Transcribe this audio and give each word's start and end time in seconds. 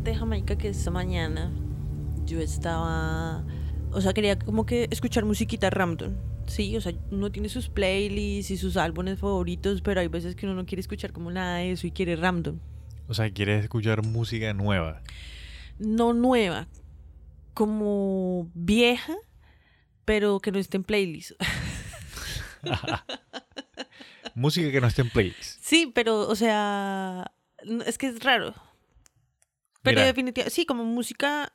Imagínate, 0.00 0.18
Jamaica, 0.18 0.56
que 0.56 0.68
esta 0.68 0.90
mañana 0.90 1.52
yo 2.24 2.40
estaba. 2.40 3.44
O 3.92 4.00
sea, 4.00 4.14
quería 4.14 4.38
como 4.38 4.64
que 4.64 4.88
escuchar 4.90 5.26
musiquita 5.26 5.68
random. 5.68 6.14
Sí, 6.46 6.74
o 6.74 6.80
sea, 6.80 6.94
uno 7.10 7.30
tiene 7.30 7.50
sus 7.50 7.68
playlists 7.68 8.50
y 8.50 8.56
sus 8.56 8.78
álbumes 8.78 9.18
favoritos, 9.18 9.82
pero 9.82 10.00
hay 10.00 10.08
veces 10.08 10.36
que 10.36 10.46
uno 10.46 10.54
no 10.54 10.64
quiere 10.64 10.80
escuchar 10.80 11.12
como 11.12 11.30
nada 11.30 11.56
de 11.56 11.72
eso 11.72 11.86
y 11.86 11.90
quiere 11.90 12.16
random. 12.16 12.60
O 13.08 13.14
sea, 13.14 13.30
quieres 13.30 13.62
escuchar 13.64 14.02
música 14.02 14.54
nueva. 14.54 15.02
No 15.78 16.14
nueva, 16.14 16.66
como 17.52 18.50
vieja, 18.54 19.16
pero 20.06 20.40
que 20.40 20.50
no 20.50 20.58
esté 20.58 20.78
en 20.78 20.84
playlist. 20.84 21.32
música 24.34 24.70
que 24.70 24.80
no 24.80 24.86
esté 24.86 25.02
en 25.02 25.10
playlist. 25.10 25.62
Sí, 25.62 25.92
pero, 25.94 26.20
o 26.20 26.36
sea, 26.36 27.32
es 27.84 27.98
que 27.98 28.06
es 28.06 28.24
raro. 28.24 28.54
Pero 29.82 29.96
Mira. 29.96 30.06
definitivamente, 30.06 30.54
sí, 30.54 30.66
como 30.66 30.84
música 30.84 31.52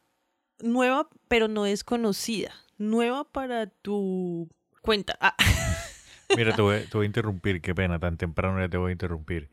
nueva, 0.59 1.09
pero 1.27 1.47
no 1.47 1.63
desconocida. 1.63 2.53
Nueva 2.77 3.23
para 3.23 3.67
tu 3.67 4.49
cuenta. 4.81 5.17
Ah. 5.21 5.35
Mira, 6.35 6.55
te 6.55 6.61
voy, 6.61 6.81
te 6.81 6.97
voy 6.97 7.05
a 7.05 7.07
interrumpir, 7.07 7.61
qué 7.61 7.75
pena, 7.75 7.99
tan 7.99 8.17
temprano 8.17 8.59
ya 8.59 8.69
te 8.69 8.77
voy 8.77 8.89
a 8.89 8.91
interrumpir. 8.93 9.49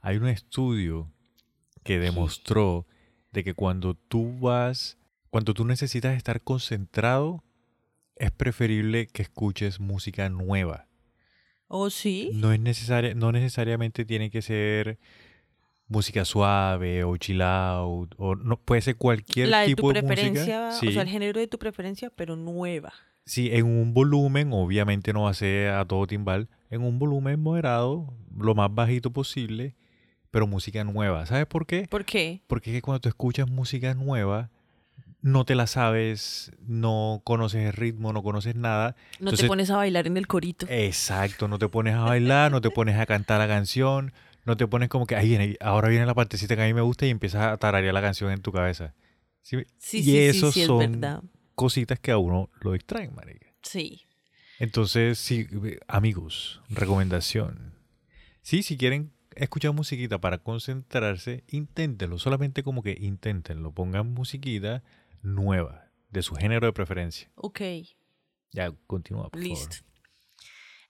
Hay 0.00 0.16
un 0.16 0.28
estudio 0.28 1.10
que 1.82 1.98
demostró 1.98 2.86
de 3.30 3.44
que 3.44 3.54
cuando 3.54 3.94
tú 3.94 4.38
vas, 4.38 4.98
cuando 5.30 5.54
tú 5.54 5.64
necesitas 5.64 6.16
estar 6.16 6.42
concentrado, 6.42 7.44
es 8.16 8.30
preferible 8.30 9.06
que 9.06 9.22
escuches 9.22 9.80
música 9.80 10.28
nueva. 10.28 10.88
¿Oh, 11.66 11.90
sí? 11.90 12.30
No 12.34 12.52
es 12.52 12.60
necesaria, 12.60 13.14
no 13.14 13.32
necesariamente 13.32 14.04
tiene 14.04 14.30
que 14.30 14.42
ser 14.42 14.98
música 15.88 16.24
suave 16.24 17.04
o 17.04 17.16
chill 17.16 17.42
out, 17.42 18.14
o 18.16 18.34
no 18.36 18.56
puede 18.56 18.80
ser 18.82 18.96
cualquier 18.96 19.48
La 19.48 19.60
de 19.60 19.66
tu 19.66 19.76
tipo 19.76 19.92
de 19.92 20.02
preferencia, 20.02 20.66
música. 20.70 20.88
o 20.88 20.92
sea, 20.92 21.02
el 21.02 21.08
género 21.08 21.38
de 21.40 21.46
tu 21.46 21.58
preferencia, 21.58 22.10
pero 22.14 22.36
nueva. 22.36 22.92
Sí, 23.26 23.50
en 23.52 23.66
un 23.66 23.94
volumen, 23.94 24.50
obviamente 24.52 25.12
no 25.12 25.22
va 25.22 25.30
a 25.30 25.34
ser 25.34 25.70
a 25.70 25.84
todo 25.86 26.06
timbal, 26.06 26.48
en 26.70 26.82
un 26.82 26.98
volumen 26.98 27.40
moderado, 27.40 28.12
lo 28.36 28.54
más 28.54 28.74
bajito 28.74 29.10
posible, 29.12 29.74
pero 30.30 30.46
música 30.46 30.82
nueva. 30.84 31.24
¿Sabes 31.26 31.46
por 31.46 31.66
qué? 31.66 31.86
¿Por 31.88 32.04
qué? 32.04 32.42
Porque 32.46 32.70
es 32.70 32.76
que 32.76 32.82
cuando 32.82 33.00
tú 33.00 33.08
escuchas 33.08 33.48
música 33.48 33.94
nueva, 33.94 34.50
no 35.22 35.44
te 35.46 35.54
la 35.54 35.66
sabes, 35.66 36.52
no 36.66 37.22
conoces 37.24 37.64
el 37.66 37.72
ritmo, 37.72 38.12
no 38.12 38.22
conoces 38.22 38.56
nada. 38.56 38.94
No 39.20 39.26
Entonces- 39.30 39.40
te 39.42 39.48
pones 39.48 39.70
a 39.70 39.76
bailar 39.76 40.06
en 40.06 40.16
el 40.18 40.26
corito. 40.26 40.66
Exacto, 40.68 41.48
no 41.48 41.58
te 41.58 41.68
pones 41.68 41.94
a 41.94 42.00
bailar, 42.02 42.50
no 42.50 42.60
te 42.60 42.70
pones 42.70 42.98
a 42.98 43.06
cantar 43.06 43.38
la 43.38 43.48
canción, 43.48 44.12
no 44.44 44.56
te 44.56 44.66
pones 44.66 44.88
como 44.88 45.06
que 45.06 45.16
ahí 45.16 45.28
viene, 45.28 45.56
ahora 45.60 45.88
viene 45.88 46.06
la 46.06 46.14
partecita 46.14 46.56
que 46.56 46.62
a 46.62 46.66
mí 46.66 46.74
me 46.74 46.80
gusta 46.82 47.06
y 47.06 47.10
empiezas 47.10 47.42
a 47.42 47.56
tararear 47.56 47.94
la 47.94 48.00
canción 48.02 48.30
en 48.30 48.42
tu 48.42 48.52
cabeza. 48.52 48.94
¿Sí? 49.42 49.58
Sí, 49.78 49.98
y 49.98 50.02
sí, 50.02 50.10
sí, 50.10 50.16
esos 50.18 50.54
sí, 50.54 50.60
es 50.62 50.66
son 50.66 50.78
verdad. 50.78 51.22
cositas 51.54 51.98
que 52.00 52.10
a 52.10 52.18
uno 52.18 52.50
lo 52.60 52.72
distraen, 52.72 53.14
marica. 53.14 53.46
Sí. 53.62 54.02
Entonces, 54.58 55.18
sí, 55.18 55.46
amigos, 55.88 56.62
recomendación. 56.70 57.74
Sí, 58.42 58.62
si 58.62 58.76
quieren 58.76 59.12
escuchar 59.34 59.72
musiquita 59.72 60.20
para 60.20 60.38
concentrarse, 60.38 61.44
inténtenlo, 61.48 62.18
solamente 62.18 62.62
como 62.62 62.82
que 62.82 62.96
inténtenlo, 63.00 63.72
pongan 63.72 64.12
musiquita 64.14 64.82
nueva, 65.22 65.90
de 66.10 66.22
su 66.22 66.34
género 66.36 66.66
de 66.66 66.72
preferencia. 66.72 67.30
Ok, 67.34 67.60
Ya, 68.52 68.72
continúa, 68.86 69.28
por 69.30 69.40
listo. 69.42 69.74
favor. 69.76 69.84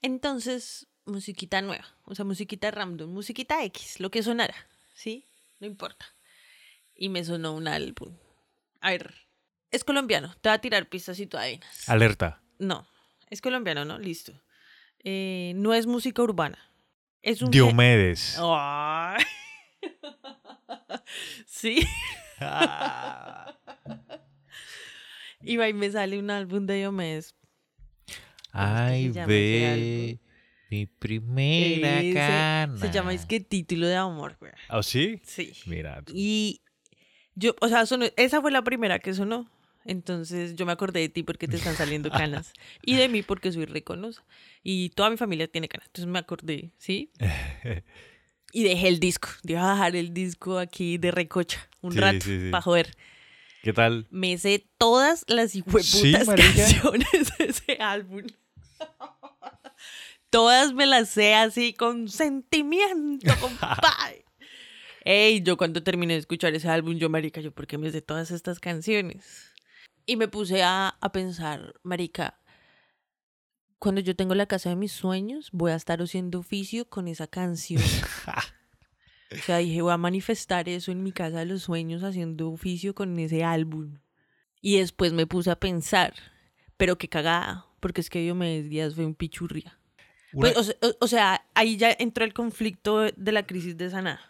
Entonces, 0.03 0.87
musiquita 1.07 1.63
nueva. 1.63 1.87
O 2.05 2.15
sea, 2.15 2.25
musiquita 2.25 2.71
random. 2.71 3.11
Musiquita 3.11 3.63
X, 3.65 4.01
lo 4.01 4.11
que 4.11 4.23
sonara. 4.23 4.55
¿Sí? 4.95 5.27
No 5.61 5.67
importa. 5.67 6.07
Y 6.95 7.09
me 7.09 7.25
sonó 7.25 7.55
un 7.55 7.69
álbum. 7.69 8.17
A 8.81 8.91
ver, 8.91 9.15
es 9.71 9.85
colombiano. 9.85 10.35
Te 10.41 10.49
va 10.49 10.55
a 10.55 10.61
tirar 10.61 10.89
pistas 10.89 11.19
y 11.19 11.27
tú 11.27 11.37
adivinas. 11.37 11.89
Alerta. 11.89 12.41
No, 12.59 12.87
es 13.31 13.41
colombiano, 13.41 13.85
¿no? 13.85 13.99
Listo. 13.99 14.41
Eh, 15.03 15.53
no 15.57 15.75
es 15.75 15.87
música 15.87 16.23
urbana. 16.23 16.59
Es 17.23 17.43
un... 17.43 17.51
Diomedes. 17.51 18.37
Ay. 18.41 19.25
sí. 21.47 21.87
Y 25.47 25.59
va 25.59 25.69
y 25.69 25.75
me 25.75 25.91
sale 25.91 26.19
un 26.19 26.31
álbum 26.31 26.65
de 26.65 26.77
Diomedes. 26.77 27.35
Ay, 28.53 29.11
ve 29.11 30.19
mi 30.71 30.87
primera 30.87 32.01
Ese 32.01 32.15
cana. 32.15 32.79
Se 32.79 32.91
llama 32.91 33.13
es 33.15 33.27
que 33.27 33.41
título 33.41 33.87
de 33.87 33.97
amor, 33.97 34.37
güey. 34.41 34.53
¿Ah, 34.69 34.83
sí? 34.83 35.21
Sí. 35.25 35.53
Mira, 35.67 36.03
tú. 36.03 36.13
Y 36.15 36.61
yo, 37.35 37.55
o 37.61 37.69
sea, 37.69 37.87
sonó- 37.87 38.13
esa 38.17 38.41
fue 38.41 38.51
la 38.51 38.63
primera 38.63 38.99
que 38.99 39.15
sonó. 39.15 39.51
Entonces 39.87 40.55
yo 40.57 40.65
me 40.65 40.73
acordé 40.73 41.01
de 41.01 41.09
ti 41.11 41.23
porque 41.23 41.47
te 41.47 41.57
están 41.57 41.77
saliendo 41.77 42.11
canas. 42.11 42.53
y 42.83 42.97
de 42.97 43.09
mí 43.09 43.23
porque 43.23 43.53
soy 43.53 43.67
reconosa. 43.67 44.25
Y 44.63 44.89
toda 44.91 45.11
mi 45.11 45.17
familia 45.17 45.47
tiene 45.47 45.69
canas. 45.69 45.87
Entonces 45.89 46.11
me 46.11 46.19
acordé, 46.19 46.71
¿sí? 46.79 47.11
y 48.53 48.63
dejé 48.65 48.89
el 48.89 48.99
disco. 49.01 49.29
Dije 49.43 49.59
a 49.59 49.73
dejar 49.73 49.97
el 49.97 50.15
disco 50.15 50.59
aquí 50.59 50.97
de 50.99 51.11
recocha 51.11 51.69
un 51.83 51.93
Sí, 51.93 51.99
rato 52.01 52.21
sí, 52.25 52.41
sí. 52.47 52.51
para 52.51 52.63
joder. 52.63 52.97
¿Qué 53.63 53.73
tal? 53.73 54.07
Me 54.11 54.37
sé 54.39 54.67
todas 54.79 55.25
las 55.29 55.55
hijueputas 55.55 56.27
canciones 56.37 57.33
de 57.39 57.45
ese 57.47 57.77
álbum. 57.81 58.23
Todas 60.35 60.75
me 60.75 60.85
las 60.85 61.11
sé 61.11 61.33
así 61.33 61.75
con 61.75 62.09
sentimiento, 62.09 63.33
compadre. 63.41 64.25
Ey, 65.05 65.41
yo 65.45 65.57
cuando 65.57 65.85
terminé 65.85 66.15
de 66.15 66.19
escuchar 66.19 66.53
ese 66.57 66.69
álbum, 66.69 66.97
yo, 66.97 67.09
marica, 67.09 67.41
yo, 67.41 67.53
¿por 67.53 67.69
qué 67.69 67.79
me 67.79 67.89
sé 67.93 68.03
todas 68.03 68.33
estas 68.33 68.59
canciones? 68.59 69.53
Y 70.07 70.17
me 70.17 70.27
puse 70.27 70.65
a, 70.65 70.97
a 71.01 71.13
pensar, 71.13 71.75
marica, 71.85 72.41
cuando 73.79 74.01
yo 74.01 74.17
tengo 74.17 74.35
la 74.35 74.47
casa 74.47 74.71
de 74.71 74.77
mis 74.77 74.91
sueños, 74.91 75.51
voy 75.53 75.71
a 75.71 75.77
estar 75.77 76.03
haciendo 76.03 76.41
oficio 76.41 76.89
con 76.89 77.07
esa 77.07 77.29
canción. 77.29 77.83
O 79.33 79.37
sea, 79.43 79.57
dije, 79.59 79.83
voy 79.83 79.91
a 79.91 79.97
manifestar 79.97 80.69
eso 80.69 80.93
en 80.93 81.03
mi 81.03 81.11
casa 81.11 81.41
de 81.41 81.47
los 81.47 81.63
sueños 81.63 82.05
haciendo 82.05 82.53
oficio 82.53 82.95
con 82.95 83.19
ese 83.19 83.43
álbum. 83.43 83.99
Y 84.61 84.79
después 84.79 85.13
me 85.13 85.27
puse 85.27 85.51
a 85.51 85.59
pensar, 85.59 86.15
pero 86.77 86.99
qué 86.99 87.09
cagada, 87.09 87.67
porque 87.81 88.01
es 88.01 88.11
que 88.11 88.21
Diomedes 88.21 88.71
Díaz 88.71 88.95
fue 88.95 89.05
un 89.07 89.17
pichurria. 89.17 89.77
Una- 90.35 90.53
Pues, 90.53 90.57
o, 90.57 90.63
se- 90.65 90.77
o- 90.83 90.97
o 91.01 91.07
sea, 91.09 91.45
ahí 91.55 91.77
ya 91.77 91.95
entró 91.99 92.25
el 92.25 92.35
conflicto 92.35 93.01
de 93.03 93.33
la 93.33 93.47
crisis 93.47 93.77
de 93.77 93.91
Saná. 93.91 94.21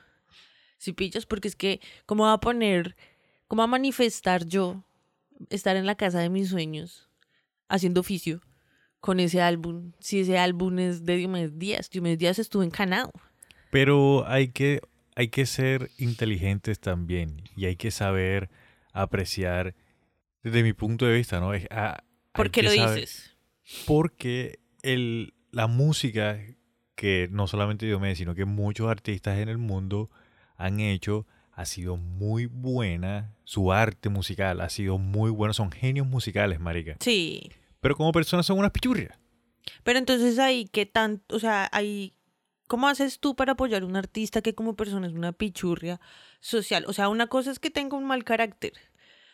Si 0.79 0.93
pillas, 0.93 1.27
porque 1.27 1.49
es 1.49 1.57
que, 1.57 1.81
¿cómo 2.07 2.25
va 2.25 2.35
a 2.35 2.41
poner, 2.41 2.97
cómo 3.49 3.61
va 3.61 3.65
a 3.65 3.69
manifestar 3.69 4.45
yo 4.47 4.85
estar 5.51 5.77
en 5.77 5.87
la 5.87 5.95
casa 5.95 6.19
de 6.21 6.29
mis 6.29 6.49
sueños 6.51 7.09
haciendo 7.69 8.01
oficio 8.01 8.41
con 9.01 9.19
ese 9.21 9.41
álbum? 9.41 9.93
Si 10.01 10.21
ese 10.21 10.39
álbum 10.39 10.79
es 10.79 11.05
de 11.05 11.17
Diomedes 11.17 11.59
Díaz, 11.59 11.91
Diomedes 11.91 12.19
Díaz 12.19 12.39
estuvo 12.39 12.63
encanado. 12.63 13.11
Pero 13.71 14.27
hay 14.29 14.49
que, 14.49 14.81
hay 15.17 15.29
que 15.29 15.47
ser 15.47 15.91
inteligentes 15.99 16.79
también 16.81 17.43
y 17.57 17.65
hay 17.67 17.77
que 17.77 17.91
saber 17.91 18.51
apreciar 18.93 19.75
desde 20.43 20.63
mi 20.63 20.73
punto 20.75 21.07
de 21.07 21.15
vista, 21.17 21.41
¿no? 21.41 21.55
Es- 21.55 21.67
ah, 21.71 22.05
¿Por 22.33 22.51
qué 22.51 22.63
lo 22.63 22.71
saber- 22.71 22.95
dices? 23.01 23.31
Porque 23.87 24.59
el, 24.83 25.34
la 25.55 25.67
música 25.67 26.39
que 26.95 27.29
no 27.31 27.47
solamente 27.47 27.87
Diomedes, 27.87 28.19
sino 28.19 28.35
que 28.35 28.45
muchos 28.45 28.89
artistas 28.89 29.39
en 29.39 29.49
el 29.49 29.59
mundo 29.59 30.11
han 30.57 30.81
hecho 30.81 31.27
ha 31.53 31.65
sido 31.65 31.97
muy 31.97 32.47
buena. 32.47 33.35
Su 33.45 33.73
arte 33.73 34.09
musical 34.09 34.61
ha 34.61 34.69
sido 34.69 34.99
muy 34.99 35.31
bueno. 35.31 35.55
Son 35.55 35.71
genios 35.71 36.07
musicales, 36.07 36.61
marica. 36.61 36.97
Sí. 37.01 37.51
Pero 37.81 37.97
como 37.97 38.13
personas 38.13 38.47
son 38.47 38.59
unas 38.59 38.73
pichurrias. 38.73 39.17
Pero 39.83 39.99
entonces 39.99 40.39
ahí, 40.39 40.67
¿qué 40.67 40.87
tanto? 40.87 41.37
O 41.37 41.39
sea, 41.39 41.69
ahí, 41.73 42.15
¿cómo 42.67 42.89
haces 42.89 43.21
tú 43.21 43.37
para 43.37 43.53
apoyar 43.53 43.83
a 43.83 43.87
un 43.87 43.97
artista 43.97 44.43
que 44.43 44.55
como 44.55 44.75
persona 44.75 45.07
es 45.07 45.13
una 45.13 45.33
pichurria 45.33 46.01
social? 46.41 46.85
O 46.89 46.93
sea, 46.93 47.09
una 47.09 47.29
cosa 47.29 47.51
es 47.51 47.59
que 47.59 47.71
tenga 47.71 47.97
un 47.97 48.05
mal 48.05 48.25
carácter 48.25 48.73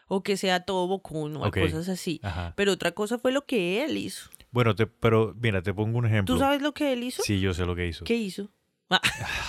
o 0.09 0.23
que 0.23 0.37
sea 0.37 0.61
todo 0.61 0.87
bocón 0.89 1.37
o 1.37 1.51
cosas 1.51 1.89
así. 1.89 2.21
Ajá. 2.23 2.53
Pero 2.57 2.73
otra 2.73 2.93
cosa 2.93 3.19
fue 3.19 3.33
lo 3.33 3.47
que 3.47 3.85
él 3.85 3.97
hizo. 3.97 4.29
Bueno, 4.51 4.75
te, 4.75 4.87
pero 4.87 5.35
mira, 5.41 5.63
te 5.63 5.73
pongo 5.73 5.99
un 5.99 6.07
ejemplo. 6.07 6.35
¿Tú 6.35 6.41
sabes 6.41 6.61
lo 6.63 6.73
que 6.73 6.93
él 6.93 7.03
hizo? 7.05 7.23
Sí, 7.23 7.41
yo 7.41 7.55
sé 7.55 7.65
lo 7.67 7.75
que 7.77 7.87
hizo. 7.87 8.05
¿Qué 8.05 8.17
hizo? 8.17 8.51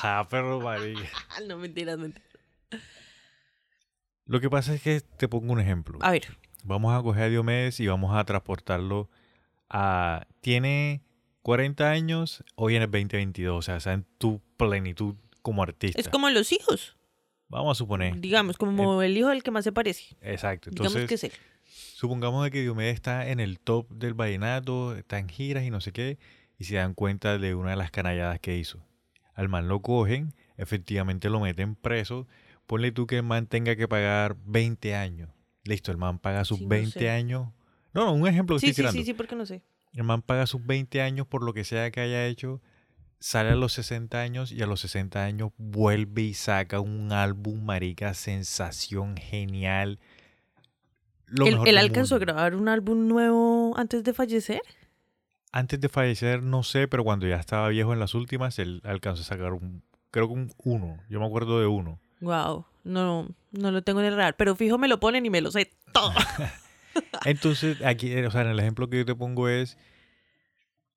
Ah, 0.04 0.28
pero 0.30 0.60
marica. 0.62 1.02
no, 1.48 1.58
mentiras, 1.58 1.98
mentiras. 1.98 2.28
Lo 4.26 4.40
que 4.40 4.50
pasa 4.50 4.74
es 4.74 4.82
que 4.82 5.02
te 5.02 5.28
pongo 5.28 5.52
un 5.54 5.60
ejemplo. 5.60 6.00
A 6.02 6.12
ver, 6.12 6.28
Vamos 6.64 6.98
a 6.98 7.02
coger 7.02 7.24
a 7.24 7.30
Diomedes 7.30 7.80
y 7.80 7.88
vamos 7.88 8.16
a 8.16 8.24
transportarlo 8.24 9.10
a... 9.70 10.28
Tiene 10.42 11.02
40 11.42 11.90
años, 11.90 12.44
hoy 12.56 12.76
en 12.76 12.84
el 12.84 12.92
2022, 12.92 13.58
o 13.58 13.62
sea, 13.62 13.78
está 13.78 13.94
en 13.94 14.06
tu 14.18 14.42
plenitud 14.58 15.16
como 15.42 15.64
artista. 15.64 16.00
es 16.00 16.08
como 16.08 16.30
los 16.30 16.52
hijos, 16.52 16.98
Vamos 17.48 17.76
a 17.76 17.80
suponer. 17.80 18.20
digamos, 18.22 18.58
como 18.58 19.02
el 19.02 19.18
hijo 19.18 19.30
del 19.30 19.44
que 19.44 19.52
más 19.52 19.64
se 19.64 19.72
parece. 19.72 20.16
Exacto. 20.22 20.70
Digamos 20.72 21.06
que 21.08 21.16
es 21.16 21.24
él. 21.26 21.34
Supongamos 21.72 22.44
de 22.44 22.52
que 22.52 22.62
Diomedes 22.62 22.96
está 22.96 23.28
en 23.30 23.40
el 23.40 23.60
top 23.60 23.90
del 23.90 24.14
vallenato, 24.14 24.96
está 24.96 25.20
en 25.20 25.30
giras 25.30 25.64
y 25.64 25.70
no 25.70 25.82
sé 25.82 25.92
qué, 25.92 26.18
y 26.58 26.66
se 26.66 26.76
dan 26.76 26.94
cuenta 26.94 27.38
de 27.38 27.56
una 27.56 27.72
de 27.72 27.76
las 27.78 27.92
canalladas 27.92 28.40
que 28.40 28.58
hizo. 28.58 28.84
Al 29.34 29.50
man 29.50 29.68
lo 29.68 29.82
cogen, 29.82 30.34
efectivamente 30.58 31.30
lo 31.30 31.40
meten 31.40 31.76
preso 31.76 32.28
ponle 32.68 32.94
tú 32.94 33.06
que 33.06 33.18
el 33.18 33.24
man 33.24 33.48
tenga 33.48 33.76
que 33.76 33.86
pagar 33.90 34.38
20 34.46 34.96
años. 34.96 35.30
Listo, 35.66 35.92
el 35.92 35.98
man 35.98 36.20
paga 36.20 36.46
sus 36.46 36.60
Sí, 36.60 36.64
no 36.64 36.70
20 36.70 37.00
sé. 37.00 37.10
años. 37.10 37.50
No, 37.94 38.06
no, 38.06 38.14
un 38.14 38.26
ejemplo 38.30 38.56
que 38.56 38.62
Sí, 38.62 38.68
estoy 38.68 38.74
sí, 38.76 38.82
tirando. 38.82 38.98
sí, 39.00 39.06
sí, 39.08 39.14
porque 39.14 39.36
no 39.36 39.46
sé. 39.46 39.62
El 39.94 40.06
man 40.06 40.22
paga 40.22 40.48
sus 40.48 40.66
20 40.66 41.02
años 41.02 41.28
por 41.28 41.44
lo 41.44 41.54
que 41.54 41.66
sea 41.66 41.92
que 41.92 42.00
haya 42.00 42.26
hecho, 42.28 42.62
sale 43.20 43.50
a 43.50 43.56
los 43.56 43.74
60 43.74 44.22
años 44.22 44.54
y 44.54 44.62
a 44.62 44.68
los 44.68 44.80
60 44.80 45.22
años 45.22 45.52
vuelve 45.58 46.22
y 46.22 46.34
saca 46.34 46.80
un 46.80 47.12
álbum, 47.12 47.62
marica, 47.62 48.14
sensación 48.14 49.18
genial. 49.18 50.00
Lo 51.32 51.46
¿Él, 51.46 51.54
mejor 51.54 51.68
él 51.70 51.76
del 51.76 51.84
alcanzó 51.84 52.16
a 52.16 52.20
grabar 52.20 52.56
un 52.56 52.68
álbum 52.68 53.08
nuevo 53.08 53.74
antes 53.78 54.04
de 54.04 54.14
fallecer? 54.14 54.62
Antes 55.54 55.80
de 55.80 55.90
fallecer, 55.90 56.44
no 56.44 56.64
sé, 56.64 56.88
pero 56.88 57.04
cuando 57.04 57.28
ya 57.28 57.38
estaba 57.38 57.70
viejo 57.70 57.94
en 57.94 58.00
las 58.00 58.14
últimas, 58.14 58.60
él 58.60 58.82
alcanzó 58.84 59.22
a 59.22 59.26
sacar 59.26 59.54
un, 59.54 59.84
creo 60.12 60.28
que 60.28 60.34
un 60.34 60.52
uno. 60.58 60.98
Yo 61.10 61.20
me 61.20 61.26
acuerdo 61.26 61.60
de 61.60 61.68
uno. 61.68 62.00
Wow, 62.20 62.66
no, 62.84 63.30
no 63.52 63.72
lo 63.72 63.82
tengo 63.82 64.02
en 64.02 64.08
el 64.08 64.16
radar, 64.16 64.36
pero 64.36 64.56
fijo 64.56 64.78
me 64.78 64.88
lo 64.88 65.00
ponen 65.00 65.26
y 65.26 65.30
me 65.30 65.42
lo 65.42 65.52
sé 65.52 65.72
todo. 65.94 66.14
Entonces, 67.26 67.82
aquí, 67.84 68.12
eh, 68.12 68.28
o 68.28 68.32
sea, 68.32 68.42
en 68.42 68.50
el 68.50 68.60
ejemplo 68.60 68.90
que 68.90 68.98
yo 68.98 69.06
te 69.06 69.16
pongo 69.16 69.48
es, 69.48 69.78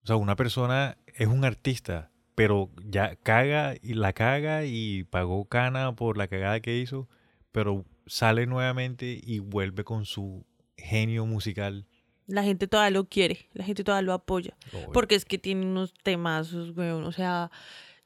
o 0.02 0.06
sea, 0.06 0.16
una 0.16 0.37
persona 0.37 0.98
es 1.14 1.28
un 1.28 1.44
artista, 1.44 2.10
pero 2.34 2.70
ya 2.84 3.16
caga 3.16 3.75
y 3.80 3.94
la 3.94 4.12
caga 4.12 4.64
y 4.64 5.04
pagó 5.04 5.44
cana 5.46 5.94
por 5.94 6.19
la 6.19 6.26
cagada 6.26 6.60
que 6.60 6.78
hizo, 6.78 7.08
pero 7.52 7.84
sale 8.06 8.46
nuevamente 8.46 9.20
y 9.22 9.38
vuelve 9.38 9.84
con 9.84 10.04
su 10.04 10.44
genio 10.76 11.26
musical. 11.26 11.86
La 12.26 12.42
gente 12.42 12.66
todavía 12.66 12.90
lo 12.90 13.08
quiere, 13.08 13.48
la 13.52 13.64
gente 13.64 13.84
todavía 13.84 14.06
lo 14.06 14.12
apoya. 14.12 14.56
Obvio. 14.72 14.92
Porque 14.92 15.14
es 15.14 15.24
que 15.24 15.38
tiene 15.38 15.66
unos 15.66 15.92
temazos, 16.02 16.76
weón. 16.76 17.04
O 17.04 17.12
sea, 17.12 17.50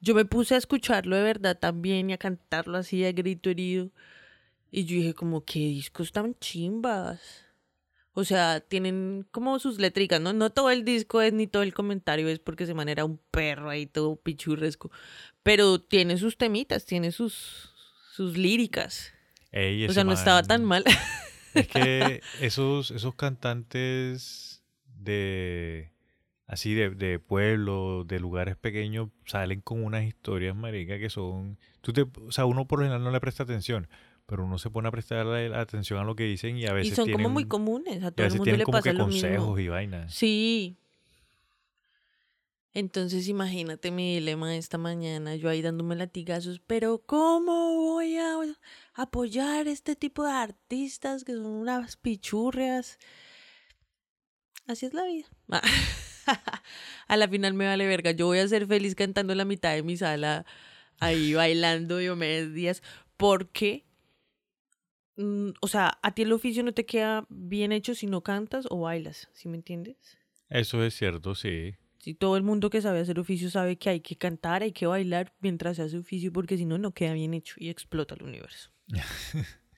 yo 0.00 0.14
me 0.14 0.24
puse 0.24 0.54
a 0.54 0.58
escucharlo 0.58 1.16
de 1.16 1.22
verdad 1.22 1.58
también 1.58 2.10
y 2.10 2.12
a 2.12 2.18
cantarlo 2.18 2.78
así 2.78 3.04
a 3.04 3.12
grito 3.12 3.50
herido. 3.50 3.90
Y 4.70 4.84
yo 4.84 4.96
dije, 4.96 5.14
como, 5.14 5.44
qué 5.44 5.60
discos 5.60 6.12
tan 6.12 6.34
chimbas. 6.38 7.48
O 8.12 8.24
sea, 8.24 8.60
tienen 8.60 9.26
como 9.30 9.60
sus 9.60 9.78
letricas, 9.78 10.20
¿no? 10.20 10.32
No 10.32 10.50
todo 10.50 10.70
el 10.70 10.84
disco 10.84 11.22
es 11.22 11.32
ni 11.32 11.46
todo 11.46 11.62
el 11.62 11.72
comentario 11.72 12.28
es 12.28 12.40
porque 12.40 12.66
se 12.66 12.74
manera 12.74 13.04
un 13.04 13.20
perro 13.30 13.70
ahí 13.70 13.86
todo 13.86 14.16
pichurresco. 14.16 14.90
Pero 15.44 15.80
tiene 15.80 16.18
sus 16.18 16.36
temitas, 16.36 16.84
tiene 16.84 17.12
sus, 17.12 17.72
sus 18.12 18.36
líricas. 18.36 19.12
Ey, 19.52 19.86
O 19.86 19.92
sea, 19.92 20.04
no 20.04 20.12
estaba 20.12 20.42
tan 20.42 20.64
mal. 20.64 20.84
Es 21.54 21.66
que 21.66 22.20
esos, 22.40 22.90
esos 22.90 23.14
cantantes 23.14 24.62
de 24.98 25.90
así 26.46 26.74
de, 26.74 26.90
de 26.90 27.18
pueblo, 27.18 28.04
de 28.04 28.20
lugares 28.20 28.56
pequeños, 28.56 29.08
salen 29.24 29.60
con 29.62 29.82
unas 29.82 30.04
historias, 30.04 30.54
marica, 30.54 30.98
que 30.98 31.10
son. 31.10 31.58
Tú 31.80 31.92
te, 31.92 32.02
o 32.02 32.30
sea, 32.32 32.44
uno 32.44 32.66
por 32.66 32.78
lo 32.80 32.84
general 32.84 33.02
no 33.02 33.10
le 33.10 33.20
presta 33.20 33.42
atención, 33.44 33.88
pero 34.26 34.44
uno 34.44 34.58
se 34.58 34.70
pone 34.70 34.88
a 34.88 34.90
prestarle 34.90 35.54
atención 35.54 35.98
a 35.98 36.04
lo 36.04 36.14
que 36.14 36.24
dicen 36.24 36.58
y 36.58 36.66
a 36.66 36.70
Y 36.70 36.74
veces 36.74 36.96
son 36.96 37.10
como 37.10 37.28
muy 37.30 37.46
comunes. 37.46 38.04
A 38.04 38.08
y 38.08 38.12
todo 38.12 38.24
a 38.24 38.28
el 38.28 38.34
mundo 38.34 38.56
le 38.56 38.64
como 38.64 38.76
pasa 38.78 38.90
que 38.90 38.98
lo 38.98 39.06
mismo. 39.06 39.20
consejos 39.28 39.60
y 39.60 39.68
vainas. 39.68 40.14
Sí. 40.14 40.76
Entonces 42.74 43.26
imagínate 43.28 43.90
mi 43.90 44.14
dilema 44.14 44.54
esta 44.54 44.78
mañana, 44.78 45.34
yo 45.34 45.48
ahí 45.48 45.62
dándome 45.62 45.96
latigazos, 45.96 46.60
pero 46.60 46.98
¿cómo 47.04 47.74
voy 47.76 48.16
a 48.18 48.36
apoyar 48.98 49.68
este 49.68 49.94
tipo 49.94 50.24
de 50.24 50.32
artistas 50.32 51.22
que 51.22 51.32
son 51.32 51.46
unas 51.46 51.96
pichurrias? 51.96 52.98
Así 54.66 54.86
es 54.86 54.92
la 54.92 55.04
vida. 55.04 55.28
a 57.08 57.16
la 57.16 57.28
final 57.28 57.54
me 57.54 57.66
vale 57.66 57.86
verga, 57.86 58.10
yo 58.10 58.26
voy 58.26 58.40
a 58.40 58.48
ser 58.48 58.66
feliz 58.66 58.96
cantando 58.96 59.32
en 59.32 59.38
la 59.38 59.44
mitad 59.44 59.72
de 59.72 59.84
mi 59.84 59.96
sala, 59.96 60.44
ahí 60.98 61.32
bailando 61.34 61.98
Diomedes 61.98 62.52
Díaz, 62.52 62.82
porque, 63.16 63.86
mm, 65.16 65.50
o 65.60 65.68
sea, 65.68 65.98
a 66.02 66.12
ti 66.12 66.22
el 66.22 66.32
oficio 66.32 66.64
no 66.64 66.74
te 66.74 66.84
queda 66.84 67.24
bien 67.30 67.70
hecho 67.70 67.94
si 67.94 68.08
no 68.08 68.22
cantas 68.22 68.66
o 68.68 68.80
bailas, 68.80 69.30
¿sí 69.32 69.48
me 69.48 69.56
entiendes? 69.56 70.18
Eso 70.50 70.82
es 70.82 70.94
cierto, 70.94 71.36
sí. 71.36 71.76
Si 71.98 72.14
todo 72.14 72.36
el 72.36 72.42
mundo 72.42 72.68
que 72.68 72.82
sabe 72.82 72.98
hacer 72.98 73.20
oficio 73.20 73.48
sabe 73.48 73.78
que 73.78 73.90
hay 73.90 74.00
que 74.00 74.16
cantar, 74.16 74.62
hay 74.62 74.72
que 74.72 74.86
bailar 74.86 75.34
mientras 75.40 75.76
se 75.76 75.82
hace 75.82 75.98
oficio, 75.98 76.32
porque 76.32 76.56
si 76.56 76.64
no, 76.64 76.78
no 76.78 76.92
queda 76.92 77.12
bien 77.12 77.32
hecho 77.32 77.54
y 77.58 77.70
explota 77.70 78.16
el 78.16 78.24
universo. 78.24 78.70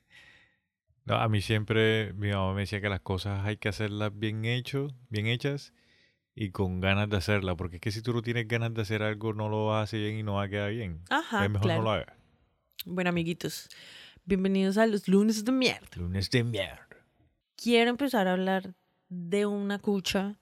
No, 1.07 1.17
a 1.17 1.29
mí 1.29 1.41
siempre 1.41 2.13
mi 2.13 2.31
mamá 2.31 2.55
me 2.55 2.61
decía 2.61 2.81
que 2.81 2.89
las 2.89 3.01
cosas 3.01 3.45
hay 3.45 3.57
que 3.57 3.69
hacerlas 3.69 4.17
bien 4.17 4.45
hecho, 4.45 4.95
bien 5.09 5.27
hechas 5.27 5.73
y 6.37 6.51
con 6.51 6.81
ganas 6.81 7.09
de 7.09 7.17
hacerlas, 7.17 7.57
porque 7.57 7.77
es 7.77 7.81
que 7.83 7.91
si 7.91 8.01
tú 8.01 8.13
no 8.13 8.23
tienes 8.23 8.47
ganas 8.47 8.73
de 8.75 8.83
hacer 8.83 9.03
algo, 9.03 9.33
no 9.33 9.49
lo 9.49 9.75
haces 9.75 10.01
bien 10.01 10.19
y 10.19 10.23
no 10.23 10.35
va 10.35 10.45
a 10.45 10.49
quedar 10.49 10.71
bien. 10.71 11.03
Ajá, 11.11 11.45
es 11.45 11.51
mejor 11.51 11.67
claro. 11.67 11.81
no 11.81 11.85
lo 11.85 11.91
hagas. 11.93 12.17
Bueno, 12.85 13.11
amiguitos, 13.11 13.69
bienvenidos 14.25 14.79
a 14.79 14.87
los 14.87 15.09
lunes 15.09 15.45
de 15.45 15.51
mierda. 15.51 15.89
Lunes 15.97 16.31
de 16.31 16.45
mierda. 16.45 16.87
Quiero 17.57 17.91
empezar 17.91 18.29
a 18.29 18.33
hablar 18.35 18.75
de 19.09 19.47
una 19.47 19.81
cucha 19.81 20.37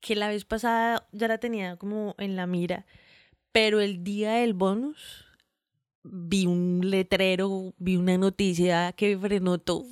que 0.00 0.14
la 0.14 0.28
vez 0.28 0.44
pasada 0.44 1.08
ya 1.12 1.26
la 1.26 1.38
tenía 1.38 1.76
como 1.76 2.14
en 2.18 2.36
la 2.36 2.46
mira, 2.46 2.86
pero 3.50 3.80
el 3.80 4.04
día 4.04 4.34
del 4.34 4.54
bonus 4.54 5.26
vi 6.02 6.46
un 6.46 6.80
letrero, 6.82 7.74
vi 7.78 7.96
una 7.96 8.16
noticia 8.18 8.92
que 8.92 9.16
frenó 9.18 9.58
todo. 9.58 9.86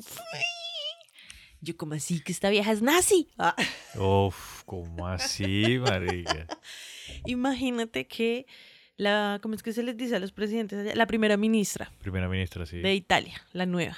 Yo 1.61 1.77
como 1.77 1.95
así 1.95 2.21
que 2.21 2.33
esta 2.33 2.51
vieja 2.51 2.71
es 2.71 2.83
nazi. 2.83 3.29
Ah. 3.37 3.57
Uf, 3.97 4.63
¿cómo 4.65 5.07
así, 5.07 5.79
marica? 5.79 6.47
Imagínate 7.27 8.07
que 8.07 8.47
la, 8.97 9.41
¿cómo 9.43 9.55
es 9.55 9.63
que 9.63 9.73
se 9.73 9.83
les 9.83 9.97
dice 9.97 10.17
a 10.17 10.21
los 10.21 10.33
presidentes? 10.33 10.95
La 10.97 11.07
primera 11.07 11.37
ministra 11.37 11.93
Primera 12.01 12.29
ministra, 12.29 12.67
sí. 12.67 12.79
de 12.79 12.95
Italia, 12.95 13.43
la 13.53 13.67
nueva. 13.67 13.97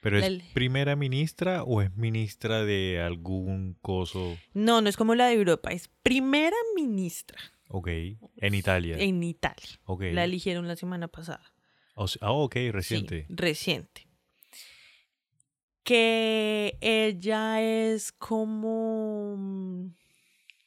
¿Pero 0.00 0.18
es 0.18 0.42
primera 0.52 0.94
ministra 0.94 1.64
o 1.64 1.82
es 1.82 1.96
ministra 1.96 2.64
de 2.64 3.00
algún 3.00 3.76
coso? 3.82 4.38
No, 4.54 4.80
no 4.80 4.88
es 4.88 4.96
como 4.96 5.16
la 5.16 5.26
de 5.26 5.34
Europa, 5.34 5.70
es 5.70 5.90
primera 6.02 6.56
ministra 6.76 7.38
Ok, 7.68 7.88
en 7.88 8.54
Italia. 8.54 8.96
en 8.98 9.22
Italia. 9.22 9.80
Ok. 9.84 10.02
La 10.12 10.24
eligieron 10.24 10.68
la 10.68 10.76
semana 10.76 11.08
pasada. 11.08 11.52
O 11.94 12.06
sea- 12.08 12.20
ah, 12.28 12.32
ok, 12.32 12.54
Sí, 12.54 12.70
reciente. 12.70 13.26
reciente. 13.28 14.06
Que 15.82 16.78
ella 16.80 17.60
es 17.62 18.10
como 18.12 19.36
mm, 19.38 19.94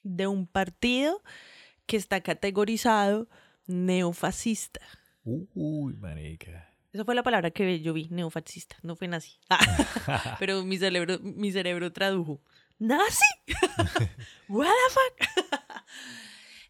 de 0.04 0.28
un 0.28 0.48
partido 0.48 1.22
que 1.86 1.98
está 1.98 2.22
categorizado 2.22 3.28
neofascista. 3.68 4.80
Uy, 5.24 5.94
marica. 5.98 6.68
Esa 6.94 7.06
fue 7.06 7.14
la 7.16 7.22
palabra 7.24 7.52
que 7.52 7.82
yo 7.82 7.94
vi, 7.94 8.08
neofascista, 8.10 8.78
no 8.82 8.96
fue 8.96 9.08
nazi. 9.08 9.38
Pero 10.40 10.64
mi 10.64 10.78
cerebro, 10.78 11.20
mi 11.22 11.52
cerebro 11.52 11.92
tradujo. 11.92 12.42
¿Nazi? 12.80 13.26
¿What 14.48 14.68
the 14.68 14.94
fuck? 14.94 15.49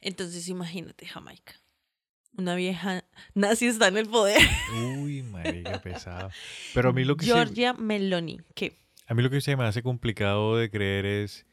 Entonces 0.02 0.48
imagínate, 0.48 1.06
Jamaica. 1.06 1.56
Una 2.38 2.56
vieja 2.56 3.04
nazi 3.34 3.66
está 3.68 3.88
en 3.88 3.98
el 3.98 4.08
poder. 4.08 4.40
Uy, 4.98 5.24
marica, 5.24 5.82
pesado. 5.82 6.30
Pero 6.74 6.90
a 6.90 6.94
mí 6.94 7.04
lo 7.04 7.18
que 7.18 7.26
sí- 7.26 7.32
Giorgia 7.32 7.74
Meloni. 7.74 8.40
¿Qué? 8.56 8.78
A 9.08 9.14
mí 9.14 9.24
lo 9.24 9.30
que 9.30 9.42
se 9.42 9.56
me 9.58 9.66
hace 9.66 9.82
complicado 9.84 10.56
de 10.56 10.70
creer 10.70 11.06
es 11.06 11.46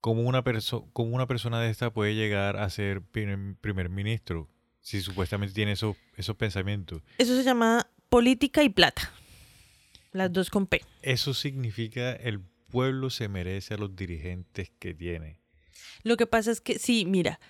cómo 0.00 0.22
una, 0.22 0.44
perso 0.44 0.88
cómo 0.92 1.14
una 1.14 1.26
persona 1.26 1.60
de 1.60 1.70
esta 1.70 1.92
puede 1.92 2.14
llegar 2.14 2.56
a 2.56 2.70
ser 2.70 3.02
primer, 3.02 3.56
primer 3.60 3.88
ministro 3.90 4.48
si 4.80 5.02
supuestamente 5.02 5.52
tiene 5.52 5.72
esos, 5.72 5.96
esos 6.16 6.36
pensamientos. 6.36 7.02
Eso 7.18 7.36
se 7.36 7.42
llama 7.44 7.86
política 8.08 8.62
y 8.62 8.70
plata. 8.70 9.12
Las 10.12 10.32
dos 10.32 10.48
con 10.50 10.66
P. 10.66 10.80
Eso 11.02 11.34
significa 11.34 12.12
el 12.12 12.40
pueblo 12.70 13.10
se 13.10 13.28
merece 13.28 13.74
a 13.74 13.76
los 13.76 13.94
dirigentes 13.94 14.70
que 14.78 14.94
tiene. 14.94 15.39
Lo 16.02 16.16
que 16.16 16.26
pasa 16.26 16.50
es 16.50 16.60
que, 16.60 16.78
sí, 16.78 17.04
mira, 17.06 17.40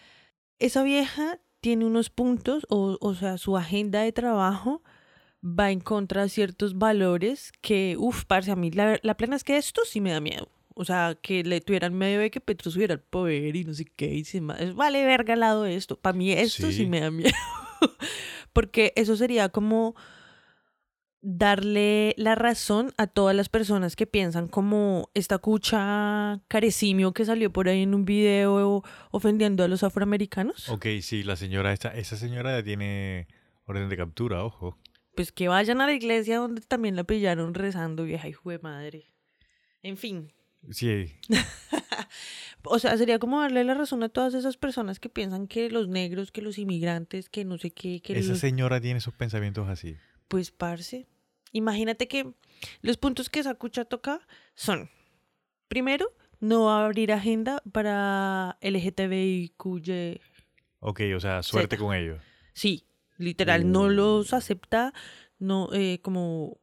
esa 0.59 0.83
vieja 0.83 1.39
tiene 1.61 1.85
unos 1.85 2.11
puntos, 2.11 2.67
o, 2.71 2.97
o 3.01 3.15
sea, 3.15 3.39
su 3.39 3.57
agenda 3.57 4.03
de 4.03 4.13
trabajo 4.13 4.83
va 5.43 5.71
en 5.71 5.81
contra 5.81 6.23
de 6.23 6.29
ciertos 6.29 6.77
valores 6.79 7.53
que, 7.61 7.97
uff, 7.99 8.25
parce, 8.25 8.51
a 8.51 8.57
mí 8.57 8.71
la, 8.71 8.99
la 9.03 9.17
plena 9.17 9.37
es 9.37 9.45
que 9.45 9.57
esto 9.57 9.83
sí 9.87 10.01
me 10.01 10.11
da 10.13 10.21
miedo. 10.21 10.49
O 10.75 10.85
sea, 10.85 11.17
que 11.21 11.43
le 11.45 11.61
tuvieran 11.61 11.95
medio 11.95 12.21
de 12.21 12.31
que 12.31 12.41
Petro 12.41 12.71
subiera 12.71 12.95
el 12.95 13.01
poder 13.01 13.55
y 13.57 13.65
no 13.65 13.75
sé 13.75 13.85
qué, 13.85 14.15
y 14.15 14.25
se 14.25 14.39
es- 14.59 14.75
vale 14.75 15.05
verga 15.05 15.35
al 15.35 15.41
lado 15.41 15.63
de 15.65 15.77
esto. 15.77 15.99
Para 15.99 16.17
mí 16.17 16.33
esto 16.33 16.69
sí. 16.69 16.73
Sí. 16.79 16.87
me 16.87 17.01
da 17.01 17.11
miedo. 17.11 17.33
Porque 18.53 18.93
eso 18.97 19.17
sería 19.17 19.49
como 19.51 19.95
darle 21.23 22.15
la 22.17 22.35
razón 22.35 22.93
a 22.97 23.07
todas 23.07 23.37
las 23.37 23.49
personas 23.49 23.95
que 23.97 24.07
piensan 24.07 24.49
como 24.49 25.11
esta 25.15 25.39
cucha 25.39 26.41
carecimio 26.49 27.13
que 27.13 27.25
salió 27.25 27.53
por 27.53 27.69
ahí 27.69 27.83
en 27.83 27.95
un 27.95 28.05
video 28.05 28.83
ofendiendo 29.11 29.63
a 29.65 29.69
los 29.69 29.83
afroamericanos. 29.83 30.69
Ok, 30.71 30.87
sí, 31.03 31.23
la 31.23 31.37
señora 31.37 31.73
esta, 31.73 31.95
esa 31.95 32.17
señora 32.17 32.57
ya 32.59 32.65
tiene 32.65 33.29
orden 33.67 33.89
de 33.89 33.97
captura, 33.97 34.45
ojo. 34.45 34.79
Pues 35.15 35.33
que 35.33 35.49
vayan 35.49 35.81
a 35.81 35.87
la 35.87 35.93
iglesia 35.93 36.39
donde 36.39 36.63
también 36.63 36.97
la 36.97 37.05
pillaron 37.05 37.53
rezando, 37.55 38.05
vieja 38.05 38.29
hijo 38.29 38.51
de 38.51 38.59
madre. 38.61 39.13
En 39.83 39.97
fin. 39.97 40.33
Sí, 40.71 41.07
O 42.63 42.79
sea, 42.79 42.97
sería 42.99 43.19
como 43.19 43.41
darle 43.41 43.65
la 43.65 43.73
razón 43.73 44.03
a 44.03 44.11
todas 44.11 44.35
esas 44.35 44.59
personas 44.59 45.01
que 45.01 45.09
piensan 45.09 45.47
que 45.47 45.71
los 45.71 45.89
negros, 45.89 46.31
que 46.31 46.43
los 46.43 46.59
inmigrantes, 46.59 47.31
que 47.31 47.47
no 47.47 47.57
sé 47.57 47.71
qué, 47.71 48.03
que 48.03 48.19
esa 48.19 48.33
los- 48.33 48.39
señora 48.41 48.81
tiene 48.83 48.99
esos 48.99 49.15
pensamientos 49.15 49.69
así. 49.71 49.97
Pues, 50.31 50.53
parce, 50.53 51.09
imagínate 51.51 52.07
que 52.07 52.35
los 52.83 52.97
puntos 52.99 53.29
que 53.29 53.41
esa 53.41 53.55
cucha 53.57 53.85
toca 53.85 54.21
son, 54.55 54.89
primero, 55.67 56.15
no 56.39 56.67
va 56.67 56.83
a 56.83 56.85
abrir 56.87 57.11
agenda 57.13 57.61
para 57.73 58.57
LGTBIQY. 58.61 60.21
Ok, 60.79 61.01
o 61.17 61.19
sea, 61.19 61.43
suerte 61.43 61.75
Z. 61.75 61.85
con 61.85 61.97
ellos. 61.97 62.23
Sí, 62.53 62.87
literal, 63.19 63.73
no 63.73 63.83
Uh. 63.83 63.89
los 63.91 64.33
acepta 64.33 64.95
no 65.41 65.69
eh, 65.73 65.99
como 66.01 66.61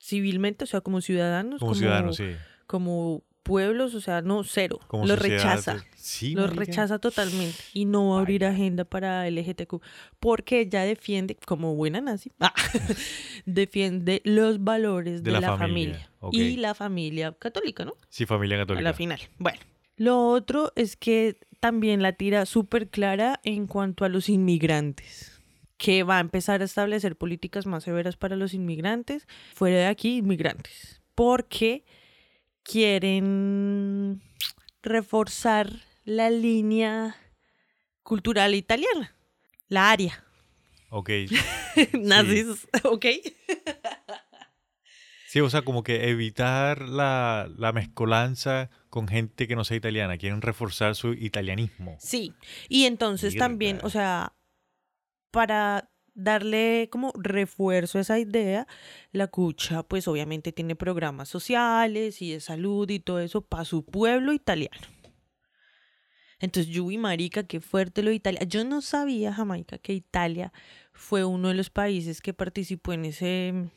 civilmente, 0.00 0.64
o 0.64 0.66
sea, 0.66 0.80
como 0.80 1.02
ciudadanos, 1.02 1.60
Como 1.60 1.74
ciudadanos, 1.74 2.16
sí. 2.16 2.32
como 2.66 3.24
pueblos, 3.46 3.94
o 3.94 4.00
sea, 4.00 4.22
no, 4.22 4.42
cero. 4.44 4.80
Como 4.88 5.06
lo 5.06 5.16
sociedad, 5.16 5.38
rechaza. 5.42 5.72
pues, 5.74 5.86
Sí, 5.96 6.34
Lo 6.34 6.42
marica. 6.42 6.60
rechaza 6.60 6.98
totalmente 6.98 7.56
y 7.72 7.84
no 7.84 8.10
va 8.10 8.18
a 8.18 8.20
abrir 8.20 8.44
agenda 8.44 8.84
para 8.84 9.28
LGTQ 9.28 9.80
porque 10.20 10.60
ella 10.60 10.82
defiende, 10.82 11.36
como 11.46 11.74
buena 11.74 12.00
nazi, 12.00 12.30
ah, 12.40 12.52
defiende 13.44 14.22
los 14.24 14.62
valores 14.62 15.22
de, 15.22 15.30
De 15.30 15.40
la 15.40 15.40
la, 15.40 15.58
familia, 15.58 16.10
y 16.32 16.56
la 16.56 16.74
familia 16.74 17.32
católica, 17.32 17.84
¿no? 17.84 17.94
Sí, 18.08 18.26
familia 18.26 18.56
A 18.56 18.60
católica. 18.60 18.82
la 18.82 18.92
final. 18.94 19.20
Bueno, 19.38 19.58
lo 19.96 20.28
otro 20.28 20.72
es 20.76 20.96
que 20.96 21.38
también 21.60 22.02
la 22.02 22.12
tira 22.12 22.46
súper 22.46 22.88
clara 22.88 23.40
en 23.44 23.66
cuanto 23.66 24.04
a 24.04 24.08
los 24.08 24.28
inmigrantes, 24.28 25.40
que 25.78 26.02
va 26.04 26.18
a 26.18 26.20
empezar 26.20 26.62
a 26.62 26.64
establecer 26.64 27.16
políticas 27.16 27.66
más 27.66 27.84
severas 27.84 28.16
para 28.16 28.36
los 28.36 28.54
inmigrantes, 28.54 29.26
fuera 29.54 29.76
de 29.78 29.86
aquí, 29.86 30.18
inmigrantes, 30.18 31.00
porque 31.14 31.84
quieren 32.66 34.22
reforzar 34.82 35.70
la 36.04 36.30
línea 36.30 37.16
cultural 38.02 38.54
italiana, 38.54 39.16
la 39.68 39.90
área. 39.90 40.24
Ok. 40.90 41.10
Nazis, 41.92 42.68
¿ok? 42.84 43.06
Sí, 45.26 45.40
o 45.40 45.50
sea, 45.50 45.62
como 45.62 45.82
que 45.82 46.08
evitar 46.08 46.88
la, 46.88 47.48
la 47.56 47.72
mezcolanza 47.72 48.70
con 48.88 49.08
gente 49.08 49.46
que 49.46 49.56
no 49.56 49.64
sea 49.64 49.76
italiana. 49.76 50.16
Quieren 50.16 50.40
reforzar 50.40 50.94
su 50.94 51.12
italianismo. 51.12 51.96
Sí, 52.00 52.32
y 52.68 52.86
entonces 52.86 53.36
también, 53.36 53.80
o 53.82 53.90
sea, 53.90 54.34
para 55.30 55.90
darle 56.16 56.88
como 56.90 57.12
refuerzo 57.14 57.98
a 57.98 58.00
esa 58.00 58.18
idea, 58.18 58.66
la 59.12 59.28
cucha 59.28 59.82
pues 59.84 60.08
obviamente 60.08 60.50
tiene 60.50 60.74
programas 60.74 61.28
sociales 61.28 62.20
y 62.22 62.32
de 62.32 62.40
salud 62.40 62.90
y 62.90 62.98
todo 62.98 63.20
eso 63.20 63.42
para 63.42 63.64
su 63.64 63.84
pueblo 63.84 64.32
italiano. 64.32 64.88
Entonces 66.38 66.72
yo 66.72 66.86
vi, 66.86 66.98
marica, 66.98 67.44
qué 67.44 67.60
fuerte 67.60 68.02
lo 68.02 68.10
de 68.10 68.16
Italia. 68.16 68.42
Yo 68.44 68.64
no 68.64 68.82
sabía, 68.82 69.32
Jamaica, 69.32 69.78
que 69.78 69.94
Italia 69.94 70.52
fue 70.92 71.24
uno 71.24 71.48
de 71.48 71.54
los 71.54 71.70
países 71.70 72.20
que 72.20 72.34
participó 72.34 72.92
en 72.92 73.06
ese 73.06 73.70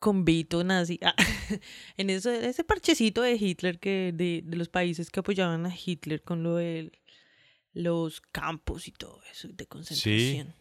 convito 0.00 0.62
nazi, 0.64 0.98
ah, 1.02 1.14
en 1.96 2.10
ese, 2.10 2.48
ese 2.48 2.64
parchecito 2.64 3.22
de 3.22 3.34
Hitler, 3.34 3.78
que 3.78 4.12
de, 4.14 4.42
de 4.44 4.56
los 4.56 4.68
países 4.68 5.10
que 5.10 5.20
apoyaban 5.20 5.66
a 5.66 5.74
Hitler 5.74 6.22
con 6.22 6.42
lo 6.42 6.56
de 6.56 6.92
los 7.72 8.20
campos 8.20 8.88
y 8.88 8.92
todo 8.92 9.20
eso 9.30 9.48
de 9.48 9.66
concentración. 9.66 10.54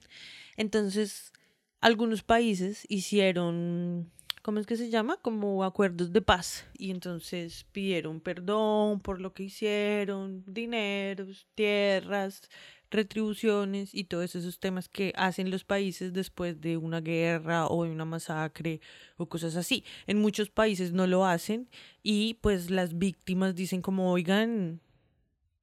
Entonces, 0.57 1.31
algunos 1.79 2.23
países 2.23 2.85
hicieron, 2.89 4.11
¿cómo 4.41 4.59
es 4.59 4.65
que 4.65 4.75
se 4.75 4.89
llama? 4.89 5.17
Como 5.17 5.63
acuerdos 5.63 6.11
de 6.11 6.21
paz. 6.21 6.65
Y 6.73 6.91
entonces 6.91 7.65
pidieron 7.71 8.19
perdón 8.19 8.99
por 8.99 9.21
lo 9.21 9.33
que 9.33 9.43
hicieron, 9.43 10.43
dineros, 10.47 11.47
tierras, 11.55 12.41
retribuciones 12.89 13.93
y 13.93 14.05
todos 14.05 14.35
esos 14.35 14.59
temas 14.59 14.89
que 14.89 15.13
hacen 15.15 15.51
los 15.51 15.63
países 15.63 16.13
después 16.13 16.61
de 16.61 16.77
una 16.77 17.01
guerra 17.01 17.67
o 17.67 17.83
de 17.83 17.91
una 17.91 18.05
masacre 18.05 18.81
o 19.17 19.27
cosas 19.27 19.55
así. 19.55 19.83
En 20.07 20.19
muchos 20.19 20.49
países 20.49 20.93
no 20.93 21.05
lo 21.07 21.25
hacen 21.25 21.69
y 22.01 22.35
pues 22.41 22.69
las 22.69 22.97
víctimas 22.97 23.55
dicen 23.55 23.81
como, 23.81 24.11
oigan, 24.11 24.81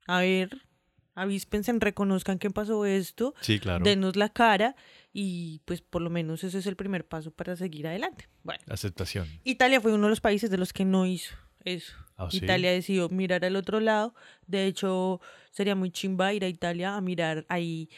a 0.07 0.21
ver, 0.21 0.63
avíspense, 1.15 1.73
reconozcan 1.79 2.39
que 2.39 2.51
pasó 2.51 2.85
esto, 2.87 3.35
Sí, 3.41 3.59
claro. 3.59 3.85
denos 3.85 4.17
la 4.17 4.29
cara 4.29 4.77
y 5.13 5.61
pues 5.65 5.81
por 5.81 6.03
lo 6.03 6.11
menos 6.11 6.43
ese 6.45 6.59
es 6.59 6.67
el 6.67 6.77
primer 6.77 7.07
paso 7.07 7.31
para 7.31 7.57
seguir 7.57 7.87
adelante. 7.87 8.29
Bueno, 8.43 8.63
Aceptación. 8.69 9.29
Italia 9.45 9.81
fue 9.81 9.93
uno 9.93 10.05
de 10.05 10.11
los 10.11 10.21
países 10.21 10.51
de 10.51 10.59
los 10.59 10.73
que 10.73 10.85
no 10.85 11.07
hizo 11.07 11.35
eso. 11.65 11.95
¿sí? 12.31 12.39
Italia 12.39 12.71
decidió 12.73 13.09
mirar 13.09 13.45
al 13.45 13.57
otro 13.57 13.81
lado. 13.81 14.15
De 14.47 14.67
hecho, 14.67 15.21
sería 15.51 15.75
muy 15.75 15.91
chimba 15.91 16.33
ir 16.33 16.45
a 16.45 16.49
Italia 16.49 16.97
a 16.97 17.01
mirar 17.01 17.45
ahí. 17.49 17.89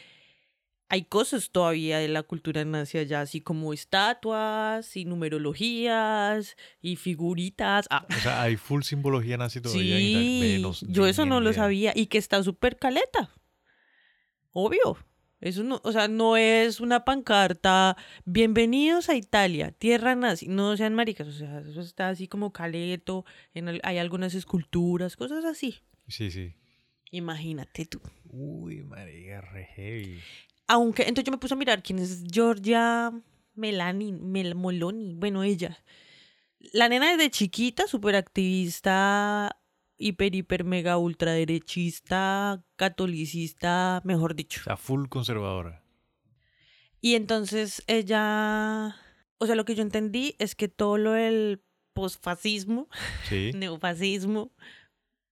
Hay 0.89 1.05
cosas 1.05 1.51
todavía 1.51 1.99
de 1.99 2.07
la 2.09 2.23
cultura 2.23 2.65
nazi 2.65 2.99
allá, 2.99 3.21
así 3.23 3.41
como 3.41 3.73
estatuas 3.73 4.97
y 4.97 5.05
numerologías 5.05 6.57
y 6.81 6.95
figuritas. 6.97 7.87
Ah, 7.91 8.07
O 8.09 8.21
sea, 8.21 8.43
hay 8.43 8.57
full 8.57 8.83
simbología 8.83 9.37
nazi 9.37 9.61
todavía. 9.61 9.99
en 9.99 10.03
Sí, 10.03 10.59
no- 10.63 10.73
yo 10.93 11.07
eso 11.07 11.27
no 11.27 11.41
lo 11.41 11.53
sabía 11.53 11.93
y 11.95 12.07
que 12.07 12.19
está 12.19 12.41
súper 12.43 12.77
caleta. 12.79 13.31
Obvio. 14.53 14.97
Eso 15.41 15.63
no, 15.63 15.81
o 15.85 15.93
sea, 15.93 16.09
no 16.09 16.39
es 16.39 16.81
una 16.81 17.05
pancarta, 17.05 17.97
bienvenidos 18.25 19.11
a 19.11 19.17
Italia, 19.17 19.71
tierra 19.71 20.15
nazi, 20.15 20.49
no 20.49 20.75
sean 20.79 20.95
maricas, 20.95 21.29
o 21.29 21.33
sea, 21.33 21.61
eso 21.61 21.83
está 21.83 22.09
así 22.09 22.27
como 22.27 22.55
caleto, 22.55 23.27
en 23.53 23.69
al- 23.69 23.81
hay 23.85 23.99
algunas 23.99 24.35
esculturas, 24.35 25.15
cosas 25.15 25.45
así. 25.45 25.81
Sí, 26.09 26.31
sí. 26.31 26.55
Imagínate 27.11 27.85
tú. 27.85 28.01
Uy, 28.31 28.83
marica, 28.83 29.43
re 29.43 29.67
heavy. 29.77 30.21
Aunque, 30.69 31.03
entonces 31.03 31.25
yo 31.25 31.33
me 31.33 31.39
puse 31.39 31.55
a 31.55 31.57
mirar 31.57 31.83
quién 31.83 31.99
es 31.99 32.25
Georgia 32.31 33.13
Melani, 33.55 34.13
Mel, 34.13 34.55
Moloni, 34.55 35.15
bueno, 35.15 35.43
ella. 35.43 35.83
La 36.73 36.89
nena 36.89 37.11
desde 37.17 37.31
chiquita, 37.31 37.87
súper 37.87 38.17
activista, 38.17 39.61
hiper, 39.97 40.35
hiper, 40.35 40.65
mega, 40.65 40.99
ultraderechista, 40.99 42.65
catolicista, 42.77 44.01
mejor 44.05 44.35
dicho. 44.35 44.61
O 44.61 44.65
sea, 44.65 44.77
full 44.77 45.07
conservadora. 45.09 45.83
Y 47.01 47.15
entonces 47.15 47.83
ella, 47.87 48.97
o 49.39 49.47
sea, 49.47 49.55
lo 49.55 49.65
que 49.65 49.75
yo 49.75 49.83
entendí 49.83 50.35
es 50.39 50.55
que 50.55 50.69
todo 50.69 50.99
lo 50.99 51.13
del 51.13 51.63
posfascismo, 51.93 52.89
Sí. 53.29 53.53
neofascismo, 53.55 54.53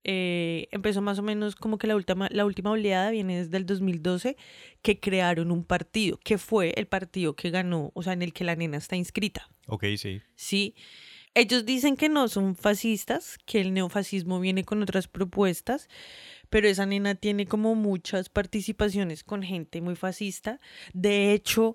eh, 0.05 0.69
empezó 0.71 1.01
más 1.01 1.19
o 1.19 1.23
menos 1.23 1.57
como 1.57 1.79
que 1.79 1.87
la 1.87 1.97
última, 1.97 2.29
la 2.31 2.45
última 2.45 2.71
oleada 2.71 3.11
viene 3.11 3.39
desde 3.39 3.57
el 3.57 3.67
2012, 3.67 4.37
que 4.83 5.01
crearon 5.01 5.51
un 5.51 5.65
partido, 5.65 6.19
que 6.23 6.39
fue 6.39 6.75
el 6.77 6.87
partido 6.87 7.35
que 7.35 7.51
ganó, 7.51 7.91
o 7.95 8.03
sea, 8.03 8.13
en 8.13 8.23
el 8.23 8.33
que 8.33 8.45
la 8.45 8.55
nena 8.55 8.77
está 8.77 8.97
inscrita. 8.97 9.49
Ok, 9.67 9.85
sí. 9.97 10.21
Sí. 10.37 10.75
Ellos 11.35 11.65
dicen 11.65 11.97
que 11.97 12.09
no 12.09 12.29
son 12.29 12.55
fascistas, 12.55 13.39
que 13.45 13.61
el 13.61 13.73
neofascismo 13.73 14.39
viene 14.39 14.65
con 14.65 14.83
otras 14.83 15.09
propuestas, 15.09 15.89
pero 16.49 16.69
esa 16.69 16.87
nena 16.87 17.17
tiene 17.17 17.47
como 17.47 17.75
muchas 17.75 18.29
participaciones 18.29 19.25
con 19.25 19.43
gente 19.43 19.81
muy 19.81 19.97
fascista. 19.97 20.61
De 20.93 21.33
hecho, 21.33 21.75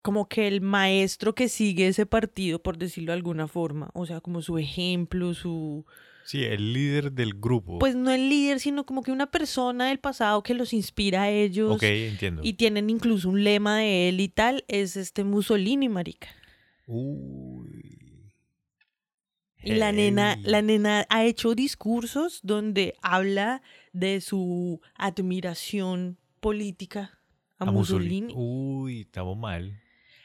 como 0.00 0.28
que 0.28 0.48
el 0.48 0.62
maestro 0.62 1.34
que 1.34 1.48
sigue 1.48 1.88
ese 1.88 2.06
partido, 2.06 2.62
por 2.62 2.78
decirlo 2.78 3.12
de 3.12 3.18
alguna 3.18 3.46
forma, 3.46 3.90
o 3.92 4.06
sea, 4.06 4.20
como 4.20 4.40
su 4.40 4.56
ejemplo, 4.56 5.34
su... 5.34 5.84
Sí, 6.28 6.44
el 6.44 6.74
líder 6.74 7.12
del 7.12 7.32
grupo. 7.32 7.78
Pues 7.78 7.96
no 7.96 8.10
el 8.10 8.28
líder, 8.28 8.60
sino 8.60 8.84
como 8.84 9.02
que 9.02 9.10
una 9.10 9.30
persona 9.30 9.88
del 9.88 9.98
pasado 9.98 10.42
que 10.42 10.52
los 10.52 10.74
inspira 10.74 11.22
a 11.22 11.30
ellos. 11.30 11.76
ok, 11.76 11.82
entiendo. 11.84 12.42
Y 12.44 12.52
tienen 12.52 12.90
incluso 12.90 13.30
un 13.30 13.42
lema 13.42 13.78
de 13.78 14.10
él 14.10 14.20
y 14.20 14.28
tal, 14.28 14.62
es 14.68 14.98
este 14.98 15.24
Mussolini, 15.24 15.88
marica. 15.88 16.28
Uy. 16.86 18.30
Y 19.62 19.76
la 19.76 19.90
nena, 19.90 20.36
la 20.42 20.60
nena 20.60 21.06
ha 21.08 21.24
hecho 21.24 21.54
discursos 21.54 22.40
donde 22.42 22.94
habla 23.00 23.62
de 23.94 24.20
su 24.20 24.82
admiración 24.96 26.18
política 26.40 27.20
a, 27.58 27.70
Mussolini. 27.70 28.34
Uy, 28.36 29.00
estamos 29.00 29.38
mal. 29.38 29.80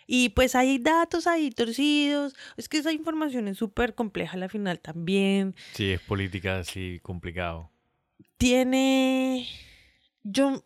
Y 0.08 0.30
pues 0.30 0.56
hay 0.56 0.80
datos 0.80 1.28
ahí 1.28 1.52
torcidos. 1.52 2.36
Es 2.58 2.68
que 2.70 2.78
esa 2.78 2.92
información 2.92 3.48
es 3.48 3.58
súper 3.58 3.96
compleja 3.96 4.34
a 4.36 4.40
la 4.40 4.50
final 4.50 4.80
también. 4.80 5.56
Sí, 5.74 5.92
es 5.92 6.02
política 6.02 6.60
así 6.60 7.00
complicado. 7.04 7.70
Tiene. 8.38 9.48
Yo. 10.24 10.64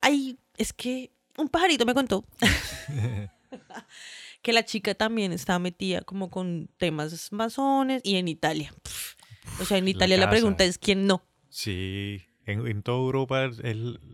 Hay. 0.00 0.38
Es 0.56 0.72
que 0.72 1.10
un 1.36 1.48
pajarito 1.48 1.84
me 1.84 1.94
contó 1.94 2.24
que 4.42 4.52
la 4.52 4.64
chica 4.64 4.94
también 4.94 5.32
estaba 5.32 5.58
metida 5.58 6.00
como 6.02 6.30
con 6.30 6.68
temas 6.78 7.30
masones 7.32 8.00
y 8.04 8.16
en 8.16 8.28
Italia. 8.28 8.72
O 9.60 9.64
sea, 9.64 9.78
en 9.78 9.88
Italia 9.88 10.16
la, 10.16 10.30
pregunta 10.30 10.64
es 10.64 10.78
quién 10.78 11.06
no. 11.06 11.22
Sí, 11.48 12.22
en, 12.46 12.66
en 12.66 12.82
toda 12.82 12.98
Europa 12.98 13.44
es 13.44 13.60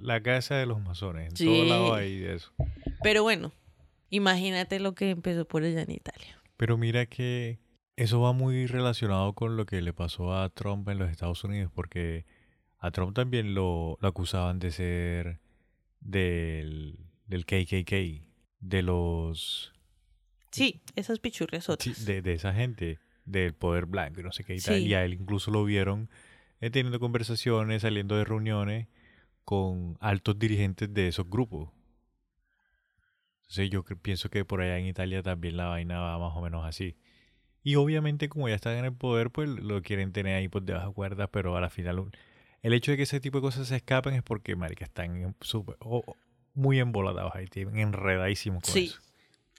la 0.01 0.23
casa 0.23 0.57
de 0.57 0.67
los 0.67 0.81
masones. 0.81 1.31
En 1.31 1.37
Sí. 1.37 1.45
todo 1.47 1.65
lado 1.65 1.95
hay 1.95 2.19
de 2.19 2.35
eso. 2.37 2.53
Pero 3.03 3.23
bueno, 3.23 3.53
imagínate 4.13 4.79
lo 4.79 4.95
que 4.95 5.11
empezó 5.11 5.45
por 5.47 5.65
allá 5.65 5.83
en 5.83 5.91
Italia. 5.91 6.39
Pero 6.57 6.79
mira 6.79 7.07
que 7.07 7.59
eso 7.97 8.21
va 8.21 8.33
muy 8.33 8.67
relacionado 8.67 9.33
con 9.33 9.57
lo 9.57 9.67
que 9.67 9.81
le 9.83 9.93
pasó 9.93 10.37
a 10.37 10.49
Trump 10.51 10.89
en 10.89 10.99
los 10.99 11.11
Estados 11.11 11.43
Unidos, 11.43 11.73
porque 11.75 12.27
a 12.79 12.91
Trump 12.91 13.15
también 13.15 13.55
lo, 13.55 13.99
lo 14.01 14.09
acusaban 14.09 14.59
de 14.59 14.71
ser 14.71 15.41
del, 16.01 16.99
del 17.27 17.47
KKK, 17.47 18.25
de 18.61 18.83
los... 18.83 19.73
Sí, 20.51 20.83
esas 20.95 21.19
pichurrias 21.19 21.69
otras. 21.69 21.97
Sí, 21.97 22.05
de, 22.05 22.21
de 22.21 22.35
esa 22.35 22.53
gente 22.53 22.99
del 23.25 23.55
poder 23.55 23.87
blanco 23.87 24.21
y 24.21 24.23
no 24.23 24.33
sé 24.33 24.45
qué 24.45 24.55
y 24.55 24.61
tal. 24.61 24.77
Sí. 24.77 24.87
Y 24.87 24.95
a 24.95 25.05
él 25.05 25.15
incluso 25.15 25.51
lo 25.51 25.65
vieron 25.65 26.11
eh, 26.61 26.71
teniendo 26.71 27.01
conversaciones, 27.01 27.83
saliendo 27.83 28.17
de 28.17 28.25
reuniones 28.25 28.89
con 29.45 29.97
altos 30.01 30.39
dirigentes 30.39 30.93
de 30.93 31.09
esos 31.09 31.29
grupos. 31.29 31.71
Entonces 33.53 33.69
yo 33.69 33.85
pienso 33.85 34.31
que 34.31 34.47
por 34.47 34.63
allá 34.63 34.79
en 34.79 34.87
Italia 34.87 35.23
también 35.23 35.59
la 35.59 35.67
vaina 35.67 36.01
va 36.01 36.19
más 36.19 36.35
o 36.35 36.41
menos 36.41 36.65
así. 36.65 36.97
Y 37.63 37.75
obviamente 37.75 38.31
como 38.31 38.49
ya 38.49 38.55
están 38.55 38.79
en 38.79 38.87
el 38.87 38.95
poder, 38.95 39.31
pues 39.31 39.47
lo 39.47 39.83
quieren 39.83 40.11
tener 40.13 40.37
ahí 40.37 40.49
por 40.49 40.63
debajo 40.63 40.89
de 40.89 40.95
cuerdas, 40.95 41.29
pero 41.31 41.55
a 41.55 41.61
la 41.61 41.69
final 41.69 42.11
el 42.63 42.73
hecho 42.73 42.93
de 42.93 42.97
que 42.97 43.03
ese 43.03 43.21
tipo 43.21 43.39
de 43.39 43.43
cosas 43.43 43.69
se 43.69 43.77
escapen 43.77 44.15
es 44.15 44.23
porque, 44.23 44.57
marica, 44.57 44.87
están 44.87 45.17
en 45.19 45.37
súper- 45.43 45.77
o- 45.81 45.99
o- 45.99 46.17
muy 46.55 46.81
embolatados 46.81 47.35
ahí, 47.35 47.47
enredadísimos 47.55 48.63
con 48.63 48.73
Sí. 48.73 48.85
eso. 48.87 49.01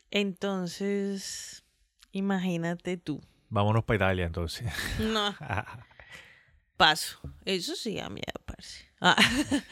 Entonces, 0.09 1.63
imagínate 2.11 2.97
tú. 2.97 3.21
Vámonos 3.49 3.83
para 3.83 3.97
Italia 3.97 4.25
entonces. 4.25 4.73
No, 4.99 5.35
paso. 6.77 7.19
Eso 7.45 7.75
sí 7.75 7.99
a 7.99 8.09
mí 8.09 8.21
me 8.25 8.43
parece. 8.43 8.85
Ah, 8.99 9.15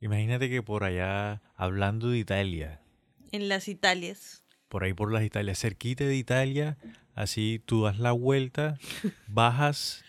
Imagínate 0.00 0.50
que 0.50 0.62
por 0.62 0.84
allá, 0.84 1.40
hablando 1.56 2.10
de 2.10 2.18
Italia, 2.18 2.82
en 3.32 3.48
las 3.48 3.68
Italias. 3.68 4.44
por 4.68 4.84
ahí 4.84 4.92
por 4.94 5.12
las 5.12 5.22
Italias, 5.24 5.58
cerquita 5.58 6.04
de 6.04 6.16
Italia, 6.16 6.76
así 7.14 7.62
tú 7.64 7.84
das 7.84 7.98
la 7.98 8.12
vuelta, 8.12 8.78
bajas, 9.28 10.04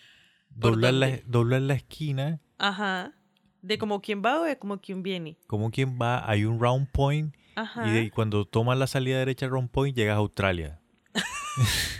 ¿Por 0.59 0.71
doblas 0.73 0.93
la, 0.93 1.19
doblas 1.25 1.61
la 1.61 1.73
esquina, 1.75 2.39
Ajá. 2.57 3.13
¿De 3.61 3.77
como 3.77 4.01
quien 4.01 4.21
va 4.23 4.39
o 4.39 4.43
de 4.43 4.57
como 4.57 4.79
quien 4.81 5.03
viene? 5.03 5.37
como 5.47 5.69
quien 5.71 5.97
va, 6.01 6.29
hay 6.29 6.45
un 6.45 6.59
round 6.59 6.87
point, 6.91 7.33
Ajá. 7.55 7.87
y, 7.87 7.91
de- 7.91 8.11
cuando 8.11 8.45
tomas 8.45 8.77
la 8.77 8.87
salida 8.87 9.17
derecha 9.19 9.45
al 9.45 9.51
round 9.51 9.69
point 9.69 9.95
llegas 9.95 10.15
a 10.15 10.19
Australia. 10.19 10.79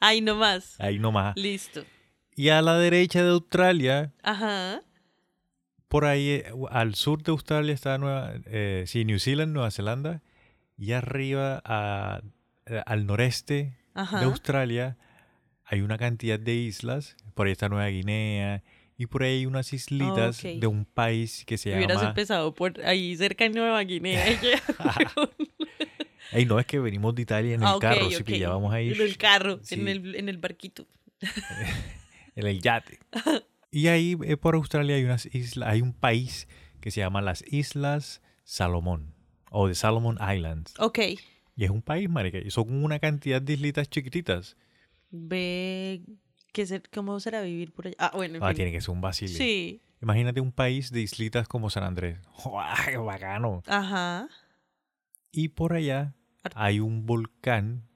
Ahí 0.00 0.20
nomás. 0.20 0.74
Ahí 0.78 0.98
nomás. 0.98 1.36
Listo. 1.36 1.84
Y 2.34 2.48
a 2.50 2.60
la 2.62 2.76
derecha 2.78 3.22
de 3.22 3.30
Australia, 3.30 4.12
Ajá. 4.22 4.82
Por 5.88 6.04
ahí 6.04 6.30
eh, 6.30 6.44
al 6.70 6.94
sur 6.94 7.22
de 7.22 7.30
Australia 7.32 7.72
está 7.74 7.98
Nueva, 7.98 8.34
eh, 8.46 8.84
sí, 8.86 9.04
New 9.04 9.18
Zealand, 9.18 9.52
Nueva 9.52 9.70
Zelanda, 9.70 10.22
y 10.76 10.92
arriba 10.92 11.62
a- 11.64 12.20
eh, 12.66 12.82
al 12.86 13.06
noreste 13.06 13.76
Ajá. 13.94 14.18
de 14.20 14.24
Australia 14.26 14.96
hay 15.64 15.80
una 15.80 15.98
cantidad 15.98 16.38
de 16.38 16.54
islas, 16.54 17.16
por 17.34 17.46
ahí 17.46 17.52
está 17.52 17.68
Nueva 17.68 17.88
Guinea, 17.88 18.62
y 18.98 19.06
por 19.06 19.22
ahí 19.24 19.38
hay 19.40 19.46
unas 19.46 19.72
islitas 19.72 20.42
de 20.42 20.66
un 20.66 20.84
país 20.86 21.44
que 21.46 21.58
se 21.58 21.74
Hubieras 21.74 21.98
llama... 21.98 22.08
empezado 22.10 22.54
por 22.54 22.80
ahí 22.84 23.14
cerca 23.16 23.44
de 23.44 23.50
Nueva 23.50 23.80
Guinea. 23.82 24.24
y. 24.32 24.38
Ey, 26.32 26.44
no, 26.44 26.58
es 26.58 26.66
que 26.66 26.78
venimos 26.80 27.14
de 27.14 27.22
Italia 27.22 27.54
en 27.54 27.60
el 27.62 27.66
Ah, 27.66 27.76
ok, 27.76 27.82
carro, 27.82 28.06
ok. 28.06 28.12
si 28.12 28.22
pillábamos 28.24 28.72
ahí 28.74 28.90
En 28.92 29.00
el 29.00 29.16
carro, 29.16 29.60
Sí. 29.62 29.74
en, 29.76 29.88
el, 29.88 30.14
en 30.16 30.28
el 30.28 30.38
barquito. 30.38 30.86
en 32.36 32.46
el 32.46 32.60
yate. 32.60 32.98
Y 33.76 33.88
ahí 33.88 34.16
eh, 34.24 34.38
por 34.38 34.54
Australia 34.54 34.96
hay 34.96 35.04
unas 35.04 35.26
islas, 35.34 35.68
hay 35.68 35.82
un 35.82 35.92
país 35.92 36.48
que 36.80 36.90
se 36.90 37.00
llama 37.00 37.20
las 37.20 37.44
Islas 37.52 38.22
Salomón, 38.42 39.12
o 39.50 39.68
de 39.68 39.74
Solomon 39.74 40.16
Islands. 40.34 40.72
Ok. 40.78 40.98
Y 41.56 41.64
es 41.64 41.68
un 41.70 41.82
país, 41.82 42.08
marica, 42.08 42.38
y 42.38 42.50
son 42.50 42.82
una 42.82 42.98
cantidad 43.00 43.42
de 43.42 43.52
islitas 43.52 43.90
chiquititas. 43.90 44.56
Ve 45.10 46.00
que 46.54 46.64
ser, 46.64 46.84
cómo 46.90 47.20
será 47.20 47.42
vivir 47.42 47.72
por 47.74 47.86
allá. 47.88 47.96
Ah, 47.98 48.12
bueno, 48.14 48.36
en 48.36 48.42
Ah, 48.42 48.48
fin. 48.48 48.56
tiene 48.56 48.72
que 48.72 48.80
ser 48.80 48.90
un 48.94 49.02
vacile. 49.02 49.34
Sí. 49.34 49.82
Imagínate 50.00 50.40
un 50.40 50.52
país 50.52 50.90
de 50.90 51.02
islitas 51.02 51.46
como 51.46 51.68
San 51.68 51.82
Andrés. 51.84 52.18
¡Guau, 52.44 52.74
qué 52.86 52.96
bacano! 52.96 53.62
Ajá. 53.66 54.26
Y 55.32 55.48
por 55.48 55.74
allá 55.74 56.14
hay 56.54 56.80
un 56.80 57.04
volcán 57.04 57.86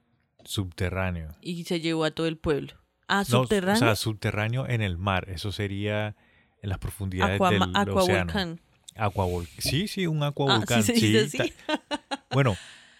subterráneo. 0.43 1.29
Y 1.41 1.63
se 1.63 1.79
llevó 1.79 2.03
a 2.03 2.11
todo 2.11 2.27
el 2.27 2.37
pueblo. 2.37 2.73
Ah, 3.13 3.19
No, 3.29 3.43
subterráneo. 3.43 3.75
o 3.75 3.85
sea, 3.85 3.95
subterráneo 3.95 4.67
en 4.69 4.81
el 4.81 4.97
mar. 4.97 5.29
Eso 5.29 5.51
sería 5.51 6.15
en 6.61 6.69
las 6.69 6.77
profundidades 6.77 7.39
Aquama- 7.39 7.65
del 7.67 7.75
Aquavolcán. 7.75 8.29
océano. 8.29 8.57
Aquavolcán. 8.95 9.61
Sí, 9.61 9.87
sí, 9.87 10.07
un 10.07 10.23
Ah, 10.23 10.27
aquavolcán. 10.27 10.83
sí 10.83 10.95
sí, 11.29 11.37
ta- 11.37 11.45
Bueno, 12.31 12.55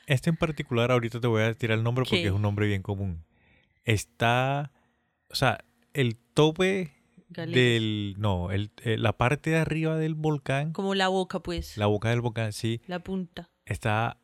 este 0.08 0.30
en 0.30 0.36
particular 0.38 0.92
ahorita 0.92 1.20
te 1.22 1.28
voy 1.28 1.44
a 1.44 1.54
tirar 1.54 1.78
el 1.78 1.84
nombre 1.84 2.04
porque 2.04 2.26
es 2.26 2.32
un 2.32 2.42
nombre 2.42 2.68
bien 2.68 2.82
común. 2.82 3.24
Está, 3.84 4.72
o 5.30 5.36
sea, 5.36 5.64
el 5.94 6.16
tope 6.16 6.94
del, 7.30 8.16
no, 8.18 8.52
el, 8.52 8.72
eh, 8.84 8.98
la 8.98 9.14
parte 9.18 9.52
de 9.52 9.58
arriba 9.58 9.96
del 9.98 10.16
volcán, 10.16 10.74
Como 10.74 10.96
la 10.96 11.08
boca, 11.08 11.40
pues. 11.40 11.78
la 11.78 11.86
boca 11.86 12.10
del 12.10 12.20
volcán, 12.22 12.52
sí, 12.54 12.82
La 12.88 13.00
punta. 13.00 13.50
está 13.66 14.18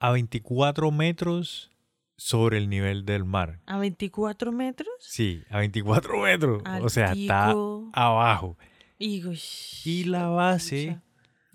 a 0.00 0.10
24 0.10 0.90
metros 0.90 1.70
sobre 2.16 2.58
el 2.58 2.68
nivel 2.68 3.04
del 3.04 3.24
mar. 3.24 3.60
¿A 3.66 3.78
24 3.78 4.52
metros? 4.52 4.88
Sí, 5.00 5.42
a 5.50 5.58
24 5.58 6.18
metros. 6.22 6.62
O 6.82 6.88
sea, 6.88 7.12
está 7.12 7.54
abajo. 7.92 8.56
Y 8.98 10.04
la 10.04 10.28
base, 10.28 11.00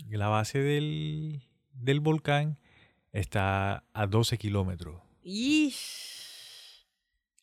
la 0.09 0.27
base 0.27 0.59
del, 0.59 1.41
del 1.73 1.99
volcán 1.99 2.57
está 3.11 3.83
a 3.93 4.07
12 4.07 4.37
kilómetros. 4.37 5.01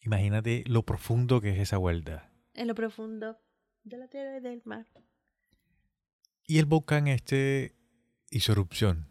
Imagínate 0.03 0.63
lo 0.67 0.85
profundo 0.85 1.41
que 1.41 1.51
es 1.51 1.59
esa 1.59 1.79
vuelta. 1.79 2.31
En 2.55 2.69
lo 2.69 2.75
profundo 2.75 3.39
de 3.83 3.97
la 3.97 4.09
tierra 4.09 4.37
y 4.39 4.41
del 4.41 4.63
mar. 4.65 4.87
Y 6.47 6.59
el 6.59 6.67
volcán 6.67 7.09
este 7.09 7.75
hizo 8.31 8.53
erupción. 8.53 9.09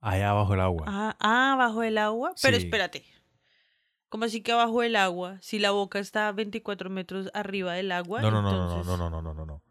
Allá 0.00 0.30
abajo 0.30 0.54
el 0.54 0.60
agua. 0.60 0.84
Ah, 0.88 1.16
ah, 1.20 1.54
bajo 1.56 1.82
el 1.82 1.98
agua. 1.98 2.34
Pero 2.42 2.56
Sí. 2.58 2.64
espérate. 2.64 3.04
¿Cómo 4.08 4.24
así 4.24 4.40
que 4.42 4.52
bajo 4.52 4.82
el 4.82 4.96
agua? 4.96 5.38
Si 5.40 5.58
la 5.58 5.70
boca 5.70 5.98
está 5.98 6.28
a 6.28 6.32
24 6.32 6.90
metros 6.90 7.30
arriba 7.34 7.74
del 7.74 7.92
agua. 7.92 8.20
no, 8.22 8.30
no, 8.30 8.42
no, 8.42 8.52
no, 8.52 8.68
no, 8.68 8.84
no, 8.84 8.96
no, 8.96 9.10
no, 9.10 9.22
no, 9.22 9.34
no, 9.34 9.46
no. 9.46 9.62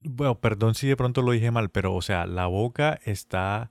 Bueno, 0.00 0.38
perdón 0.40 0.74
si 0.74 0.86
de 0.88 0.96
pronto 0.96 1.22
lo 1.22 1.32
dije 1.32 1.50
mal, 1.50 1.70
pero 1.70 1.94
o 1.94 2.02
sea, 2.02 2.26
la 2.26 2.46
boca 2.46 2.98
está... 3.04 3.70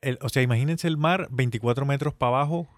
el- 0.00 0.18
o 0.22 0.28
sea, 0.28 0.42
imagínense 0.42 0.88
el 0.88 0.96
mar 0.96 1.28
24 1.30 1.84
metros 1.86 2.14
para 2.14 2.36
abajo. 2.36 2.68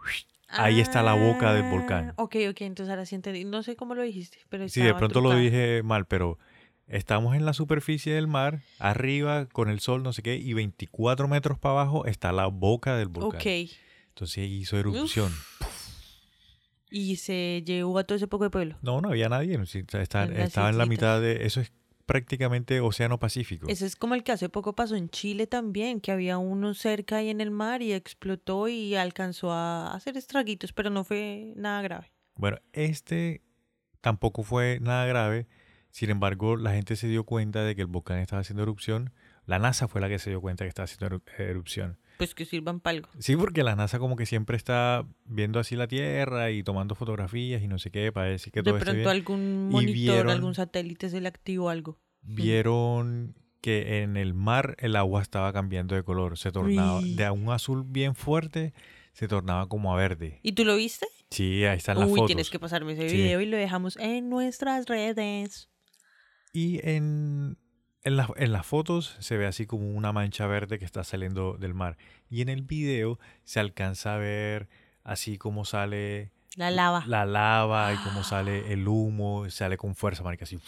Ahí 0.48 0.80
está 0.80 1.02
la 1.02 1.14
boca 1.14 1.52
del 1.52 1.68
volcán. 1.70 2.10
Ah, 2.10 2.22
Ok, 2.22 2.37
ok, 2.50 2.60
entonces 2.62 2.90
ahora 2.90 3.06
sí 3.06 3.14
entendí. 3.14 3.44
No 3.44 3.62
sé 3.62 3.76
cómo 3.76 3.94
lo 3.94 4.02
dijiste, 4.02 4.38
pero 4.48 4.68
Sí, 4.68 4.82
de 4.82 4.94
pronto 4.94 5.20
lo 5.20 5.34
dije 5.34 5.82
mal, 5.82 6.06
pero 6.06 6.38
estamos 6.87 7.35
en 7.37 7.44
la 7.44 7.53
superficie 7.53 8.14
del 8.14 8.27
mar, 8.27 8.62
arriba 8.79 9.47
con 9.47 9.68
el 9.68 9.81
sol, 9.81 10.03
no 10.03 10.12
sé 10.12 10.23
qué, 10.23 10.37
y 10.37 10.53
24 10.53 11.29
metros 11.29 11.59
para 11.59 11.81
abajo 11.81 12.07
está 12.07 12.33
la 12.33 12.47
boca 12.47 12.97
del 12.97 13.09
volcán. 13.09 13.40
Ok. 13.40 13.70
Entonces 14.09 14.49
hizo 14.49 14.79
erupción. 14.79 15.33
Y 16.90 17.16
se 17.16 17.62
llevó 17.66 17.99
a 17.99 18.05
todo 18.05 18.16
ese 18.16 18.29
poco 18.29 18.44
de 18.44 18.51
pueblo. 18.51 18.79
No, 18.83 19.01
no 19.01 19.09
había 19.09 19.29
nadie. 19.29 19.59
las 19.59 19.75
estaba 19.75 20.68
en 20.70 20.79
la 20.79 20.87
mitad 20.87 21.20
de... 21.20 21.44
Eso 21.44 21.61
es 21.61 21.73
prácticamente 22.07 22.81
Océano 22.81 23.18
Pacífico. 23.18 23.66
Ese 23.68 23.87
es 23.87 23.97
como 23.97 24.14
el 24.14 24.23
que 24.23 24.33
hace 24.33 24.49
poco 24.49 24.75
pasó 24.75 24.94
en 24.94 25.09
Chile 25.09 25.47
también, 25.47 26.01
que 26.01 26.12
había 26.12 26.38
uno 26.38 26.75
cerca 26.75 27.16
ahí 27.16 27.31
en 27.31 27.40
el 27.40 27.51
mar 27.51 27.83
y 27.83 27.92
explotó 27.92 28.68
y 28.68 28.94
alcanzó 28.94 29.53
a 29.53 29.94
hacer 29.94 30.16
estraguitos, 30.16 30.73
pero 30.73 30.90
no 30.90 31.05
fue 31.05 31.53
nada 31.57 31.83
grave. 31.83 32.12
Bueno, 32.37 32.59
este 32.73 33.42
tampoco 34.01 34.42
fue 34.42 34.79
nada 34.81 35.07
grave. 35.07 35.47
Sin 35.94 36.11
embargo, 36.11 36.57
la 36.57 36.72
gente 36.72 36.96
se 36.96 37.07
dio 37.07 37.22
cuenta 37.22 37.62
de 37.62 37.76
que 37.76 37.83
el 37.83 37.87
volcán 37.87 38.18
estaba 38.18 38.40
haciendo 38.40 38.64
erupción. 38.64 39.12
La 39.46 39.61
NASA 39.61 39.87
fue 39.87 40.00
la 40.00 40.09
que 40.09 40.18
se 40.18 40.30
dio 40.30 40.40
cuenta 40.40 40.64
que 40.64 40.68
estaba 40.68 40.87
haciendo 40.87 41.07
eru- 41.07 41.22
erupción. 41.38 41.98
Pues 42.18 42.35
que 42.35 42.44
sirvan 42.44 42.80
para 42.80 42.96
algo. 42.96 43.09
Sí, 43.20 43.37
porque 43.37 43.62
la 43.62 43.76
NASA 43.76 44.00
como 44.00 44.16
que 44.16 44.26
siempre 44.26 44.57
está 44.57 45.07
viendo 45.24 45.61
así 45.61 45.76
la 45.76 45.87
Tierra 45.87 46.50
y 46.50 46.64
tomando 46.64 46.96
fotografías 46.96 47.62
y 47.62 47.68
no 47.68 47.78
sé 47.78 47.92
qué 47.92 48.11
para 48.11 48.26
decir 48.26 48.52
que 48.52 48.61
De 48.62 48.64
todo 48.70 48.78
esté 48.78 48.87
pronto 48.87 48.98
bien. 48.98 49.09
algún 49.09 49.68
monitor, 49.68 49.94
vieron- 49.94 50.30
algún 50.30 50.54
satélite 50.57 51.09
se 51.11 51.20
le 51.20 51.28
activó 51.28 51.70
algo. 51.70 51.96
Vieron 52.22 53.37
que 53.61 54.02
en 54.02 54.16
el 54.16 54.35
mar 54.35 54.74
el 54.80 54.96
agua 54.96 55.22
estaba 55.22 55.52
cambiando 55.52 55.94
de 55.94 56.02
color. 56.02 56.37
Se 56.38 56.50
tornaba 56.50 56.98
Uy. 56.98 57.14
de 57.14 57.30
un 57.30 57.50
azul 57.50 57.85
bien 57.87 58.16
fuerte, 58.16 58.74
se 59.12 59.28
tornaba 59.28 59.68
como 59.68 59.92
a 59.94 59.96
verde. 59.96 60.40
¿Y 60.42 60.52
tú 60.52 60.64
lo 60.64 60.74
viste? 60.74 61.07
Sí, 61.30 61.64
ahí 61.64 61.76
están 61.78 61.98
las 61.98 62.07
Uy, 62.09 62.14
fotos. 62.16 62.26
tienes 62.26 62.50
que 62.50 62.59
pasarme 62.59 62.94
ese 62.94 63.09
Sí. 63.09 63.16
video 63.16 63.40
y 63.40 63.46
lo 63.46 63.57
dejamos 63.57 63.96
en 63.98 64.28
nuestras 64.28 64.87
redes. 64.87 65.68
Y 66.54 66.80
en, 66.88 67.58
en, 68.04 68.16
la- 68.16 68.32
en 68.36 68.52
las 68.52 68.64
fotos 68.64 69.16
se 69.18 69.36
ve 69.36 69.44
así 69.46 69.66
como 69.66 69.90
una 69.90 70.12
mancha 70.12 70.46
verde 70.46 70.78
que 70.78 70.84
está 70.86 71.04
saliendo 71.04 71.58
del 71.58 71.74
mar. 71.74 71.98
Y 72.30 72.40
en 72.40 72.48
el 72.48 72.62
video 72.62 73.18
se 73.42 73.60
alcanza 73.60 74.14
a 74.14 74.18
ver 74.18 74.68
así 75.02 75.36
como 75.36 75.64
sale 75.66 76.30
La 76.56 76.70
lava. 76.70 77.04
la 77.06 77.26
lava 77.26 77.92
y 77.92 77.96
cómo 77.98 78.22
sale 78.24 78.72
el 78.72 78.86
humo, 78.88 79.50
sale 79.50 79.76
con 79.76 79.94
fuerza, 79.96 80.22
marica, 80.22 80.44
así. 80.44 80.58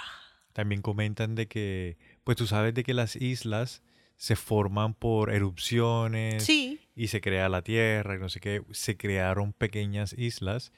También 0.52 0.80
comentan 0.82 1.34
de 1.34 1.48
que, 1.48 1.96
pues 2.24 2.36
tú 2.36 2.46
sabes 2.46 2.72
de 2.74 2.84
que 2.84 2.94
las 2.94 3.16
islas 3.16 3.82
se 4.16 4.36
forman 4.36 4.94
por 4.94 5.32
erupciones 5.32 6.44
Sí, 6.44 6.78
y 6.94 7.08
se 7.08 7.20
crea 7.20 7.48
la 7.48 7.62
tierra 7.62 8.14
y 8.14 8.18
no 8.18 8.28
sé 8.28 8.38
qué. 8.38 8.62
Se 8.70 8.96
crearon 8.96 9.52
pequeñas 9.52 10.12
islas, 10.16 10.72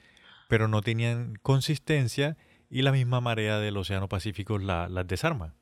pero 0.48 0.68
no 0.68 0.80
tenían 0.80 1.34
consistencia 1.42 2.36
y 2.74 2.82
la 2.82 2.90
misma 2.90 3.20
marea 3.20 3.60
del 3.60 3.76
Océano 3.76 4.08
Pacífico 4.08 4.58
la- 4.58 4.88
las 4.88 5.06
desarma. 5.06 5.54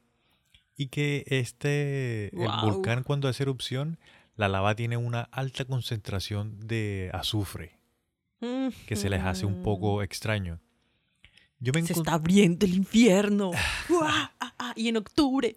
Y 0.77 0.87
que 0.89 1.25
este, 1.27 2.29
el 2.35 2.47
Guau. 2.47 2.71
volcán 2.73 3.03
cuando 3.03 3.29
hace 3.29 3.43
erupción, 3.43 3.99
la 4.35 4.49
lava 4.49 4.75
tiene 4.75 4.97
una 4.97 5.21
alta 5.31 5.67
concentración 5.67 6.59
de 6.67 7.11
azufre, 7.13 7.79
que 8.87 8.97
se 8.97 9.11
les 9.11 9.21
hace 9.23 9.45
un 9.45 9.63
poco 9.63 10.03
extraño. 10.03 10.59
Yo 11.61 11.73
me 11.75 11.83
se 11.83 11.93
está 11.93 12.15
abriendo 12.15 12.65
el 12.65 12.75
infierno. 12.75 13.51
Ah, 14.05 14.33
ah, 14.59 14.73
y 14.75 14.89
en 14.89 14.97
octubre. 14.97 15.55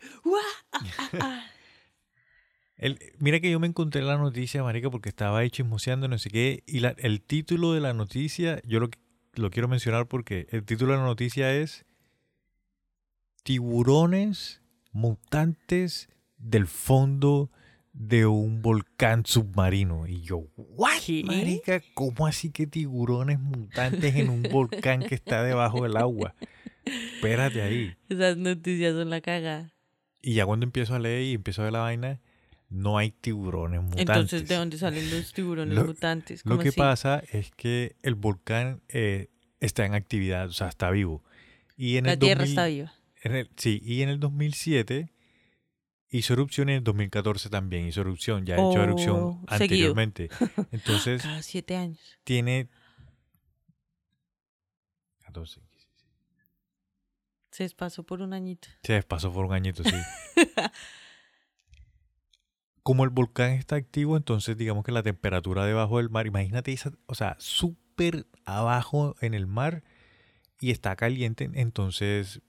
Ah, 1.14 1.46
el, 2.78 3.00
mira 3.20 3.40
que 3.40 3.50
yo 3.50 3.60
me 3.62 3.68
encontré 3.68 4.02
la 4.02 4.18
noticia, 4.18 4.62
marica, 4.62 4.90
porque 4.92 5.08
estaba 5.10 5.40
ahí 5.40 5.50
chismoseando, 5.50 6.08
no 6.10 6.18
sé 6.18 6.30
qué, 6.30 6.64
y 6.68 6.82
la, 6.82 6.90
el 6.98 7.22
título 7.22 7.72
de 7.72 7.80
la 7.80 7.94
noticia, 7.94 8.62
yo 8.66 8.80
lo, 8.82 8.90
lo 9.36 9.50
quiero 9.52 9.68
mencionar 9.68 10.08
porque 10.08 10.48
el 10.52 10.64
título 10.64 10.94
de 10.94 11.00
la 11.00 11.06
noticia 11.06 11.54
es 11.54 11.86
Tiburones 13.44 14.62
mutantes 14.92 16.10
del 16.38 16.68
fondo 16.68 17.52
de 17.94 18.26
un 18.26 18.62
volcán 18.62 19.26
submarino. 19.26 20.08
Y 20.08 20.22
yo, 20.22 20.48
¿what? 20.56 21.02
Marica, 21.24 21.82
¿cómo 21.94 22.28
así 22.28 22.52
que 22.52 22.68
tiburones 22.68 23.40
mutantes 23.40 24.16
en 24.16 24.30
un 24.30 24.44
volcán 24.44 25.02
que 25.02 25.16
está 25.16 25.44
debajo 25.44 25.84
del 25.84 25.98
agua? 25.98 26.36
Espérate 26.86 27.62
ahí. 27.62 27.96
Esas 28.10 28.38
noticias 28.38 28.94
son 28.94 29.10
la 29.10 29.22
caga. 29.22 29.74
Y 30.22 30.34
ya 30.34 30.46
cuando 30.46 30.66
empiezo 30.66 30.96
a 30.96 31.00
leer 31.00 31.24
y 31.24 31.34
empiezo 31.34 31.62
a 31.62 31.66
ver 31.66 31.74
la 31.74 31.80
vaina, 31.80 32.20
no 32.70 32.98
hay 32.98 33.12
tiburones 33.12 33.82
mutantes. 33.82 34.10
Entonces, 34.10 34.48
¿de 34.48 34.56
dónde 34.56 34.78
salen 34.78 35.10
los 35.10 35.34
tiburones 35.34 35.84
mutantes? 35.84 36.46
Lo 36.46 36.60
que 36.60 36.72
pasa 36.72 37.24
es 37.32 37.52
que 37.52 37.96
el 38.02 38.16
volcán 38.16 38.82
eh, 38.90 39.30
está 39.60 39.86
en 39.86 39.94
actividad, 39.94 40.48
o 40.48 40.54
sea, 40.54 40.68
está 40.68 40.90
vivo. 40.92 41.24
Y 41.78 41.98
en 41.98 42.06
la 42.06 42.18
Tierra 42.18 42.44
está 42.44 42.66
viva. 42.68 42.94
sí, 43.58 43.82
y 43.84 44.02
en 44.02 44.10
el 44.10 44.20
2007 44.20 45.12
hizo 46.10 46.34
erupción 46.34 46.70
en 46.70 46.78
el 46.78 46.84
2014 46.84 47.50
también 47.50 47.88
hizo 47.88 48.02
erupción, 48.02 48.46
ya 48.46 48.56
ha 48.56 48.70
hecho 48.70 48.82
erupción 48.82 49.16
oh, 49.16 49.44
anteriormente. 49.48 50.30
Entonces, 50.72 51.22
cada 51.22 51.42
siete 51.42 51.76
años. 51.76 52.00
Tiene 52.24 52.70
14, 55.26 55.62
Se 57.52 57.64
despasó 57.64 58.04
por 58.04 58.22
un 58.22 58.34
añito. 58.34 58.68
Se 58.84 58.94
despasó 58.94 59.32
por 59.32 59.46
un 59.46 59.54
añito, 59.54 59.84
sí. 59.84 59.96
Como 62.86 63.04
el 63.04 63.10
volcán 63.10 63.54
está 63.54 63.78
activo, 63.78 64.16
entonces 64.16 64.56
digamos 64.58 64.84
que 64.84 64.92
la 64.92 65.02
temperatura 65.02 65.66
debajo 65.66 65.98
del 65.98 66.12
mar, 66.12 66.28
imagínate, 66.28 66.78
o 67.08 67.16
sea, 67.16 67.36
súper 67.40 68.28
abajo 68.46 69.16
en 69.22 69.34
el 69.34 69.48
mar 69.48 69.84
y 70.60 70.70
está 70.70 70.96
caliente, 70.96 71.50
entonces 71.56 72.44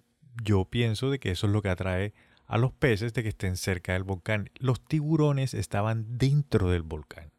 yo 0.44 0.66
pienso 0.66 1.10
de 1.10 1.18
que 1.18 1.30
eso 1.30 1.46
es 1.46 1.54
lo 1.54 1.62
que 1.62 1.70
atrae 1.70 2.12
a 2.44 2.58
los 2.58 2.70
peces 2.70 3.14
de 3.14 3.22
que 3.22 3.30
estén 3.30 3.56
cerca 3.56 3.94
del 3.94 4.02
volcán. 4.02 4.50
Los 4.58 4.84
tiburones 4.84 5.54
estaban 5.54 6.18
dentro 6.18 6.68
del 6.68 6.82
volcán. 6.82 7.32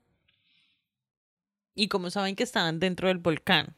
¿Y 1.75 1.89
cómo 1.89 2.10
saben 2.10 2.36
que 2.36 2.41
estaban 2.41 2.79
dentro 2.79 3.10
del 3.10 3.19
volcán? 3.19 3.75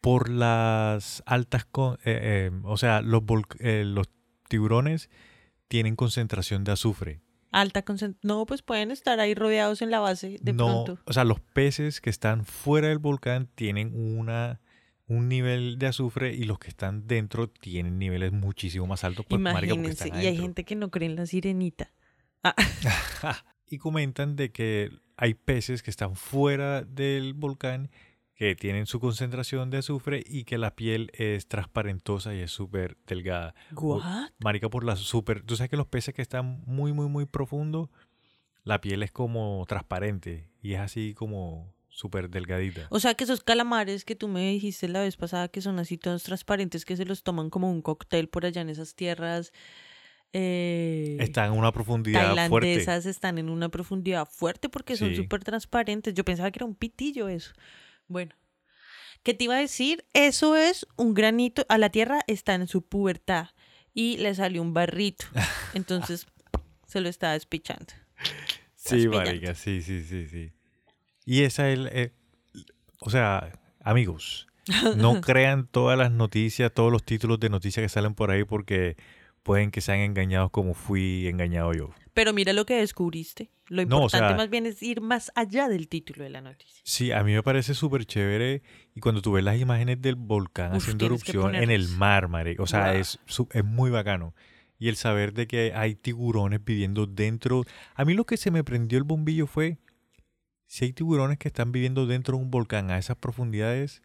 Por 0.00 0.30
las 0.30 1.22
altas... 1.26 1.66
Eh, 1.74 1.98
eh, 2.04 2.50
o 2.64 2.78
sea, 2.78 3.02
los, 3.02 3.22
eh, 3.58 3.84
los 3.84 4.08
tiburones 4.48 5.10
tienen 5.68 5.94
concentración 5.94 6.64
de 6.64 6.72
azufre. 6.72 7.20
Alta 7.50 7.82
concentración. 7.82 8.20
No, 8.22 8.46
pues 8.46 8.62
pueden 8.62 8.90
estar 8.90 9.18
ahí 9.20 9.34
rodeados 9.34 9.82
en 9.82 9.90
la 9.90 10.00
base 10.00 10.38
de 10.40 10.52
no, 10.52 10.84
O 11.04 11.12
sea, 11.12 11.24
los 11.24 11.40
peces 11.40 12.00
que 12.00 12.10
están 12.10 12.44
fuera 12.44 12.88
del 12.88 12.98
volcán 12.98 13.48
tienen 13.54 13.92
una 13.94 14.60
un 15.10 15.28
nivel 15.28 15.76
de 15.78 15.88
azufre 15.88 16.32
y 16.34 16.44
los 16.44 16.60
que 16.60 16.68
están 16.68 17.08
dentro 17.08 17.50
tienen 17.50 17.98
niveles 17.98 18.30
muchísimo 18.30 18.86
más 18.86 19.02
altos. 19.02 19.26
Pues, 19.28 19.40
Imagínense, 19.40 20.08
y 20.08 20.26
hay 20.26 20.36
gente 20.36 20.64
que 20.64 20.76
no 20.76 20.92
cree 20.92 21.08
en 21.08 21.16
la 21.16 21.26
sirenita. 21.26 21.92
Ah. 22.44 22.54
y 23.66 23.78
comentan 23.78 24.36
de 24.36 24.52
que 24.52 24.90
hay 25.16 25.34
peces 25.34 25.82
que 25.82 25.90
están 25.90 26.14
fuera 26.14 26.82
del 26.82 27.34
volcán 27.34 27.90
que 28.40 28.56
tienen 28.56 28.86
su 28.86 29.00
concentración 29.00 29.68
de 29.68 29.76
azufre 29.76 30.24
y 30.26 30.44
que 30.44 30.56
la 30.56 30.74
piel 30.74 31.10
es 31.12 31.46
transparentosa 31.46 32.34
y 32.34 32.38
es 32.38 32.50
súper 32.50 32.96
delgada. 33.06 33.54
¿What? 33.72 34.30
Marica, 34.38 34.70
por 34.70 34.82
la 34.82 34.96
súper... 34.96 35.42
Tú 35.42 35.56
sabes 35.56 35.68
que 35.68 35.76
los 35.76 35.86
peces 35.86 36.14
que 36.14 36.22
están 36.22 36.62
muy, 36.64 36.94
muy, 36.94 37.06
muy 37.06 37.26
profundo, 37.26 37.90
la 38.64 38.80
piel 38.80 39.02
es 39.02 39.12
como 39.12 39.62
transparente 39.68 40.48
y 40.62 40.72
es 40.72 40.80
así 40.80 41.12
como 41.12 41.74
súper 41.90 42.30
delgadita. 42.30 42.86
O 42.88 42.98
sea 42.98 43.12
que 43.12 43.24
esos 43.24 43.42
calamares 43.42 44.06
que 44.06 44.16
tú 44.16 44.26
me 44.26 44.52
dijiste 44.52 44.88
la 44.88 45.02
vez 45.02 45.18
pasada 45.18 45.48
que 45.48 45.60
son 45.60 45.78
así 45.78 45.98
todos 45.98 46.22
transparentes 46.22 46.86
que 46.86 46.96
se 46.96 47.04
los 47.04 47.22
toman 47.22 47.50
como 47.50 47.70
un 47.70 47.82
cóctel 47.82 48.30
por 48.30 48.46
allá 48.46 48.62
en 48.62 48.70
esas 48.70 48.94
tierras. 48.94 49.52
Eh, 50.32 51.18
están 51.20 51.52
en 51.52 51.58
una 51.58 51.72
profundidad 51.72 52.34
tailandesas 52.34 53.04
están 53.04 53.36
en 53.36 53.50
una 53.50 53.68
profundidad 53.68 54.26
fuerte 54.26 54.70
porque 54.70 54.96
son 54.96 55.14
súper 55.14 55.44
transparentes. 55.44 56.14
Yo 56.14 56.24
pensaba 56.24 56.50
que 56.50 56.60
era 56.60 56.64
un 56.64 56.74
pitillo 56.74 57.28
eso. 57.28 57.52
Bueno, 58.10 58.34
¿qué 59.22 59.34
te 59.34 59.44
iba 59.44 59.54
a 59.54 59.60
decir? 59.60 60.04
Eso 60.14 60.56
es 60.56 60.84
un 60.96 61.14
granito. 61.14 61.64
A 61.68 61.78
la 61.78 61.90
tierra 61.90 62.22
está 62.26 62.54
en 62.54 62.66
su 62.66 62.82
pubertad 62.82 63.50
y 63.94 64.16
le 64.16 64.34
salió 64.34 64.62
un 64.62 64.74
barrito. 64.74 65.26
Entonces 65.74 66.26
se 66.88 67.00
lo 67.00 67.08
está 67.08 67.34
despichando. 67.34 67.86
Sí, 68.74 69.06
marica, 69.06 69.54
sí, 69.54 69.80
sí, 69.80 70.02
sí, 70.02 70.26
sí. 70.26 70.52
Y 71.24 71.44
esa 71.44 71.70
es, 71.70 71.78
eh, 71.92 72.12
o 72.98 73.10
sea, 73.10 73.52
amigos, 73.78 74.48
no 74.96 75.20
crean 75.20 75.68
todas 75.68 75.96
las 75.96 76.10
noticias, 76.10 76.74
todos 76.74 76.90
los 76.90 77.04
títulos 77.04 77.38
de 77.38 77.48
noticias 77.48 77.84
que 77.84 77.88
salen 77.88 78.14
por 78.14 78.32
ahí 78.32 78.42
porque 78.42 78.96
pueden 79.44 79.70
que 79.70 79.82
sean 79.82 80.00
engañados 80.00 80.50
como 80.50 80.74
fui 80.74 81.28
engañado 81.28 81.72
yo. 81.74 81.90
Pero 82.20 82.34
mira 82.34 82.52
lo 82.52 82.66
que 82.66 82.74
descubriste. 82.74 83.50
Lo 83.68 83.80
importante 83.80 84.34
más 84.34 84.50
bien 84.50 84.66
es 84.66 84.82
ir 84.82 85.00
más 85.00 85.32
allá 85.34 85.70
del 85.70 85.88
título 85.88 86.22
de 86.22 86.28
la 86.28 86.42
noticia. 86.42 86.82
Sí, 86.84 87.12
a 87.12 87.24
mí 87.24 87.32
me 87.32 87.42
parece 87.42 87.72
súper 87.72 88.04
chévere. 88.04 88.60
Y 88.94 89.00
cuando 89.00 89.22
tú 89.22 89.32
ves 89.32 89.42
las 89.42 89.58
imágenes 89.58 90.02
del 90.02 90.16
volcán 90.16 90.74
haciendo 90.74 91.06
erupción 91.06 91.54
en 91.54 91.70
el 91.70 91.88
mar, 91.88 92.28
Mare, 92.28 92.56
o 92.58 92.66
sea, 92.66 92.94
es, 92.94 93.18
es 93.52 93.64
muy 93.64 93.90
bacano. 93.90 94.34
Y 94.78 94.90
el 94.90 94.96
saber 94.96 95.32
de 95.32 95.46
que 95.46 95.72
hay 95.74 95.94
tiburones 95.94 96.62
viviendo 96.62 97.06
dentro. 97.06 97.64
A 97.94 98.04
mí 98.04 98.12
lo 98.12 98.26
que 98.26 98.36
se 98.36 98.50
me 98.50 98.64
prendió 98.64 98.98
el 98.98 99.04
bombillo 99.04 99.46
fue 99.46 99.78
si 100.66 100.84
hay 100.84 100.92
tiburones 100.92 101.38
que 101.38 101.48
están 101.48 101.72
viviendo 101.72 102.06
dentro 102.06 102.36
de 102.36 102.42
un 102.42 102.50
volcán 102.50 102.90
a 102.90 102.98
esas 102.98 103.16
profundidades, 103.16 104.02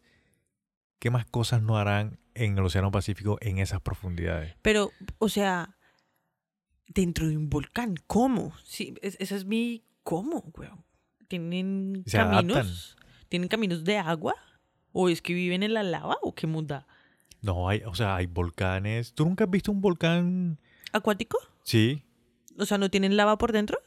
¿qué 0.99 1.10
más 1.10 1.25
cosas 1.25 1.62
no 1.62 1.78
harán 1.78 2.17
en 2.34 2.58
el 2.58 2.63
Océano 2.63 2.91
Pacífico 2.91 3.38
en 3.41 3.58
esas 3.58 3.82
profundidades? 3.82 4.56
Pero, 4.62 4.91
o 5.17 5.28
sea, 5.28 5.75
dentro 6.88 7.28
de 7.28 7.38
un 7.38 7.50
volcán, 7.50 7.95
¿cómo? 8.08 8.54
Sí, 8.63 8.95
esa 9.02 9.36
es 9.36 9.45
mi... 9.45 9.84
¿Cómo, 10.04 10.52
weón? 10.56 10.84
¿Tienen 11.28 12.04
caminos? 12.12 12.95
¿Tienen 13.28 13.50
caminos 13.50 13.84
de 13.84 13.98
agua? 13.98 14.36
¿O 14.91 15.10
es 15.10 15.21
que 15.21 15.34
viven 15.34 15.63
en 15.63 15.74
la 15.74 15.84
lava 15.84 16.17
o 16.21 16.36
qué 16.36 16.45
muda? 16.45 16.86
No, 17.41 17.67
hay, 17.69 17.82
o 17.86 17.95
sea, 17.95 18.15
hay 18.15 18.28
volcanes. 18.28 19.13
¿Tú 19.13 19.26
nunca 19.26 19.45
has 19.45 19.50
visto 19.50 19.71
un 19.71 19.82
volcán 19.82 20.60
acuático? 20.91 21.38
Sí. 21.63 22.04
O 22.58 22.65
sea, 22.65 22.78
¿no 22.78 22.89
tienen 22.89 23.17
lava 23.17 23.38
por 23.38 23.52
dentro? 23.52 23.80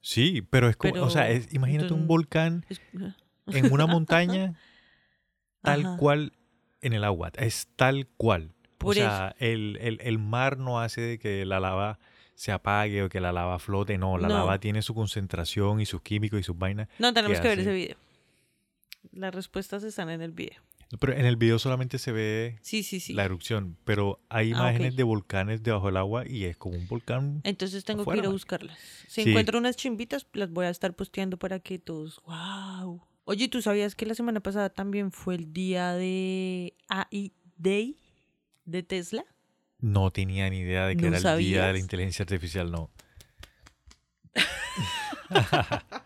Sí, 0.00 0.42
pero 0.42 0.68
es 0.68 0.76
como, 0.76 1.02
o 1.02 1.10
sea, 1.10 1.28
imagínate 1.52 1.94
un 1.94 2.06
volcán 2.06 2.66
en 3.46 3.72
una 3.72 3.86
montaña 3.86 4.54
tal 5.62 5.96
cual 5.96 6.32
en 6.80 6.92
el 6.92 7.04
agua, 7.04 7.30
es 7.36 7.68
tal 7.76 8.08
cual. 8.16 8.52
o 8.82 8.92
sea, 8.92 9.34
el, 9.38 10.18
mar 10.18 10.58
no 10.58 10.80
hace 10.80 11.00
de 11.00 11.18
que 11.18 11.44
la 11.46 11.60
lava 11.60 11.98
se 12.34 12.52
apague 12.52 13.02
o 13.02 13.08
que 13.08 13.20
la 13.20 13.32
lava 13.32 13.58
flote, 13.58 13.98
no, 13.98 14.18
la 14.18 14.28
lava 14.28 14.58
tiene 14.58 14.82
su 14.82 14.94
concentración 14.94 15.80
y 15.80 15.86
sus 15.86 16.02
químicos 16.02 16.40
y 16.40 16.42
sus 16.42 16.56
vainas. 16.56 16.88
No, 16.98 17.12
tenemos 17.12 17.40
que, 17.40 17.48
ver 17.48 17.60
ese 17.60 17.72
video. 17.72 17.96
Las 19.12 19.34
respuestas 19.34 19.82
están 19.84 20.10
en 20.10 20.22
el 20.22 20.32
video. 20.32 20.60
Pero 21.00 21.14
en 21.14 21.24
el 21.24 21.36
video 21.36 21.58
solamente 21.58 21.98
se 21.98 22.12
ve 22.12 22.58
la 23.08 23.24
erupción, 23.24 23.78
pero 23.84 24.20
hay 24.28 24.48
ah, 24.48 24.56
imágenes 24.56 24.94
de 24.94 25.02
volcanes 25.02 25.62
debajo 25.62 25.86
del 25.86 25.96
agua 25.96 26.28
y 26.28 26.44
es 26.44 26.56
como 26.56 26.76
un 26.76 26.86
volcán. 26.86 27.40
Entonces 27.44 27.84
tengo 27.84 28.04
que 28.04 28.18
ir 28.18 28.26
a 28.26 28.28
buscarlas. 28.28 28.78
Si 29.08 29.22
encuentro 29.22 29.58
unas 29.58 29.76
chimbitas, 29.76 30.26
las 30.34 30.50
voy 30.50 30.66
a 30.66 30.70
estar 30.70 30.94
posteando 30.94 31.38
para 31.38 31.60
que 31.60 31.78
todos. 31.78 32.20
¡Wow! 32.26 33.06
Oye, 33.24 33.48
¿tú 33.48 33.62
sabías 33.62 33.94
que 33.94 34.04
la 34.04 34.14
semana 34.14 34.40
pasada 34.40 34.68
también 34.68 35.12
fue 35.12 35.36
el 35.36 35.52
día 35.52 35.92
de 35.94 36.74
AI 36.88 37.32
Day 37.56 37.98
de 38.66 38.82
Tesla? 38.82 39.24
No 39.82 40.10
tenía 40.10 40.48
ni 40.48 40.60
idea 40.60 40.86
de 40.86 40.96
que 40.96 41.08
era 41.08 41.18
el 41.18 41.38
día 41.38 41.66
de 41.66 41.72
la 41.74 41.78
inteligencia 41.78 42.22
artificial, 42.22 42.70
no. 42.70 42.90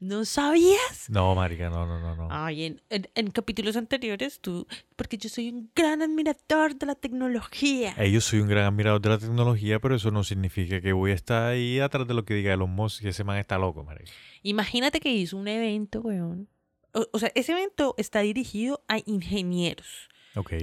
¿No 0.00 0.24
sabías? 0.24 1.10
No, 1.10 1.34
marica, 1.34 1.68
no, 1.68 1.86
no, 1.86 2.00
no, 2.00 2.16
no. 2.16 2.28
Ay, 2.30 2.80
en, 2.88 3.30
capítulos 3.32 3.76
anteriores 3.76 4.40
tú, 4.40 4.66
porque 4.96 5.18
yo 5.18 5.28
soy 5.28 5.50
un 5.50 5.70
gran 5.74 6.00
admirador 6.00 6.74
de 6.74 6.86
la 6.86 6.94
tecnología. 6.94 7.94
Eh, 7.98 8.10
yo 8.10 8.22
soy 8.22 8.40
un 8.40 8.48
gran 8.48 8.64
admirador 8.64 9.02
de 9.02 9.10
la 9.10 9.18
tecnología, 9.18 9.78
pero 9.78 9.94
eso 9.94 10.10
no 10.10 10.24
significa 10.24 10.80
que 10.80 10.94
voy 10.94 11.10
a 11.10 11.14
estar 11.14 11.52
ahí 11.52 11.80
atrás 11.80 12.08
de 12.08 12.14
lo 12.14 12.24
que 12.24 12.32
diga 12.32 12.54
Elon 12.54 12.70
Musk 12.70 13.04
y 13.04 13.08
ese 13.08 13.24
man 13.24 13.36
está 13.36 13.58
loco, 13.58 13.84
marica. 13.84 14.10
Imagínate 14.42 15.00
que 15.00 15.12
hizo 15.12 15.36
un 15.36 15.48
evento, 15.48 16.00
weón. 16.00 16.48
O, 16.92 17.18
sea, 17.18 17.30
ese 17.34 17.52
evento 17.52 17.94
está 17.98 18.20
dirigido 18.20 18.82
a 18.88 18.98
ingenieros. 19.04 20.08
Ok. 20.34 20.54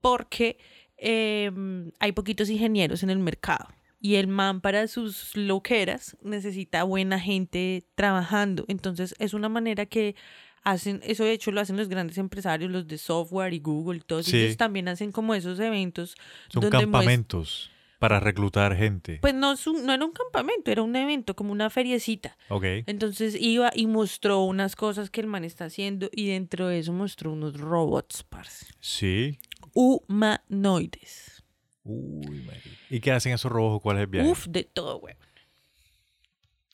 Porque 0.00 0.58
em, 0.98 1.90
hay 2.00 2.12
poquitos 2.12 2.48
ingenieros 2.50 3.02
en 3.02 3.10
el 3.10 3.18
mercado 3.18 3.68
y 4.00 4.16
el 4.16 4.26
man 4.28 4.60
para 4.60 4.86
sus 4.88 5.34
loqueras 5.36 6.16
necesita 6.22 6.82
buena 6.84 7.18
gente 7.18 7.84
trabajando. 7.94 8.64
Entonces 8.68 9.14
es 9.18 9.34
una 9.34 9.48
manera 9.48 9.86
que 9.86 10.14
hacen, 10.62 11.00
eso 11.04 11.24
de 11.24 11.32
hecho 11.32 11.52
lo 11.52 11.60
hacen 11.60 11.76
los 11.76 11.88
grandes 11.88 12.18
empresarios, 12.18 12.70
los 12.70 12.86
de 12.86 12.98
software 12.98 13.52
y 13.54 13.58
Google, 13.60 14.00
todos 14.06 14.26
Sí. 14.26 14.38
ellos 14.38 14.56
también 14.56 14.88
hacen 14.88 15.12
como 15.12 15.34
esos 15.34 15.58
eventos. 15.60 16.16
Son 16.48 16.62
donde 16.62 16.78
campamentos 16.78 17.70
para 17.98 18.20
reclutar 18.20 18.76
gente. 18.76 19.18
Pues 19.22 19.32
no, 19.34 19.52
es 19.52 19.66
un- 19.66 19.86
no 19.86 19.92
era 19.94 20.04
un 20.04 20.12
campamento, 20.12 20.70
era 20.70 20.82
un 20.82 20.94
evento, 20.96 21.34
como 21.34 21.52
una 21.52 21.70
feriecita. 21.70 22.36
ok. 22.48 22.64
Entonces 22.86 23.34
iba 23.40 23.70
y 23.74 23.86
mostró 23.86 24.42
unas 24.44 24.76
cosas 24.76 25.08
que 25.10 25.22
el 25.22 25.26
man 25.26 25.44
está 25.44 25.66
haciendo 25.66 26.10
y 26.12 26.28
dentro 26.28 26.68
de 26.68 26.80
eso 26.80 26.92
mostró 26.92 27.32
unos 27.32 27.58
robots, 27.58 28.22
parce. 28.24 28.66
Sí. 28.80 29.38
Humanoides. 29.72 31.42
Uy, 31.84 32.42
marica. 32.42 32.70
¿Y 32.90 33.00
qué 33.00 33.12
hacen 33.12 33.32
esos 33.32 33.50
robots? 33.50 33.82
¿Cuál 33.82 33.96
es 33.96 34.00
el 34.02 34.06
viaje? 34.08 34.28
Uf, 34.30 34.46
de 34.48 34.64
todo, 34.64 35.00
güey. 35.00 35.16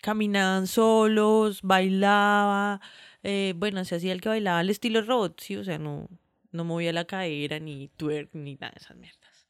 Caminaban 0.03 0.67
solos, 0.67 1.61
bailaba. 1.63 2.81
eh, 3.23 3.53
bueno, 3.57 3.85
se 3.85 3.97
hacía 3.97 4.13
el 4.13 4.21
que 4.21 4.31
bailaba 4.31 4.61
al 4.61 4.71
estilo 4.71 5.03
robot, 5.03 5.41
sí, 5.41 5.57
o 5.57 5.65
sea, 5.65 5.79
no, 5.79 6.09
no 6.53 6.65
movía 6.65 6.93
la 6.93 7.05
cadera, 7.05 7.59
ni 7.59 7.89
twerk, 7.89 8.31
ni 8.35 8.55
nada 8.55 8.73
de 8.73 8.79
esas 8.81 8.97
mierdas. 8.97 9.47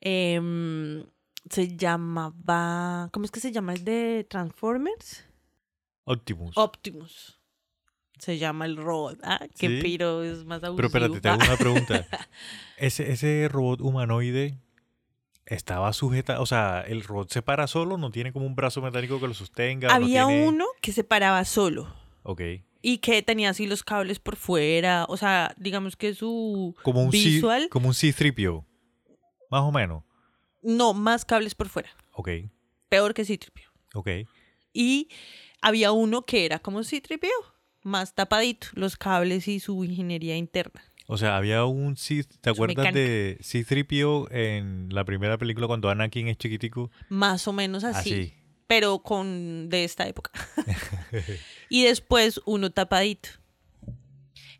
Em, 0.00 1.04
se 1.48 1.76
llamaba. 1.76 3.08
¿Cómo 3.12 3.24
es 3.24 3.30
que 3.30 3.40
se 3.40 3.52
llama 3.52 3.72
el 3.72 3.84
de 3.84 4.26
Transformers? 4.28 5.24
Optimus. 6.04 6.56
Optimus. 6.56 7.39
Se 8.20 8.38
llama 8.38 8.66
el 8.66 8.76
robot. 8.76 9.18
Ah, 9.22 9.46
qué 9.58 9.68
Sí. 9.68 9.80
piro, 9.82 10.22
es 10.22 10.44
más 10.44 10.62
abusivo. 10.62 10.76
Pero 10.76 10.86
espérate, 10.88 11.20
te 11.20 11.28
hago 11.28 11.42
una 11.44 11.56
pregunta. 11.56 12.06
Ese, 12.76 13.10
ese 13.12 13.48
robot 13.50 13.80
humanoide 13.80 14.56
estaba 15.46 15.92
sujeta, 15.92 16.40
o 16.40 16.46
sea, 16.46 16.82
el 16.86 17.02
robot 17.02 17.30
se 17.32 17.42
para 17.42 17.66
solo, 17.66 17.96
no 17.98 18.10
tiene 18.10 18.32
como 18.32 18.46
un 18.46 18.54
brazo 18.54 18.80
metálico 18.82 19.18
que 19.20 19.26
lo 19.28 19.34
sostenga. 19.34 19.88
no 19.88 19.94
Había 19.94 20.26
tiene- 20.26 20.48
uno 20.48 20.64
que 20.80 20.92
se 20.92 21.02
paraba 21.04 21.44
solo. 21.44 21.92
Ok. 22.22 22.40
Y 22.82 22.98
que 22.98 23.22
tenía 23.22 23.50
así 23.50 23.66
los 23.66 23.82
cables 23.82 24.18
por 24.20 24.36
fuera. 24.36 25.04
O 25.08 25.16
sea, 25.16 25.54
digamos 25.58 25.96
que 25.96 26.14
su 26.14 26.74
Como 26.82 27.02
un, 27.02 27.10
C, 27.12 27.18
visual. 27.18 27.68
como 27.70 27.88
un 27.88 27.94
C-3PO. 27.94 28.64
Más 29.50 29.62
o 29.62 29.72
menos. 29.72 30.04
No, 30.62 30.94
más 30.94 31.24
cables 31.24 31.54
por 31.54 31.68
fuera. 31.68 31.90
Ok. 32.12 32.28
Peor 32.88 33.12
que 33.12 33.24
Citripio. 33.24 33.68
Ok. 33.94 34.08
Y 34.72 35.08
había 35.60 35.92
uno 35.92 36.22
que 36.22 36.46
era 36.46 36.58
como 36.58 36.82
Citripio. 36.84 37.30
Más 37.82 38.14
tapadito. 38.14 38.68
Los 38.74 38.96
cables 38.96 39.48
y 39.48 39.60
su 39.60 39.84
ingeniería 39.84 40.36
interna. 40.36 40.82
O 41.06 41.18
sea, 41.18 41.36
había 41.36 41.64
un 41.64 41.96
C, 41.96 42.24
¿te 42.40 42.50
acuerdas 42.50 42.76
mecánica. 42.76 43.00
de 43.00 43.38
C-3PO 43.40 44.28
en 44.30 44.88
la 44.90 45.04
primera 45.04 45.38
película 45.38 45.66
cuando 45.66 45.90
Anakin 45.90 46.28
es 46.28 46.36
chiquitico? 46.38 46.90
Más 47.08 47.48
o 47.48 47.52
menos 47.52 47.82
así. 47.82 48.12
Así. 48.12 48.34
Pero 48.68 49.00
con 49.00 49.68
de 49.68 49.82
esta 49.82 50.06
época. 50.06 50.30
y 51.68 51.82
después 51.84 52.40
uno 52.46 52.70
tapadito. 52.70 53.30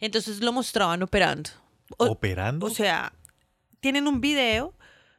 Entonces 0.00 0.40
lo 0.40 0.52
mostraban 0.52 1.02
operando. 1.02 1.50
O- 1.98 2.06
¿Operando? 2.06 2.66
O 2.66 2.70
sea, 2.70 3.12
tienen 3.80 4.08
un 4.08 4.20
video 4.20 4.74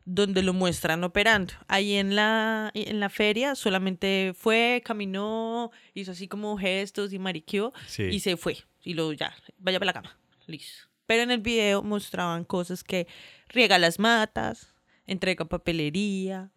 donde 0.06 0.44
lo 0.44 0.54
muestran 0.54 1.04
operando. 1.04 1.54
Ahí 1.68 1.96
en 1.96 2.16
la, 2.16 2.72
en 2.74 3.00
la 3.00 3.10
feria 3.10 3.56
solamente 3.56 4.34
fue, 4.36 4.82
caminó, 4.86 5.72
hizo 5.94 6.12
así 6.12 6.28
como 6.28 6.58
gestos 6.58 7.14
y 7.14 7.20
mariqueó 7.20 7.74
sí. 7.88 8.04
y 8.04 8.20
se 8.20 8.38
fue. 8.38 8.58
Y 8.84 8.94
luego 8.94 9.14
ya, 9.14 9.36
vaya 9.60 9.80
para 9.80 9.88
la 9.88 9.94
cama. 9.94 10.18
Listo. 10.48 10.88
Pero 11.06 11.24
en 11.24 11.32
el 11.32 11.42
video 11.42 11.84
mostraban 11.84 12.46
cosas 12.46 12.84
que 12.84 13.08
riega 13.50 13.78
las 13.78 14.00
matas, 14.00 14.74
entrega 15.06 15.46
papelería, 15.46 16.52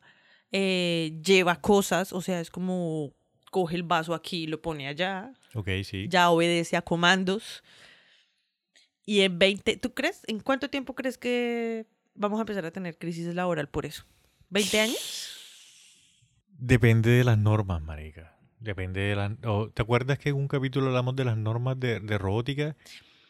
eh, 0.53 1.19
lleva 1.25 1.61
cosas, 1.61 2.13
o 2.13 2.21
sea, 2.21 2.41
es 2.41 2.51
como 2.51 3.13
coge 3.51 3.77
el 3.77 3.83
vaso 3.85 4.15
aquí 4.15 4.45
y 4.45 4.47
lo 4.49 4.61
pone 4.61 4.89
allá 4.89 5.33
Ok, 5.55 5.69
sí. 5.85 6.07
ya 6.09 6.31
obedece 6.31 6.77
a 6.77 6.83
comandos. 6.83 7.63
Y 9.07 9.21
en 9.21 9.39
20, 9.39 9.77
¿tú 9.77 9.93
crees? 9.93 10.23
¿En 10.27 10.41
cuánto 10.41 10.71
tiempo 10.71 10.95
crees 10.95 11.19
que 11.19 11.87
vamos 12.14 12.38
a 12.38 12.42
empezar 12.42 12.64
a 12.66 12.70
tener 12.70 12.96
crisis 12.98 13.27
laboral 13.35 13.68
por 13.68 13.87
eso? 13.87 14.05
¿20 14.50 14.79
años? 14.81 15.31
Depende 16.59 17.11
de 17.11 17.24
las 17.24 17.38
normas, 17.38 17.83
marica. 17.83 18.37
Depende 18.61 19.00
de 19.00 19.16
las... 19.16 19.33
¿Te 19.74 19.83
acuerdas 19.83 20.18
que 20.18 20.31
en 20.31 20.37
un 20.37 20.48
capítulo 20.48 20.87
hablamos 20.87 21.16
de 21.16 21.24
las 21.24 21.37
normas 21.37 21.79
de, 21.79 22.00
de 22.00 22.18
robótica? 22.18 22.77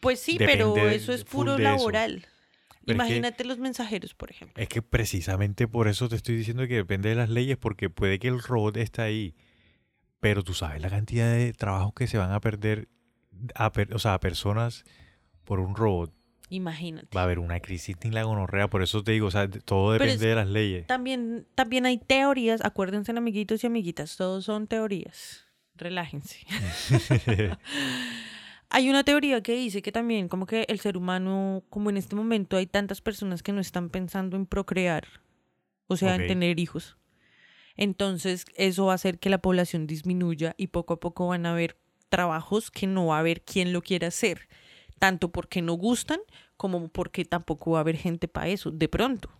Pues 0.00 0.20
sí, 0.20 0.38
Depende 0.38 0.52
pero 0.74 0.88
eso 0.88 1.12
es 1.12 1.24
puro 1.24 1.54
eso. 1.54 1.62
laboral. 1.62 2.26
Pero 2.86 3.02
es 3.02 3.08
que- 3.08 3.16
Imagínate 3.16 3.44
los 3.44 3.58
mensajeros, 3.58 4.14
por 4.14 4.30
ejemplo. 4.30 4.62
Es 4.62 4.68
que 4.68 4.82
precisamente 4.82 5.66
por 5.66 5.88
eso 5.88 6.08
te 6.08 6.16
estoy 6.16 6.36
diciendo 6.36 6.68
que 6.68 6.74
depende 6.74 7.08
de 7.08 7.14
las 7.14 7.30
leyes, 7.30 7.56
porque 7.56 7.88
puede 7.90 8.18
que 8.18 8.28
el 8.28 8.40
robot 8.42 8.76
esté 8.76 9.02
ahí, 9.02 9.34
pero 10.20 10.42
tú 10.44 10.52
sabes 10.54 10.82
la 10.82 10.90
cantidad 10.90 11.32
de 11.32 11.52
trabajos 11.54 11.94
que 11.94 12.06
se 12.06 12.18
van 12.18 12.30
a 12.30 12.40
perder, 12.40 12.88
a 13.54 13.72
per- 13.72 13.94
o 13.94 13.98
sea, 13.98 14.14
a 14.14 14.20
personas 14.20 14.84
por 15.44 15.58
un 15.60 15.74
robot. 15.74 16.12
Imagínate. 16.54 17.08
Va 17.16 17.22
a 17.22 17.24
haber 17.24 17.38
una 17.40 17.58
crisis 17.60 17.96
ni 18.04 18.10
la 18.10 18.22
gonorrea, 18.22 18.68
por 18.70 18.82
eso 18.82 19.02
te 19.02 19.10
digo, 19.12 19.26
o 19.26 19.30
sea, 19.30 19.48
todo 19.50 19.92
depende 19.92 20.14
es- 20.14 20.20
de 20.20 20.34
las 20.36 20.46
leyes. 20.48 20.86
También, 20.86 21.46
también 21.56 21.84
hay 21.86 21.98
teorías, 21.98 22.64
acuérdense 22.64 23.10
amiguitos 23.10 23.64
y 23.64 23.66
amiguitas, 23.66 24.16
todos 24.16 24.44
son 24.44 24.66
teorías. 24.68 25.44
Relájense. 25.76 26.38
Hay 28.70 28.90
una 28.90 29.04
teoría 29.04 29.40
que 29.42 29.54
dice 29.54 29.82
que 29.82 29.92
también 29.92 30.28
como 30.28 30.46
que 30.46 30.64
el 30.68 30.80
ser 30.80 30.96
humano, 30.96 31.62
como 31.70 31.90
en 31.90 31.96
este 31.96 32.16
momento 32.16 32.56
hay 32.56 32.66
tantas 32.66 33.00
personas 33.00 33.42
que 33.42 33.52
no 33.52 33.60
están 33.60 33.88
pensando 33.88 34.36
en 34.36 34.46
procrear, 34.46 35.06
o 35.86 35.96
sea, 35.96 36.14
Ok. 36.14 36.20
en 36.22 36.26
tener 36.26 36.58
hijos. 36.58 36.96
Entonces 37.76 38.44
eso 38.56 38.86
va 38.86 38.92
a 38.92 38.94
hacer 38.96 39.18
que 39.18 39.30
la 39.30 39.38
población 39.38 39.86
disminuya 39.86 40.54
y 40.56 40.68
poco 40.68 40.94
a 40.94 41.00
poco 41.00 41.28
van 41.28 41.46
a 41.46 41.52
haber 41.52 41.76
trabajos 42.08 42.70
que 42.70 42.86
no 42.86 43.06
va 43.06 43.16
a 43.16 43.20
haber 43.20 43.42
quien 43.42 43.72
lo 43.72 43.80
quiera 43.82 44.08
hacer, 44.08 44.48
tanto 44.98 45.30
porque 45.30 45.62
no 45.62 45.74
gustan 45.74 46.18
como 46.56 46.88
porque 46.88 47.24
tampoco 47.24 47.72
va 47.72 47.78
a 47.78 47.80
haber 47.80 47.96
gente 47.96 48.28
para 48.28 48.48
eso, 48.48 48.70
de 48.70 48.88
pronto. 48.88 49.30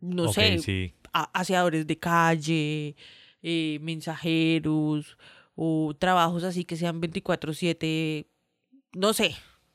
No 0.00 0.32
sé, 0.32 0.58
sí. 0.58 0.94
aseadores 1.12 1.86
de 1.86 1.98
calle, 1.98 2.96
eh, 3.42 3.78
mensajeros 3.82 5.18
o 5.54 5.94
trabajos 5.98 6.44
así 6.44 6.64
que 6.64 6.76
sean 6.76 7.00
24/7, 7.00 8.26
no 8.94 9.12
sé, 9.12 9.34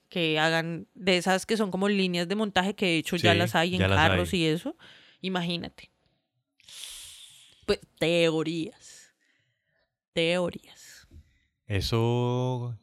que 0.09 0.39
hagan 0.39 0.87
de 0.95 1.17
esas 1.17 1.45
que 1.45 1.57
son 1.57 1.71
como 1.71 1.89
líneas 1.89 2.27
de 2.27 2.35
montaje 2.35 2.75
que 2.75 2.85
de 2.85 2.97
hecho 2.97 3.17
ya 3.17 3.35
las 3.35 3.55
hay 3.55 3.75
en 3.75 3.81
carros 3.81 4.33
hay. 4.33 4.39
y 4.39 4.45
eso. 4.45 4.75
Imagínate. 5.21 5.91
Pues 7.65 7.79
teorías. 7.99 9.13
Teorías. 10.13 11.07
Eso 11.67 12.77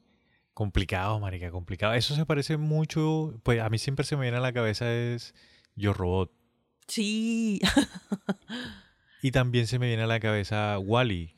complicado, 0.62 1.18
marica, 1.18 1.50
complicado. 1.50 1.94
Eso 1.94 2.14
se 2.14 2.24
parece 2.24 2.56
mucho, 2.56 3.34
pues 3.42 3.60
a 3.60 3.68
mí 3.68 3.78
siempre 3.78 4.04
se 4.04 4.16
me 4.16 4.22
viene 4.22 4.36
a 4.36 4.40
la 4.40 4.52
cabeza 4.52 4.92
es 4.94 5.34
Yo 5.74 5.92
Robot. 5.92 6.30
Sí. 6.86 7.60
Y 9.22 9.32
también 9.32 9.66
se 9.66 9.80
me 9.80 9.88
viene 9.88 10.04
a 10.04 10.06
la 10.06 10.20
cabeza 10.20 10.78
Wally, 10.78 11.34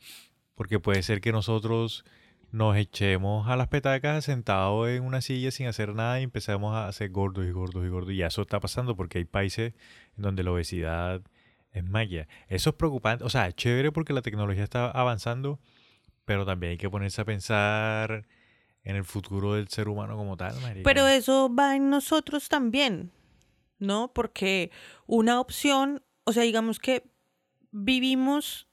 porque 0.54 0.78
puede 0.78 1.02
ser 1.02 1.22
que 1.22 1.32
nosotros 1.32 2.04
nos 2.50 2.76
echemos 2.76 3.48
a 3.48 3.56
las 3.56 3.68
petacas 3.68 4.26
sentados 4.26 4.88
en 4.88 5.04
una 5.04 5.22
silla 5.22 5.50
sin 5.50 5.66
hacer 5.68 5.94
nada 5.94 6.20
y 6.20 6.24
empecemos 6.24 6.76
a 6.76 6.92
ser 6.92 7.10
gordos 7.10 7.46
y 7.46 7.50
gordos 7.50 7.84
y 7.84 7.88
gordos. 7.88 8.12
Y 8.12 8.22
eso 8.22 8.42
está 8.42 8.60
pasando 8.60 8.94
porque 8.94 9.18
hay 9.18 9.24
países 9.24 9.72
en 10.16 10.22
donde 10.22 10.42
la 10.42 10.52
obesidad 10.52 11.22
es 11.72 11.84
maya. 11.84 12.28
Eso 12.48 12.70
es 12.70 12.76
preocupante. 12.76 13.24
O 13.24 13.30
sea, 13.30 13.48
es 13.48 13.54
chévere 13.54 13.90
porque 13.90 14.12
la 14.12 14.22
tecnología 14.22 14.64
está 14.64 14.90
avanzando, 14.90 15.60
pero 16.24 16.44
también 16.44 16.72
hay 16.72 16.78
que 16.78 16.90
ponerse 16.90 17.22
a 17.22 17.24
pensar 17.24 18.26
en 18.84 18.96
el 18.96 19.04
futuro 19.04 19.54
del 19.54 19.68
ser 19.68 19.88
humano 19.88 20.16
como 20.16 20.36
tal, 20.36 20.60
marica. 20.60 20.84
Pero 20.84 21.06
eso 21.06 21.52
va 21.52 21.74
en 21.74 21.90
nosotros 21.90 22.48
también, 22.48 23.10
¿no? 23.78 24.12
Porque 24.12 24.70
una 25.06 25.40
opción, 25.40 26.02
o 26.24 26.32
sea, 26.32 26.42
digamos 26.42 26.78
que 26.78 27.10
vivimos 27.70 28.68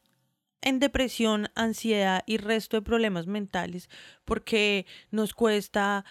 en 0.61 0.79
depresión, 0.79 1.49
ansiedad 1.55 2.23
y 2.27 2.37
resto 2.37 2.77
de 2.77 2.81
problemas 2.81 3.25
mentales 3.25 3.89
porque 4.25 4.85
nos 5.09 5.33
cuesta 5.33 6.05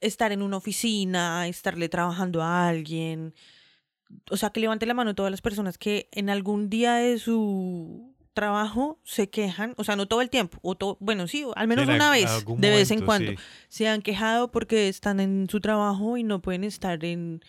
estar 0.00 0.32
en 0.32 0.42
una 0.42 0.58
oficina, 0.58 1.46
estarle 1.48 1.88
trabajando 1.88 2.42
a 2.42 2.68
alguien. 2.68 3.34
O 4.30 4.36
sea, 4.36 4.50
que 4.50 4.60
levante 4.60 4.84
la 4.84 4.94
mano 4.94 5.14
todas 5.14 5.30
las 5.30 5.40
personas 5.40 5.78
que 5.78 6.08
en 6.12 6.28
algún 6.28 6.68
día 6.68 6.94
de 6.96 7.18
su 7.18 8.15
trabajo 8.36 9.00
se 9.02 9.28
quejan, 9.30 9.74
o 9.78 9.82
sea, 9.82 9.96
no 9.96 10.06
todo 10.06 10.20
el 10.20 10.30
tiempo, 10.30 10.58
o 10.62 10.76
to- 10.76 10.96
bueno, 11.00 11.26
sí, 11.26 11.44
al 11.56 11.66
menos 11.66 11.88
una 11.88 12.10
vez, 12.10 12.30
de 12.46 12.70
vez 12.70 12.90
en 12.92 13.04
cuando 13.04 13.32
sí. 13.32 13.38
se 13.68 13.88
han 13.88 14.02
quejado 14.02 14.52
porque 14.52 14.88
están 14.88 15.18
en 15.18 15.48
su 15.50 15.58
trabajo 15.60 16.16
y 16.16 16.22
no 16.22 16.40
pueden 16.42 16.62
estar 16.62 17.04
en 17.04 17.40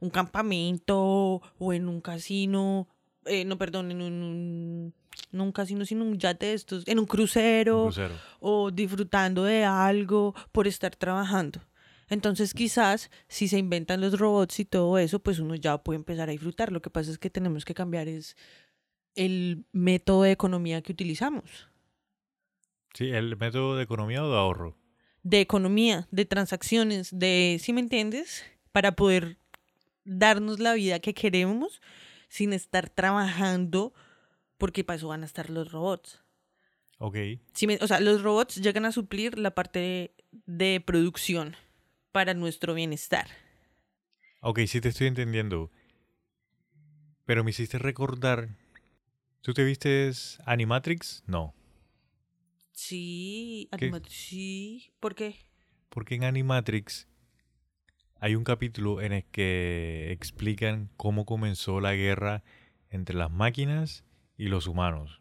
un 0.00 0.10
campamento 0.10 1.42
o 1.58 1.72
en 1.72 1.88
un 1.88 2.00
casino, 2.00 2.88
eh, 3.26 3.44
no, 3.44 3.58
perdón, 3.58 3.90
en 3.90 4.00
un, 4.02 4.12
un- 4.22 4.94
no 5.32 5.44
un 5.44 5.52
casino, 5.52 5.84
sino 5.84 6.04
un 6.04 6.18
yate 6.18 6.46
de 6.46 6.54
estos, 6.54 6.84
en 6.86 6.98
un 6.98 7.02
Un 7.02 7.06
crucero 7.06 7.82
crucero. 7.84 8.14
o 8.40 8.70
disfrutando 8.70 9.44
de 9.44 9.64
algo 9.64 10.34
por 10.52 10.66
estar 10.66 10.96
trabajando. 10.96 11.60
Entonces 12.08 12.54
quizás 12.54 13.10
si 13.28 13.46
se 13.46 13.58
inventan 13.58 14.00
los 14.00 14.18
robots 14.18 14.58
y 14.58 14.64
todo 14.64 14.98
eso, 14.98 15.20
pues 15.20 15.38
uno 15.38 15.54
ya 15.54 15.78
puede 15.78 15.98
empezar 15.98 16.28
a 16.28 16.32
disfrutar. 16.32 16.72
Lo 16.72 16.80
que 16.82 16.90
pasa 16.90 17.10
es 17.10 17.18
que 17.18 17.30
tenemos 17.30 17.64
que 17.64 17.74
cambiar 17.74 18.08
es 18.08 18.36
el 19.14 19.64
método 19.72 20.22
de 20.22 20.32
economía 20.32 20.82
que 20.82 20.92
utilizamos. 20.92 21.68
Sí, 22.94 23.10
el 23.10 23.36
método 23.36 23.76
de 23.76 23.84
economía 23.84 24.24
o 24.24 24.30
de 24.30 24.36
ahorro. 24.36 24.76
De 25.22 25.40
economía, 25.40 26.08
de 26.10 26.24
transacciones, 26.24 27.10
de, 27.16 27.58
¿sí 27.60 27.72
me 27.72 27.80
entiendes? 27.80 28.44
Para 28.72 28.92
poder 28.92 29.36
darnos 30.04 30.58
la 30.60 30.74
vida 30.74 30.98
que 31.00 31.14
queremos 31.14 31.80
sin 32.28 32.52
estar 32.52 32.88
trabajando, 32.88 33.92
porque 34.58 34.82
para 34.84 34.96
eso 34.96 35.08
van 35.08 35.22
a 35.22 35.26
estar 35.26 35.50
los 35.50 35.70
robots. 35.72 36.20
Ok. 36.98 37.16
Me- 37.66 37.78
o 37.80 37.86
sea, 37.86 38.00
los 38.00 38.22
robots 38.22 38.56
llegan 38.56 38.84
a 38.84 38.92
suplir 38.92 39.38
la 39.38 39.54
parte 39.54 39.78
de, 39.78 40.14
de 40.46 40.80
producción 40.80 41.56
para 42.12 42.34
nuestro 42.34 42.74
bienestar. 42.74 43.28
Ok, 44.42 44.60
sí 44.66 44.80
te 44.80 44.88
estoy 44.88 45.06
entendiendo. 45.06 45.70
Pero 47.26 47.44
me 47.44 47.50
hiciste 47.50 47.78
recordar. 47.78 48.56
¿Tú 49.42 49.54
te 49.54 49.64
vistes 49.64 50.38
Animatrix? 50.44 51.22
No. 51.26 51.54
Sí, 52.72 53.68
¿Qué? 53.78 53.86
anima- 53.86 54.02
sí, 54.08 54.92
¿por 55.00 55.14
qué? 55.14 55.36
Porque 55.88 56.14
en 56.14 56.24
Animatrix 56.24 57.08
hay 58.20 58.34
un 58.34 58.44
capítulo 58.44 59.00
en 59.00 59.12
el 59.12 59.24
que 59.24 60.12
explican 60.12 60.90
cómo 60.96 61.24
comenzó 61.24 61.80
la 61.80 61.94
guerra 61.94 62.42
entre 62.90 63.16
las 63.16 63.30
máquinas 63.30 64.04
y 64.36 64.46
los 64.48 64.66
humanos. 64.66 65.20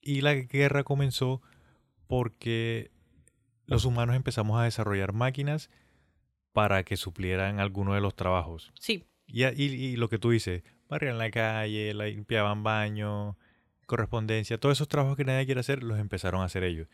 Y 0.00 0.20
la 0.20 0.34
guerra 0.34 0.84
comenzó 0.84 1.40
porque 2.06 2.90
los 3.66 3.84
humanos 3.84 4.16
empezamos 4.16 4.60
a 4.60 4.64
desarrollar 4.64 5.12
máquinas 5.12 5.70
para 6.52 6.84
que 6.84 6.96
suplieran 6.96 7.58
algunos 7.58 7.94
de 7.94 8.00
los 8.00 8.14
trabajos. 8.14 8.72
Sí, 8.78 9.06
Y, 9.26 9.44
y- 9.46 9.62
y 9.74 9.96
lo 9.96 10.10
que 10.10 10.18
tú 10.18 10.30
dices, 10.30 10.62
barrían 10.94 11.18
la 11.18 11.30
calle, 11.30 11.92
la 11.94 12.06
limpiaban 12.06 12.62
baño, 12.62 13.36
correspondencia, 13.86 14.58
todos 14.58 14.76
esos 14.78 14.88
trabajos 14.88 15.16
que 15.16 15.24
nadie 15.24 15.44
quiere 15.46 15.60
hacer, 15.60 15.82
los 15.82 15.98
empezaron 15.98 16.40
a 16.40 16.44
hacer 16.44 16.64
ellos. 16.64 16.88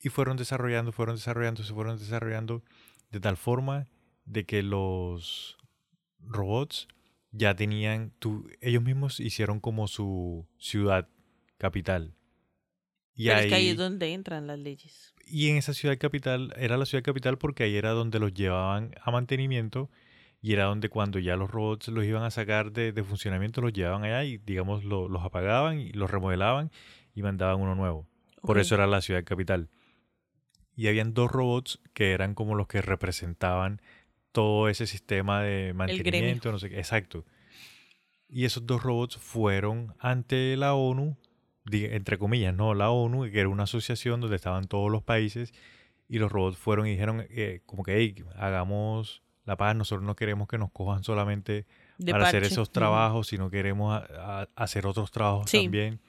Y 0.00 0.08
fueron 0.08 0.36
desarrollando, 0.36 0.92
fueron 0.92 1.16
desarrollando, 1.16 1.62
se 1.62 1.72
fueron 1.72 1.98
desarrollando 1.98 2.62
de 3.10 3.20
tal 3.20 3.36
forma 3.36 3.86
de 4.24 4.44
que 4.44 4.62
los 4.62 5.56
robots 6.20 6.88
ya 7.30 7.54
tenían, 7.54 8.12
tú, 8.18 8.48
ellos 8.60 8.82
mismos 8.82 9.20
hicieron 9.20 9.60
como 9.60 9.88
su 9.88 10.46
ciudad 10.58 11.08
capital. 11.58 12.14
Y 13.14 13.26
pero 13.26 13.38
es 13.40 13.46
que 13.46 13.54
ahí 13.54 13.62
ahí- 13.66 13.68
es 13.70 13.76
donde 13.76 14.12
entran 14.12 14.46
las 14.46 14.58
leyes. 14.58 15.14
y 15.26 15.48
en 15.48 15.56
esa 15.56 15.72
ciudad 15.72 15.96
capital, 15.98 16.52
era 16.56 16.76
la 16.76 16.84
ciudad 16.86 17.04
capital 17.04 17.38
porque 17.38 17.62
ahí 17.64 17.76
era 17.76 17.90
donde 17.90 18.18
los 18.18 18.34
llevaban 18.34 18.94
a 19.02 19.10
mantenimiento 19.10 19.88
y 20.44 20.52
era 20.52 20.64
donde 20.64 20.90
cuando 20.90 21.18
ya 21.18 21.36
los 21.36 21.50
robots 21.50 21.88
los 21.88 22.04
iban 22.04 22.22
a 22.22 22.30
sacar 22.30 22.70
de, 22.70 22.92
de 22.92 23.02
funcionamiento, 23.02 23.62
los 23.62 23.72
llevaban 23.72 24.04
allá 24.04 24.24
y 24.24 24.36
digamos 24.36 24.84
lo- 24.84 25.08
los 25.08 25.22
apagaban 25.24 25.80
y 25.80 25.90
los 25.92 26.10
remodelaban 26.10 26.70
y 27.14 27.22
mandaban 27.22 27.60
uno 27.62 27.74
nuevo. 27.74 28.06
Por 28.42 28.58
eso 28.58 28.74
era 28.74 28.86
la 28.86 29.00
ciudad 29.00 29.24
capital. 29.24 29.70
Y 30.76 30.88
habían 30.88 31.14
dos 31.14 31.30
robots 31.30 31.80
que 31.94 32.12
eran 32.12 32.34
como 32.34 32.56
los 32.56 32.66
que 32.66 32.82
representaban 32.82 33.80
todo 34.32 34.68
ese 34.68 34.86
sistema 34.86 35.40
de 35.40 35.72
mantenimiento, 35.72 36.52
no 36.52 36.58
sé 36.58 36.68
qué. 36.68 36.76
Exacto. 36.78 37.24
Y 38.28 38.44
esos 38.44 38.66
dos 38.66 38.82
robots 38.82 39.16
fueron 39.16 39.94
ante 39.98 40.56
la 40.58 40.74
ONU, 40.74 41.16
entre 41.72 42.18
comillas, 42.18 42.54
no, 42.54 42.74
la 42.74 42.90
ONU, 42.90 43.30
que 43.30 43.40
era 43.40 43.48
una 43.48 43.62
asociación 43.62 44.20
donde 44.20 44.36
estaban 44.36 44.64
todos 44.66 44.90
los 44.90 45.02
países, 45.02 45.54
y 46.06 46.18
los 46.18 46.30
robots 46.30 46.58
fueron 46.58 46.86
y 46.86 46.90
dijeron 46.90 47.24
eh, 47.30 47.62
como 47.64 47.82
que, 47.82 47.96
hey, 47.96 48.14
hagamos 48.36 49.22
la 49.44 49.56
paz, 49.56 49.76
nosotros 49.76 50.04
no 50.06 50.16
queremos 50.16 50.48
que 50.48 50.58
nos 50.58 50.70
cojan 50.72 51.04
solamente 51.04 51.66
De 51.98 52.12
para 52.12 52.28
hacer 52.28 52.44
esos 52.44 52.70
trabajos, 52.70 53.26
sino 53.28 53.50
queremos 53.50 53.92
a- 53.94 54.42
a- 54.42 54.48
hacer 54.56 54.86
otros 54.86 55.10
trabajos 55.12 55.50
Sí. 55.50 55.62
también. 55.64 56.00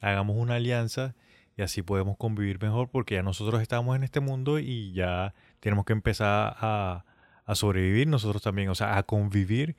Hagamos 0.00 0.36
una 0.36 0.56
alianza 0.56 1.14
y 1.56 1.62
así 1.62 1.82
podemos 1.82 2.16
convivir 2.16 2.60
mejor 2.62 2.88
porque 2.90 3.14
ya 3.16 3.22
nosotros 3.22 3.60
estamos 3.62 3.94
en 3.96 4.02
este 4.02 4.20
mundo 4.20 4.58
y 4.58 4.92
ya 4.92 5.34
tenemos 5.60 5.84
que 5.84 5.92
empezar 5.92 6.56
a, 6.58 7.04
a 7.44 7.54
sobrevivir 7.54 8.08
nosotros 8.08 8.42
también, 8.42 8.68
o 8.70 8.74
sea, 8.74 8.96
a 8.96 9.02
convivir 9.02 9.76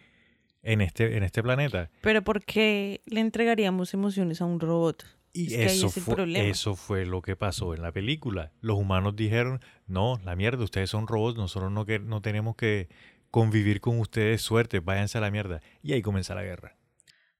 en 0.63 0.81
este, 0.81 1.17
en 1.17 1.23
este 1.23 1.41
planeta. 1.41 1.89
Pero 2.01 2.21
¿por 2.21 2.43
qué 2.45 3.01
le 3.05 3.19
entregaríamos 3.19 3.93
emociones 3.95 4.41
a 4.41 4.45
un 4.45 4.59
robot? 4.59 5.05
Y 5.33 5.53
Es 5.53 5.73
eso, 5.73 5.89
fue, 5.89 6.49
eso 6.49 6.75
fue 6.75 7.05
lo 7.05 7.21
que 7.21 7.35
pasó 7.35 7.73
en 7.73 7.81
la 7.81 7.91
película. 7.91 8.51
Los 8.59 8.77
humanos 8.77 9.15
dijeron, 9.15 9.61
no, 9.87 10.19
la 10.25 10.35
mierda, 10.35 10.63
ustedes 10.63 10.89
son 10.89 11.07
robots, 11.07 11.37
nosotros 11.37 11.71
no, 11.71 11.85
que, 11.85 11.99
no 11.99 12.21
tenemos 12.21 12.55
que 12.55 12.89
convivir 13.29 13.79
con 13.79 13.99
ustedes, 13.99 14.41
suerte, 14.41 14.81
váyanse 14.81 15.17
a 15.17 15.21
la 15.21 15.31
mierda. 15.31 15.61
Y 15.81 15.93
ahí 15.93 16.01
comienza 16.01 16.35
la 16.35 16.43
guerra. 16.43 16.75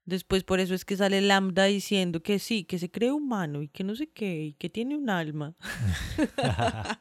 Después 0.04 0.42
por 0.42 0.58
eso 0.58 0.74
es 0.74 0.84
que 0.84 0.96
sale 0.96 1.20
Lambda 1.20 1.64
diciendo 1.64 2.22
que 2.22 2.38
sí, 2.40 2.64
que 2.64 2.78
se 2.78 2.90
cree 2.90 3.12
humano 3.12 3.62
y 3.62 3.68
que 3.68 3.84
no 3.84 3.94
sé 3.94 4.08
qué, 4.08 4.42
y 4.42 4.52
que 4.54 4.68
tiene 4.68 4.96
un 4.96 5.08
alma. 5.10 5.54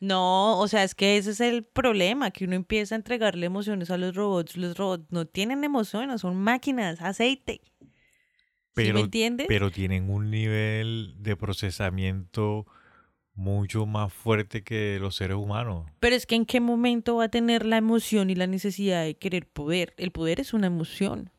no, 0.00 0.58
o 0.58 0.68
sea, 0.68 0.84
es 0.84 0.94
que 0.94 1.16
ese 1.16 1.30
es 1.30 1.40
el 1.40 1.64
problema, 1.64 2.30
que 2.32 2.44
uno 2.44 2.54
empieza 2.54 2.94
a 2.94 2.96
entregarle 2.96 3.46
emociones 3.46 3.90
a 3.90 3.96
los 3.96 4.14
robots. 4.14 4.58
Los 4.58 4.76
robots 4.76 5.06
no 5.10 5.26
tienen 5.26 5.64
emociones, 5.64 6.20
son 6.20 6.36
máquinas, 6.36 7.00
aceite. 7.00 7.62
¿Sí 8.76 8.82
Pero, 8.82 8.94
me 8.94 9.00
entiendes? 9.02 9.46
pero 9.48 9.70
tienen 9.70 10.10
un 10.10 10.30
nivel 10.30 11.14
de 11.18 11.36
procesamiento 11.36 12.66
mucho 13.34 13.86
más 13.86 14.12
fuerte 14.12 14.62
que 14.62 14.98
los 15.00 15.16
seres 15.16 15.36
humanos. 15.36 15.86
Pero 16.00 16.16
es 16.16 16.26
que 16.26 16.34
en 16.34 16.44
qué 16.44 16.60
momento 16.60 17.16
va 17.16 17.24
a 17.24 17.28
tener 17.28 17.64
la 17.66 17.76
emoción 17.76 18.30
y 18.30 18.34
la 18.34 18.46
necesidad 18.46 19.04
de 19.04 19.16
querer 19.16 19.46
poder. 19.46 19.94
El 19.96 20.10
poder 20.10 20.40
es 20.40 20.54
una 20.54 20.66
emoción. 20.66 21.30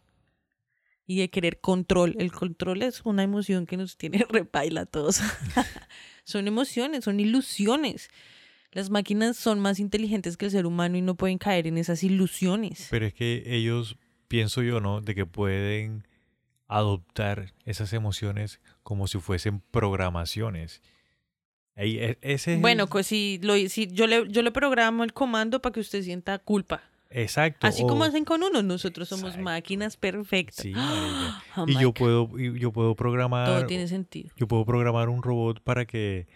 Y 1.08 1.20
de 1.20 1.30
querer 1.30 1.60
control. 1.60 2.16
El 2.20 2.32
control 2.32 2.82
es 2.82 3.02
una 3.06 3.24
emoción 3.24 3.66
que 3.66 3.78
nos 3.78 3.98
tiene 3.98 4.26
repaila 4.30 4.82
a 4.82 4.86
todos. 4.86 5.22
son 6.24 6.48
emociones, 6.48 7.04
son 7.04 7.20
ilusiones. 7.20 8.10
Las 8.72 8.90
máquinas 8.90 9.38
son 9.38 9.60
más 9.60 9.80
inteligentes 9.80 10.36
que 10.36 10.46
el 10.46 10.52
ser 10.52 10.66
humano 10.66 10.98
y 10.98 11.02
no 11.02 11.16
pueden 11.16 11.38
caer 11.38 11.68
en 11.68 11.78
esas 11.78 12.04
ilusiones. 12.04 12.88
Pero 12.90 13.06
es 13.06 13.14
que 13.14 13.44
ellos, 13.46 13.98
pienso 14.28 14.64
yo, 14.64 14.82
¿no? 14.82 15.00
De 15.02 15.16
que 15.16 15.26
pueden 15.26 16.06
adoptar 16.68 17.54
esas 17.66 17.94
emociones 17.94 18.60
como 18.84 19.08
si 19.08 19.20
fuesen 19.20 19.62
programaciones. 19.72 20.82
Ahí, 21.76 21.98
e- 22.00 22.18
ese 22.22 22.56
es 22.56 22.62
Bueno, 22.62 22.88
pues 22.88 23.08
si, 23.08 23.40
lo, 23.44 23.56
si 23.70 23.88
yo, 23.88 24.08
le, 24.08 24.28
yo 24.30 24.42
le 24.42 24.52
programo 24.52 25.04
el 25.04 25.14
comando 25.14 25.62
para 25.62 25.74
que 25.74 25.80
usted 25.82 26.02
sienta 26.04 26.40
culpa. 26.40 26.82
exacto. 27.10 27.68
Así 27.68 27.82
como 27.84 28.02
o- 28.02 28.04
hacen 28.06 28.24
con 28.26 28.44
uno, 28.44 28.62
nosotros 28.64 29.10
somos 29.10 29.26
Exacto. 29.32 29.44
máquinas 29.44 29.98
perfectas. 29.98 30.56
Sí. 30.64 30.74
Oh 31.58 31.66
y 31.68 31.78
yo 31.80 31.94
puedo, 31.94 32.30
yo 32.38 32.72
puedo 32.72 32.96
programar, 32.96 33.46
Todo 33.48 33.66
tiene 33.68 33.88
sentido. 33.88 34.32
yo 34.38 34.48
puedo 34.48 34.66
programar 34.66 35.10
un 35.10 35.22
robot 35.22 35.62
para 35.62 35.86
que 35.86 36.28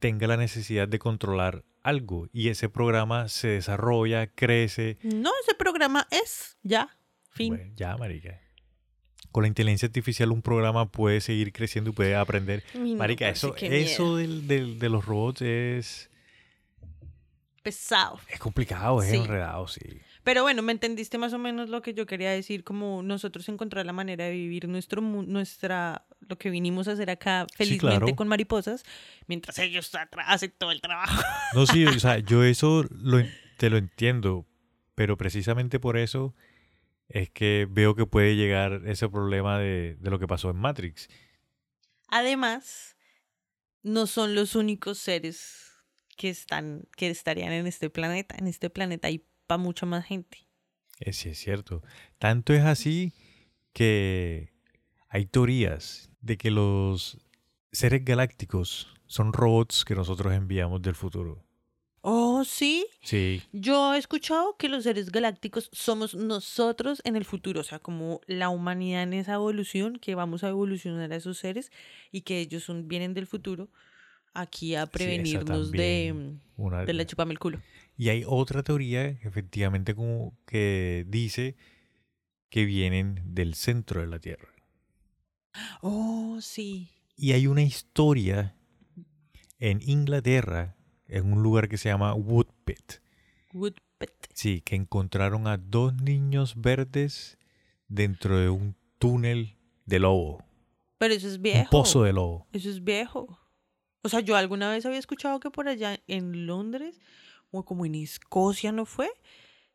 tenga 0.00 0.26
la 0.26 0.36
necesidad 0.36 0.86
de 0.88 0.98
controlar 0.98 1.64
algo 1.82 2.28
y 2.32 2.48
ese 2.48 2.68
programa 2.68 3.28
se 3.28 3.48
desarrolla, 3.48 4.26
crece. 4.26 4.98
No, 5.02 5.30
ese 5.44 5.54
programa 5.54 6.06
es 6.10 6.58
ya. 6.62 6.88
Fin. 7.30 7.54
Bueno, 7.56 7.72
ya, 7.76 7.96
marica. 7.96 8.40
Con 9.32 9.42
la 9.42 9.48
inteligencia 9.48 9.86
artificial 9.86 10.32
un 10.32 10.40
programa 10.42 10.86
puede 10.90 11.20
seguir 11.20 11.52
creciendo 11.52 11.90
y 11.90 11.92
puede 11.92 12.14
aprender. 12.16 12.62
No, 12.74 12.96
Marica, 12.96 13.28
eso, 13.28 13.54
eso 13.56 14.16
del, 14.16 14.46
del- 14.48 14.78
de 14.78 14.88
los 14.88 15.04
robots 15.04 15.42
es, 15.42 16.10
Pesado. 17.62 18.18
es 18.28 18.38
complicado, 18.38 19.02
es 19.02 19.10
Sí. 19.10 19.16
enredado, 19.16 19.66
sí. 19.68 19.80
Pero 20.24 20.42
bueno, 20.42 20.62
me 20.62 20.72
entendiste 20.72 21.16
más 21.18 21.32
o 21.32 21.38
menos 21.38 21.68
lo 21.70 21.80
que 21.82 21.94
yo 21.94 22.06
quería 22.06 22.30
decir, 22.30 22.62
como 22.64 23.02
nosotros 23.02 23.48
encontrar 23.48 23.84
la 23.86 23.92
manera 23.92 24.24
de 24.24 24.32
vivir 24.32 24.68
nuestro 24.68 25.00
nuestra 25.00 26.04
lo 26.28 26.36
que 26.36 26.50
vinimos 26.50 26.88
a 26.88 26.92
hacer 26.92 27.08
acá 27.10 27.46
felizmente 27.54 27.98
claro. 28.00 28.16
con 28.16 28.28
mariposas, 28.28 28.82
mientras 29.26 29.58
ellos 29.58 29.90
hacen 30.26 30.52
todo 30.58 30.70
el 30.72 30.80
trabajo. 30.82 31.22
No, 31.54 31.66
sí, 31.66 31.86
o 31.86 31.98
sea, 31.98 32.18
yo 32.18 32.44
eso 32.44 32.84
lo 32.90 33.22
te 33.56 33.70
lo 33.70 33.76
entiendo, 33.78 34.44
pero 34.94 35.16
precisamente 35.16 35.80
por 35.80 35.96
eso 35.96 36.34
es 37.08 37.30
que 37.30 37.66
veo 37.70 37.94
que 37.94 38.06
puede 38.06 38.36
llegar 38.36 38.82
ese 38.86 39.08
problema 39.08 39.58
de, 39.58 39.96
de 39.98 40.10
lo 40.10 40.18
que 40.18 40.26
pasó 40.26 40.50
en 40.50 40.56
Matrix. 40.56 41.08
Además, 42.08 42.96
no 43.82 44.06
son 44.06 44.34
los 44.34 44.54
únicos 44.54 44.98
seres 44.98 45.68
que 46.16 46.28
están 46.28 46.86
que 46.96 47.08
estarían 47.08 47.52
en 47.52 47.66
este 47.66 47.90
planeta. 47.90 48.36
En 48.38 48.46
este 48.46 48.70
planeta 48.70 49.08
hay 49.08 49.26
para 49.46 49.58
mucha 49.58 49.86
más 49.86 50.04
gente. 50.04 50.46
Eh, 51.00 51.12
sí, 51.12 51.30
es 51.30 51.38
cierto. 51.38 51.82
Tanto 52.18 52.52
es 52.52 52.64
así 52.64 53.12
que 53.72 54.52
hay 55.08 55.26
teorías 55.26 56.10
de 56.20 56.36
que 56.36 56.50
los 56.50 57.18
seres 57.72 58.04
galácticos 58.04 58.94
son 59.06 59.32
robots 59.32 59.84
que 59.84 59.94
nosotros 59.94 60.34
enviamos 60.34 60.82
del 60.82 60.94
futuro. 60.94 61.47
Oh, 62.38 62.44
sí. 62.44 62.86
Sí, 63.02 63.42
Yo 63.52 63.94
he 63.94 63.98
escuchado 63.98 64.56
que 64.56 64.68
los 64.68 64.84
seres 64.84 65.10
galácticos 65.10 65.70
somos 65.72 66.14
nosotros 66.14 67.02
en 67.04 67.16
el 67.16 67.24
futuro, 67.24 67.62
o 67.62 67.64
sea, 67.64 67.80
como 67.80 68.20
la 68.26 68.48
humanidad 68.48 69.02
en 69.02 69.14
esa 69.14 69.34
evolución, 69.34 69.98
que 69.98 70.14
vamos 70.14 70.44
a 70.44 70.48
evolucionar 70.50 71.12
a 71.12 71.16
esos 71.16 71.38
seres 71.38 71.72
y 72.12 72.20
que 72.20 72.38
ellos 72.38 72.62
son, 72.62 72.86
vienen 72.86 73.14
del 73.14 73.26
futuro 73.26 73.68
aquí 74.34 74.76
a 74.76 74.86
prevenirnos 74.86 75.72
de, 75.72 76.36
una 76.56 76.84
de 76.84 76.92
la 76.92 77.04
chupame 77.06 77.32
el 77.32 77.40
culo. 77.40 77.60
Y 77.96 78.10
hay 78.10 78.22
otra 78.24 78.62
teoría, 78.62 79.06
efectivamente, 79.06 79.96
como 79.96 80.38
que 80.46 81.04
dice 81.08 81.56
que 82.50 82.64
vienen 82.64 83.20
del 83.34 83.54
centro 83.54 84.00
de 84.00 84.06
la 84.06 84.20
Tierra. 84.20 84.48
Oh, 85.82 86.38
sí. 86.40 86.90
Y 87.16 87.32
hay 87.32 87.48
una 87.48 87.62
historia 87.62 88.54
en 89.58 89.80
Inglaterra, 89.82 90.76
en 91.08 91.32
un 91.32 91.42
lugar 91.42 91.68
que 91.68 91.78
se 91.78 91.88
llama 91.88 92.14
Woodpit. 92.14 93.00
Woodpit. 93.52 94.10
Sí, 94.34 94.60
que 94.60 94.76
encontraron 94.76 95.46
a 95.46 95.56
dos 95.56 95.94
niños 95.94 96.54
verdes 96.60 97.38
dentro 97.88 98.38
de 98.38 98.48
un 98.50 98.76
túnel 98.98 99.56
de 99.86 99.98
lobo. 99.98 100.44
Pero 100.98 101.14
eso 101.14 101.28
es 101.28 101.40
viejo. 101.40 101.62
Un 101.62 101.70
pozo 101.70 102.02
de 102.02 102.12
lobo. 102.12 102.46
Eso 102.52 102.68
es 102.70 102.84
viejo. 102.84 103.38
O 104.02 104.08
sea, 104.08 104.20
yo 104.20 104.36
alguna 104.36 104.70
vez 104.70 104.86
había 104.86 104.98
escuchado 104.98 105.40
que 105.40 105.50
por 105.50 105.68
allá 105.68 105.98
en 106.06 106.46
Londres, 106.46 107.00
o 107.50 107.64
como 107.64 107.86
en 107.86 107.94
Escocia, 107.94 108.72
¿no 108.72 108.84
fue? 108.84 109.10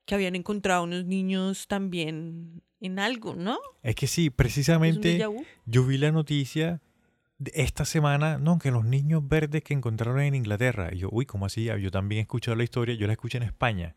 Que 0.05 0.15
habían 0.15 0.35
encontrado 0.35 0.83
unos 0.83 1.05
niños 1.05 1.67
también 1.67 2.61
en 2.79 2.99
algo, 2.99 3.35
¿no? 3.35 3.59
Es 3.81 3.95
que 3.95 4.07
sí, 4.07 4.25
¿Es 4.25 4.29
un 4.29 4.35
precisamente 4.35 5.25
yo 5.65 5.85
vi 5.85 5.97
la 5.97 6.11
noticia 6.11 6.81
esta 7.53 7.85
semana, 7.85 8.37
no, 8.37 8.59
que 8.59 8.71
los 8.71 8.85
niños 8.85 9.27
verdes 9.27 9.63
que 9.63 9.73
encontraron 9.73 10.21
en 10.21 10.35
Inglaterra. 10.35 10.89
Y 10.93 10.99
yo, 10.99 11.09
uy, 11.11 11.25
¿cómo 11.25 11.45
así? 11.45 11.65
Yo 11.65 11.91
también 11.91 12.19
he 12.19 12.21
escuchado 12.21 12.55
la 12.55 12.63
historia, 12.63 12.95
yo 12.95 13.07
la 13.07 13.13
escuché 13.13 13.37
en 13.37 13.43
España, 13.43 13.95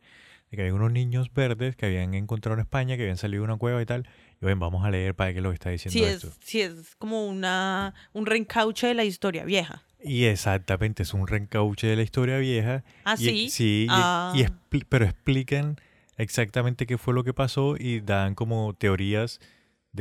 de 0.50 0.56
que 0.56 0.62
había 0.62 0.74
unos 0.74 0.92
niños 0.92 1.32
verdes 1.32 1.76
que 1.76 1.86
habían 1.86 2.14
encontrado 2.14 2.54
en 2.54 2.60
España, 2.60 2.96
que 2.96 3.02
habían 3.02 3.16
salido 3.18 3.42
de 3.42 3.48
una 3.50 3.56
cueva 3.58 3.80
y 3.82 3.86
tal. 3.86 4.04
Yo, 4.40 4.48
ven, 4.48 4.58
vamos 4.58 4.84
a 4.84 4.90
leer 4.90 5.14
para 5.14 5.32
qué 5.32 5.40
lo 5.40 5.50
que 5.50 5.54
está 5.54 5.70
diciendo 5.70 5.98
Sí 5.98 6.04
esto. 6.04 6.28
es, 6.28 6.38
sí 6.42 6.60
es 6.60 6.94
como 6.96 7.26
una, 7.26 7.94
un 8.12 8.26
reencauche 8.26 8.86
de 8.88 8.94
la 8.94 9.04
historia 9.04 9.44
vieja. 9.44 9.82
Y 10.02 10.24
exactamente, 10.24 11.02
es 11.02 11.14
un 11.14 11.26
reencauche 11.26 11.86
de 11.86 11.96
la 11.96 12.02
historia 12.02 12.38
vieja. 12.38 12.84
¿Ah, 13.04 13.14
Y- 13.18 13.24
sí? 13.24 13.50
sí, 13.50 13.82
y- 13.84 13.88
Ah. 13.90 14.32
y 14.36 14.42
expli- 14.44 14.86
pero 14.88 15.04
explican 15.04 15.76
exactamente 16.16 16.86
qué 16.86 16.96
fue 16.98 17.12
lo 17.14 17.24
que 17.24 17.34
pasó 17.34 17.76
y 17.78 18.00
dan 18.00 18.34
como 18.34 18.72
teorías 18.74 19.40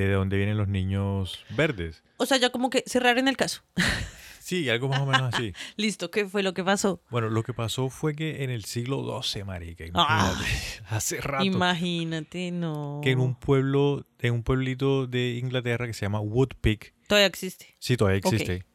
de 0.03 0.11
dónde 0.13 0.37
vienen 0.37 0.57
los 0.57 0.67
niños 0.67 1.43
verdes. 1.51 2.03
O 2.17 2.25
sea, 2.25 2.37
ya 2.37 2.49
como 2.49 2.69
que 2.69 2.83
cerraron 2.85 3.27
el 3.27 3.37
caso. 3.37 3.61
Sí, 4.45 4.69
algo 4.69 4.87
más 4.89 4.99
o 4.99 5.07
menos 5.07 5.33
así. 5.33 5.53
Listo, 5.75 6.11
¿qué 6.11 6.27
fue 6.27 6.43
lo 6.43 6.53
que 6.53 6.63
pasó? 6.63 7.01
Bueno, 7.09 7.29
lo 7.31 7.41
que 7.41 7.51
pasó 7.51 7.89
fue 7.89 8.13
que 8.13 8.43
en 8.43 8.51
el 8.51 8.63
siglo 8.65 9.19
XII, 9.23 9.43
marica, 9.43 9.87
imagínate, 9.87 10.45
hace 10.87 11.19
rato, 11.19 11.43
Imagínate, 11.43 12.51
no. 12.51 13.01
que 13.03 13.09
en 13.09 13.21
un 13.21 13.33
pueblo, 13.33 14.05
en 14.19 14.33
un 14.35 14.43
pueblito 14.43 15.07
de 15.07 15.39
Inglaterra 15.41 15.87
que 15.87 15.93
se 15.95 16.05
llama 16.05 16.19
Woodpeak, 16.19 16.93
Todavía 17.07 17.25
existe. 17.25 17.73
sí, 17.79 17.97
todavía 17.97 18.19
existe, 18.19 18.67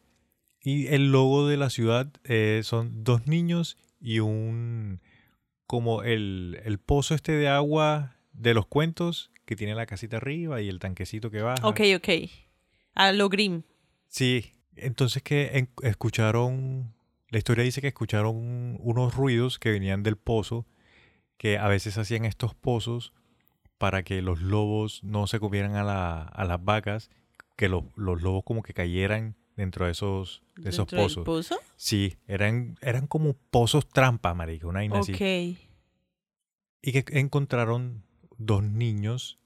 y 0.60 0.88
el 0.88 1.12
logo 1.12 1.46
de 1.46 1.56
la 1.56 1.70
ciudad 1.70 2.08
eh, 2.24 2.62
son 2.64 3.04
dos 3.04 3.28
niños 3.28 3.76
y 4.00 4.18
un, 4.18 5.00
como 5.68 6.02
el, 6.02 6.60
el 6.64 6.78
pozo 6.80 7.14
este 7.14 7.30
de 7.30 7.46
agua 7.48 8.16
de 8.32 8.54
los 8.54 8.66
cuentos, 8.66 9.30
que 9.50 9.56
tiene 9.56 9.74
la 9.74 9.84
casita 9.84 10.18
arriba 10.18 10.60
y 10.62 10.68
el 10.68 10.78
tanquecito 10.78 11.28
que 11.28 11.42
baja. 11.42 11.66
Ok, 11.66 11.80
ok. 11.96 12.08
A 12.94 13.10
lo 13.10 13.28
Grimm. 13.28 13.62
Sí, 14.06 14.52
entonces 14.76 15.24
que 15.24 15.66
escucharon, 15.82 16.94
la 17.30 17.38
historia 17.38 17.64
dice 17.64 17.80
que 17.80 17.88
escucharon 17.88 18.76
unos 18.80 19.12
ruidos 19.16 19.58
que 19.58 19.72
venían 19.72 20.04
del 20.04 20.16
pozo, 20.16 20.66
que 21.36 21.58
a 21.58 21.66
veces 21.66 21.98
hacían 21.98 22.24
estos 22.26 22.54
pozos 22.54 23.12
para 23.76 24.04
que 24.04 24.22
los 24.22 24.40
lobos 24.40 25.02
no 25.02 25.26
se 25.26 25.40
comieran 25.40 25.74
a, 25.74 25.82
la- 25.82 26.22
a 26.22 26.44
las 26.44 26.64
vacas, 26.64 27.10
que 27.56 27.68
los, 27.68 27.82
los 27.96 28.22
lobos 28.22 28.44
como 28.44 28.62
que 28.62 28.72
cayeran 28.72 29.34
dentro 29.56 29.86
de 29.86 29.90
esos, 29.92 30.42
de 30.58 30.70
esos 30.70 30.86
del 30.86 31.00
pozos. 31.00 31.24
pozo? 31.24 31.58
Sí, 31.74 32.18
eran, 32.28 32.76
eran 32.82 33.08
como 33.08 33.32
pozos 33.50 33.88
trampa, 33.88 34.32
marica, 34.32 34.68
una 34.68 34.78
vaina 34.78 35.00
así. 35.00 35.12
Ok. 35.14 35.58
Y 36.82 36.92
que 36.92 37.04
encontraron 37.18 38.04
dos 38.38 38.62
niños 38.62 39.39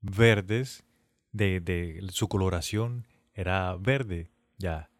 verdes, 0.00 0.84
de, 1.32 1.60
de 1.60 2.00
su 2.10 2.28
coloración 2.28 3.06
era 3.34 3.76
verde, 3.76 4.30
ya. 4.56 4.90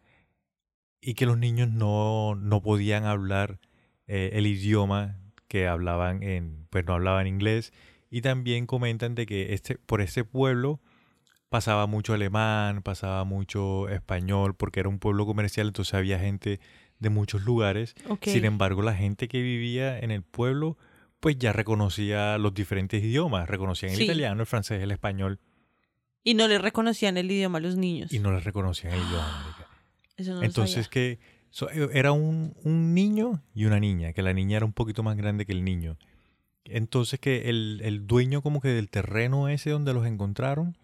Y 1.01 1.13
que 1.15 1.25
los 1.25 1.37
niños 1.37 1.69
no, 1.69 2.35
no 2.35 2.61
podían 2.61 3.05
hablar 3.05 3.59
eh, 4.07 4.31
el 4.33 4.47
idioma 4.47 5.17
que 5.47 5.67
hablaban 5.67 6.23
en, 6.23 6.67
pues 6.69 6.85
no 6.85 6.93
hablaban 6.93 7.27
inglés. 7.27 7.73
Y 8.09 8.21
también 8.21 8.65
comentan 8.65 9.15
de 9.15 9.25
que 9.25 9.53
este, 9.53 9.77
por 9.77 10.01
este 10.01 10.23
pueblo 10.23 10.79
pasaba 11.49 11.87
mucho 11.87 12.13
alemán, 12.13 12.81
pasaba 12.81 13.23
mucho 13.23 13.89
español, 13.89 14.55
porque 14.55 14.79
era 14.79 14.89
un 14.89 14.99
pueblo 14.99 15.25
comercial, 15.25 15.67
entonces 15.67 15.93
había 15.93 16.19
gente 16.19 16.59
de 16.99 17.09
muchos 17.09 17.43
lugares. 17.43 17.95
Sin 18.21 18.45
embargo, 18.45 18.81
la 18.81 18.95
gente 18.95 19.27
que 19.27 19.41
vivía 19.41 19.99
en 19.99 20.11
el 20.11 20.21
pueblo, 20.21 20.77
pues 21.19 21.37
ya 21.37 21.51
reconocía 21.53 22.37
los 22.37 22.53
diferentes 22.53 23.03
idiomas, 23.03 23.47
reconocían 23.49 23.91
el 23.91 23.97
Sí. 23.97 24.03
italiano, 24.05 24.41
el 24.41 24.47
francés, 24.47 24.81
el 24.81 24.91
español, 24.91 25.39
Y 26.23 26.33
no 26.33 26.47
le 26.47 26.59
reconocían 26.59 27.17
el 27.17 27.31
idioma 27.31 27.57
a 27.59 27.61
los 27.61 27.75
niños. 27.77 28.11
y 28.13 28.19
no 28.19 28.31
les 28.31 28.43
reconocían 28.43 28.93
el 28.93 28.99
idioma. 28.99 29.55
Eso 30.17 30.31
no 30.33 30.39
lo 30.39 30.43
Entonces 30.45 30.85
sabía. 30.85 30.89
que 30.89 31.19
so- 31.49 31.69
eh, 31.71 31.89
era 31.93 32.11
un, 32.11 32.53
un 32.63 32.93
niño 32.93 33.41
y 33.55 33.65
una 33.65 33.79
niña, 33.79 34.11
que 34.13 34.21
la 34.21 34.33
niña 34.33 34.57
era 34.57 34.65
un 34.65 34.73
poquito 34.73 35.01
más 35.01 35.15
grande 35.17 35.45
que 35.45 35.53
el 35.53 35.63
niño. 35.63 35.97
Entonces 36.65 37.19
que 37.19 37.49
el, 37.49 37.81
el 37.83 38.05
dueño 38.05 38.41
como 38.41 38.59
que 38.61 38.67
del 38.67 38.89
terreno 38.89 39.47
ese 39.47 39.69
donde 39.71 39.93
los 39.93 40.05
encontraron, 40.05 40.77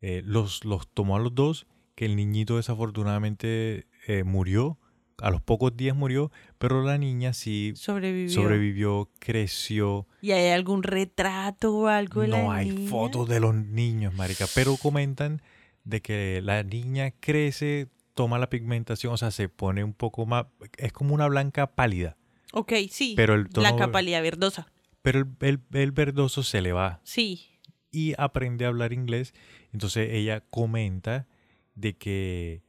eh, 0.00 0.22
los, 0.24 0.64
los 0.64 0.88
tomó 0.88 1.16
a 1.16 1.20
los 1.20 1.34
dos, 1.34 1.66
que 1.94 2.06
el 2.06 2.16
niñito 2.16 2.56
desafortunadamente 2.56 3.86
eh, 4.08 4.24
murió, 4.24 4.78
a 5.22 5.30
los 5.30 5.40
pocos 5.42 5.76
días 5.76 5.94
murió, 5.96 6.30
pero 6.58 6.82
la 6.82 6.98
niña 6.98 7.32
sí 7.32 7.72
Sobrevivió. 7.76 8.30
sobrevivió, 8.30 9.10
creció. 9.18 10.06
¿Y 10.20 10.32
hay 10.32 10.48
algún 10.50 10.82
retrato 10.82 11.74
o 11.74 11.86
algo 11.86 12.22
de 12.22 12.28
la 12.28 12.42
No 12.42 12.52
hay 12.52 12.70
niña? 12.70 12.90
fotos 12.90 13.28
de 13.28 13.40
los 13.40 13.54
niños, 13.54 14.14
marica, 14.14 14.46
pero 14.54 14.76
comentan 14.76 15.42
de 15.84 16.00
que 16.02 16.40
la 16.42 16.62
niña 16.62 17.10
crece, 17.20 17.88
toma 18.14 18.38
la 18.38 18.50
pigmentación, 18.50 19.12
o 19.14 19.16
sea, 19.16 19.30
se 19.30 19.48
pone 19.48 19.82
un 19.84 19.92
poco 19.94 20.26
más, 20.26 20.46
es 20.76 20.92
como 20.92 21.14
una 21.14 21.26
blanca 21.26 21.74
pálida, 21.74 22.16
Ok, 22.52 22.72
sí. 22.90 23.14
pero 23.16 23.34
el 23.34 23.48
tono, 23.48 23.66
Blanca 23.68 23.90
pálida 23.92 24.20
verdosa. 24.20 24.70
pero 25.02 25.20
el, 25.20 25.26
el- 25.40 25.60
el 25.72 25.92
verdoso 25.92 26.42
se 26.42 26.60
le 26.60 26.72
va 26.72 27.00
Sí. 27.04 27.46
y 27.90 28.14
aprende 28.18 28.64
a 28.64 28.68
hablar 28.68 28.92
inglés. 28.92 29.32
Entonces 29.72 30.08
ella 30.12 30.40
comenta 30.50 31.26
de 31.74 31.96
que 31.96 32.62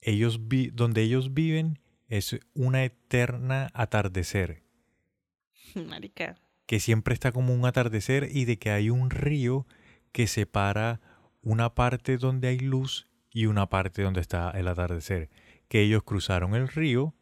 ellos 0.00 0.48
vi- 0.48 0.70
donde 0.70 1.02
ellos 1.02 1.34
viven 1.34 1.78
es 2.08 2.38
una 2.54 2.84
eterna 2.84 3.68
atardecer. 3.74 4.62
Marica. 5.74 6.36
que 6.66 6.80
siempre 6.80 7.14
está 7.14 7.32
como 7.32 7.54
un 7.54 7.64
atardecer 7.66 8.28
y 8.30 8.44
de 8.44 8.58
que 8.58 8.70
hay 8.70 8.90
un 8.90 9.10
río 9.10 9.66
que 10.12 10.26
separa 10.26 11.00
una 11.42 11.74
parte 11.74 12.16
donde 12.18 12.48
hay 12.48 12.58
luz 12.58 13.08
y 13.30 13.46
una 13.46 13.68
parte 13.68 14.02
donde 14.02 14.20
está 14.20 14.50
el 14.50 14.68
atardecer. 14.68 15.30
Que 15.68 15.82
ellos 15.82 16.02
cruzaron 16.02 16.54
el 16.54 16.68
río 16.68 17.14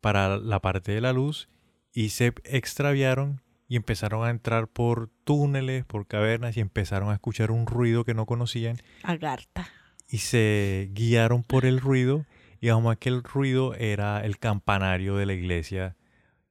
para 0.00 0.36
la 0.38 0.60
parte 0.60 0.92
de 0.92 1.00
la 1.00 1.12
luz 1.12 1.48
y 1.92 2.10
se 2.10 2.32
extraviaron 2.44 3.42
y 3.68 3.76
empezaron 3.76 4.26
a 4.26 4.30
entrar 4.30 4.68
por 4.68 5.08
túneles, 5.24 5.84
por 5.84 6.06
cavernas 6.06 6.56
y 6.56 6.60
empezaron 6.60 7.10
a 7.10 7.14
escuchar 7.14 7.50
un 7.50 7.66
ruido 7.66 8.04
que 8.04 8.14
no 8.14 8.26
conocían 8.26 8.76
Agarta. 9.02 9.68
Y 10.08 10.18
se 10.18 10.90
guiaron 10.92 11.42
por 11.42 11.64
el 11.66 11.80
ruido 11.80 12.26
y 12.60 12.68
como 12.70 12.90
aquel 12.90 13.22
ruido 13.22 13.74
era 13.74 14.24
el 14.24 14.38
campanario 14.38 15.16
de 15.16 15.26
la 15.26 15.32
iglesia 15.34 15.96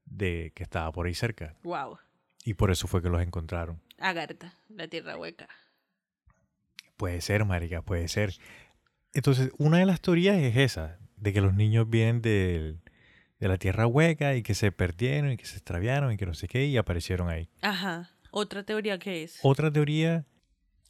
de 0.05 0.51
que 0.55 0.63
estaba 0.63 0.91
por 0.91 1.07
ahí 1.07 1.13
cerca. 1.15 1.55
Wow. 1.63 1.97
Y 2.45 2.53
por 2.55 2.71
eso 2.71 2.87
fue 2.87 3.01
que 3.01 3.09
los 3.09 3.21
encontraron. 3.21 3.81
Agarta. 3.99 4.53
La 4.69 4.87
tierra 4.87 5.17
hueca. 5.17 5.47
Puede 6.97 7.21
ser, 7.21 7.45
marica, 7.45 7.81
puede 7.81 8.07
ser. 8.07 8.33
Entonces, 9.13 9.51
una 9.57 9.77
de 9.79 9.85
las 9.85 10.01
teorías 10.01 10.37
es 10.37 10.55
esa, 10.57 10.99
de 11.17 11.33
que 11.33 11.41
los 11.41 11.53
niños 11.53 11.89
vienen 11.89 12.21
del- 12.21 12.79
de 13.39 13.47
la 13.47 13.57
tierra 13.57 13.87
hueca 13.87 14.35
y 14.35 14.43
que 14.43 14.53
se 14.55 14.71
perdieron 14.71 15.31
y 15.31 15.37
que 15.37 15.45
se 15.45 15.55
extraviaron 15.57 16.11
y 16.13 16.17
que 16.17 16.25
no 16.25 16.33
sé 16.33 16.47
qué 16.47 16.65
y 16.65 16.77
aparecieron 16.77 17.29
ahí. 17.29 17.49
Ajá. 17.61 18.09
Otra 18.31 18.63
teoría 18.63 18.99
que 18.99 19.23
es. 19.23 19.39
Otra 19.43 19.71
teoría, 19.71 20.25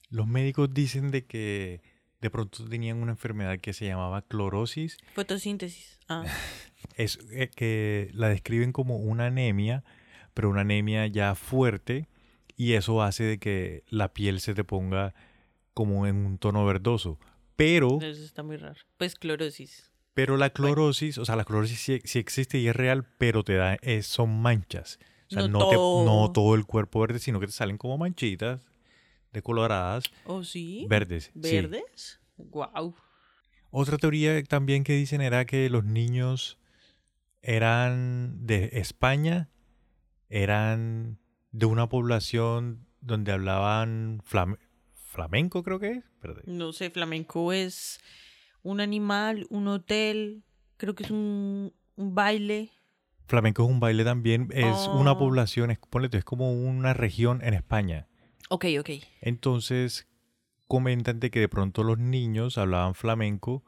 los 0.10 0.28
médicos 0.28 0.74
dicen 0.74 1.12
de 1.12 1.26
que 1.26 1.82
de 2.24 2.30
pronto 2.32 2.68
tenían 2.68 2.98
una 3.04 3.12
enfermedad 3.12 3.60
que 3.60 3.74
se 3.74 3.86
llamaba 3.86 4.22
clorosis, 4.24 4.98
Fotosíntesis. 5.14 6.00
Ah. 6.10 6.24
es 6.96 7.20
eh, 7.32 7.50
que 7.56 8.10
la 8.14 8.30
describen 8.30 8.72
como 8.72 8.98
una 8.98 9.28
anemia, 9.28 9.84
pero 10.34 10.50
una 10.50 10.62
anemia 10.62 11.06
ya 11.08 11.36
fuerte 11.36 12.08
y 12.58 12.74
eso 12.74 13.02
hace 13.04 13.24
de 13.24 13.38
que 13.40 13.84
la 13.90 14.14
piel 14.14 14.40
se 14.40 14.54
te 14.54 14.64
ponga 14.64 15.14
como 15.74 16.08
en 16.08 16.16
un 16.26 16.38
tono 16.38 16.66
verdoso. 16.66 17.20
Pero, 17.56 18.00
Eso 18.02 18.24
está 18.24 18.42
muy 18.42 18.58
raro. 18.58 18.80
Pues 18.98 19.16
clorosis. 19.16 19.92
pero 20.14 20.38
la 20.38 20.50
clorosis, 20.52 21.18
o 21.18 21.26
sea, 21.26 21.36
la 21.36 21.44
clorosis 21.46 21.80
sí, 21.80 22.00
sí 22.04 22.20
existe 22.20 22.58
y 22.60 22.68
es 22.68 22.76
real, 22.76 23.06
pero 23.18 23.44
te 23.44 23.56
da, 23.56 23.76
es- 23.82 24.08
son 24.08 24.42
manchas. 24.42 24.98
O 25.30 25.34
sea, 25.34 25.42
No 25.44 25.48
no, 25.60 25.70
te- 25.70 25.76
todo. 25.76 26.06
no 26.06 26.32
todo 26.32 26.56
el 26.56 26.66
cuerpo 26.66 27.00
verde, 27.02 27.20
sino 27.20 27.40
que 27.40 27.48
te 27.48 27.52
salen 27.54 27.78
como 27.78 27.98
manchitas 27.98 28.66
decoloradas 29.34 30.06
¿Oh, 30.26 30.44
sí? 30.44 30.86
verdes. 30.90 31.26
sí. 31.26 31.32
¿Verdes? 31.36 32.20
Wow. 32.38 32.96
Otra 33.72 33.98
teoría 33.98 34.42
también 34.44 34.84
que 34.84 34.94
dicen 34.94 35.22
era 35.22 35.46
que 35.46 35.70
los 35.70 35.84
niños 35.84 36.60
eran 37.42 38.46
de 38.46 38.70
España, 38.74 39.50
eran 40.30 41.20
de 41.52 41.66
una 41.66 41.90
población 41.90 42.88
donde 43.02 43.32
hablaban 43.32 44.22
flam- 44.24 44.58
flamenco, 44.94 45.64
creo 45.64 45.80
que 45.80 45.92
es. 45.92 45.98
Espérate. 45.98 46.42
No 46.46 46.72
sé, 46.72 46.90
flamenco 46.90 47.52
es 47.52 48.00
un 48.62 48.80
animal, 48.80 49.46
un 49.50 49.68
hotel, 49.68 50.44
creo 50.78 50.96
que 50.96 51.04
es 51.04 51.12
un, 51.12 51.74
un 51.96 52.16
baile. 52.16 52.70
Flamenco 53.28 53.64
es 53.64 53.70
un 53.70 53.80
baile 53.80 54.04
también, 54.04 54.50
es 54.54 54.88
una 54.94 55.14
Oh. 55.14 55.18
población, 55.18 55.72
es, 55.72 55.80
ponle 55.80 56.10
tú, 56.10 56.18
es 56.18 56.24
como 56.26 56.52
una 56.54 56.94
región 56.94 57.42
en 57.44 57.54
España. 57.54 58.08
Ok, 58.54 58.66
ok. 58.80 58.90
Entonces 59.22 60.08
comentan 60.68 61.20
de 61.20 61.32
que 61.32 61.40
de 61.40 61.50
pronto 61.50 61.84
los 61.84 61.98
niños 61.98 62.60
hablaban 62.60 62.94
flamenco, 62.94 63.64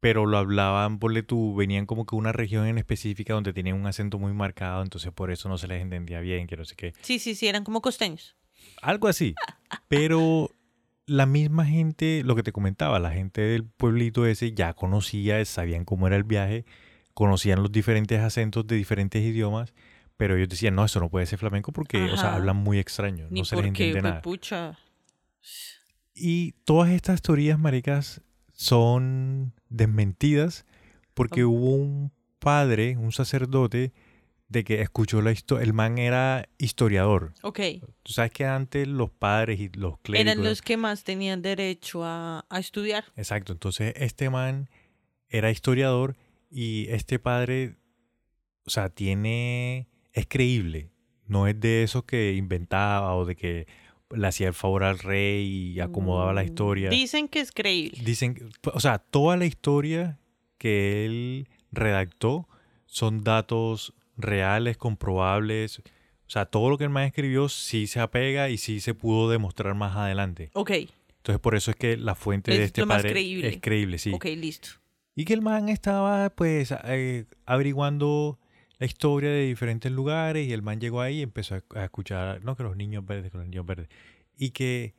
pero 0.00 0.24
lo 0.24 0.38
hablaban, 0.38 0.98
ponle 0.98 1.22
tú, 1.22 1.54
venían 1.54 1.84
como 1.84 2.06
que 2.06 2.16
una 2.16 2.32
región 2.32 2.66
en 2.66 2.78
específica 2.78 3.34
donde 3.34 3.52
tenían 3.52 3.76
un 3.76 3.86
acento 3.86 4.18
muy 4.18 4.32
marcado, 4.32 4.82
entonces 4.82 5.12
por 5.12 5.30
eso 5.30 5.50
no 5.50 5.58
se 5.58 5.68
les 5.68 5.82
entendía 5.82 6.20
bien, 6.20 6.46
que 6.46 6.56
no 6.56 6.64
sé 6.64 6.74
qué. 6.74 6.94
Sí, 7.02 7.18
sí, 7.18 7.34
sí, 7.34 7.48
eran 7.48 7.64
como 7.64 7.82
costeños. 7.82 8.34
Algo 8.80 9.08
así. 9.08 9.34
Pero 9.88 10.48
la 11.04 11.26
misma 11.26 11.66
gente, 11.66 12.22
lo 12.24 12.34
que 12.34 12.42
te 12.42 12.52
comentaba, 12.52 12.98
la 12.98 13.10
gente 13.10 13.42
del 13.42 13.64
pueblito 13.64 14.24
ese 14.24 14.54
ya 14.54 14.72
conocía, 14.72 15.44
sabían 15.44 15.84
cómo 15.84 16.06
era 16.06 16.16
el 16.16 16.24
viaje, 16.24 16.64
conocían 17.12 17.60
los 17.60 17.70
diferentes 17.70 18.20
acentos 18.20 18.66
de 18.66 18.76
diferentes 18.76 19.22
idiomas, 19.22 19.74
pero 20.22 20.36
ellos 20.36 20.48
decían, 20.50 20.76
no, 20.76 20.84
eso 20.84 21.00
no 21.00 21.08
puede 21.10 21.26
ser 21.26 21.36
flamenco 21.40 21.72
porque, 21.72 22.00
o 22.04 22.16
sea, 22.16 22.28
Ajá. 22.28 22.36
hablan 22.36 22.54
muy 22.54 22.78
extraño, 22.78 23.26
Ni 23.28 23.40
no 23.40 23.44
se 23.44 23.56
les 23.56 23.64
entiende 23.66 24.02
nada. 24.02 24.22
pucha. 24.22 24.78
Y 26.14 26.52
todas 26.64 26.90
estas 26.90 27.22
teorías, 27.22 27.58
maricas, 27.58 28.20
son 28.52 29.52
desmentidas 29.68 30.64
porque 31.14 31.42
Oh. 31.42 31.48
hubo 31.50 31.70
un 31.74 32.12
padre, 32.38 32.96
un 32.96 33.10
sacerdote, 33.10 33.92
de 34.48 34.62
que 34.62 34.80
escuchó 34.80 35.22
la 35.22 35.32
historia. 35.32 35.64
El 35.64 35.72
man 35.72 35.98
era 35.98 36.48
historiador. 36.56 37.32
Ok. 37.42 37.58
Tú 38.04 38.12
sabes 38.12 38.30
que 38.30 38.44
antes 38.44 38.86
los 38.86 39.10
padres 39.10 39.58
y 39.58 39.70
los 39.70 39.98
clérigos... 39.98 40.32
Eran 40.34 40.44
los 40.44 40.62
que 40.62 40.76
más 40.76 41.02
tenían 41.02 41.42
derecho 41.42 42.04
a, 42.04 42.44
a 42.48 42.60
estudiar. 42.60 43.06
Exacto, 43.16 43.52
entonces 43.54 43.92
este 43.96 44.30
man 44.30 44.70
era 45.30 45.50
historiador 45.50 46.16
y 46.48 46.86
este 46.90 47.18
padre, 47.18 47.74
o 48.66 48.70
sea, 48.70 48.88
tiene... 48.88 49.88
Es 50.12 50.26
creíble. 50.28 50.90
No 51.26 51.46
es 51.46 51.58
de 51.58 51.82
esos 51.82 52.04
que 52.04 52.34
inventaba 52.34 53.14
o 53.16 53.24
de 53.24 53.36
que 53.36 53.66
le 54.10 54.26
hacía 54.26 54.48
el 54.48 54.54
favor 54.54 54.84
al 54.84 54.98
rey 54.98 55.72
y 55.74 55.80
acomodaba 55.80 56.32
la 56.34 56.42
Mm, 56.42 56.46
historia. 56.46 56.90
Dicen 56.90 57.28
que 57.28 57.40
es 57.40 57.50
creíble. 57.52 58.02
Dicen, 58.04 58.50
o 58.74 58.80
sea, 58.80 58.98
toda 58.98 59.36
la 59.36 59.46
historia 59.46 60.18
que 60.58 61.06
él 61.06 61.48
redactó 61.70 62.48
son 62.86 63.24
datos 63.24 63.94
reales, 64.18 64.76
comprobables. 64.76 65.78
O 65.78 66.30
sea, 66.32 66.44
todo 66.46 66.68
lo 66.68 66.76
que 66.78 66.84
el 66.84 66.90
man 66.90 67.04
escribió 67.04 67.48
sí 67.48 67.86
se 67.86 68.00
apega 68.00 68.50
y 68.50 68.58
sí 68.58 68.80
se 68.80 68.92
pudo 68.94 69.30
demostrar 69.30 69.74
más 69.74 69.96
adelante. 69.96 70.50
Ok, 70.52 70.70
Entonces, 70.70 71.40
por 71.40 71.54
eso 71.54 71.70
es 71.70 71.76
que 71.76 71.96
la 71.96 72.14
fuente 72.14 72.50
de 72.50 72.58
Es 72.58 72.64
este 72.66 72.82
lo 72.82 72.86
más 72.88 73.02
creíble. 73.02 73.48
es 73.48 73.58
creíble, 73.60 73.98
sí. 73.98 74.12
ok, 74.12 74.24
listo. 74.36 74.68
Y 75.14 75.24
que 75.24 75.32
el 75.34 75.40
man 75.42 75.68
estaba, 75.68 76.30
pues, 76.30 76.74
eh, 76.84 77.24
averiguando 77.46 78.38
la 78.82 78.86
historia 78.86 79.30
de 79.30 79.42
diferentes 79.46 79.92
lugares 79.92 80.44
y 80.48 80.52
el 80.52 80.60
man 80.62 80.80
llegó 80.80 81.00
ahí 81.02 81.18
y 81.18 81.22
empezó 81.22 81.54
a, 81.54 81.62
a 81.80 81.84
escuchar, 81.84 82.42
no, 82.42 82.56
que 82.56 82.64
los 82.64 82.76
niños 82.76 83.06
verdes, 83.06 83.30
que 83.30 83.38
los 83.38 83.46
niños 83.46 83.64
verdes. 83.64 83.88
Y 84.36 84.50
que 84.50 84.94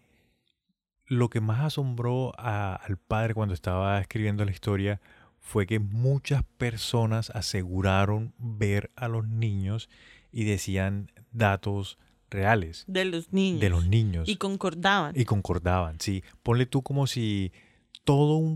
lo 1.07 1.29
que 1.29 1.41
más 1.41 1.59
asombró 1.59 2.31
a- 2.38 2.75
al 2.75 2.95
padre 2.97 3.34
cuando 3.34 3.53
estaba 3.53 3.99
escribiendo 3.99 4.45
la 4.45 4.51
historia 4.51 5.01
fue 5.41 5.67
que 5.67 5.79
muchas 5.79 6.43
personas 6.57 7.29
aseguraron 7.31 8.34
ver 8.38 8.89
a 8.95 9.09
los 9.09 9.27
niños 9.27 9.89
y 10.31 10.45
decían 10.45 11.11
datos 11.34 11.99
reales 12.29 12.86
De 12.88 13.03
los 13.03 13.34
niños. 13.34 13.59
de 13.59 13.69
los 13.69 13.86
niños. 13.86 14.29
Y 14.29 14.38
concordaban. 14.38 15.13
Y 15.19 15.25
concordaban, 15.25 15.99
sí. 15.99 16.23
Ponle 16.41 16.65
tú 16.67 16.84
como 16.84 17.05
si 17.05 17.51
todo 18.05 18.38
un, 18.38 18.55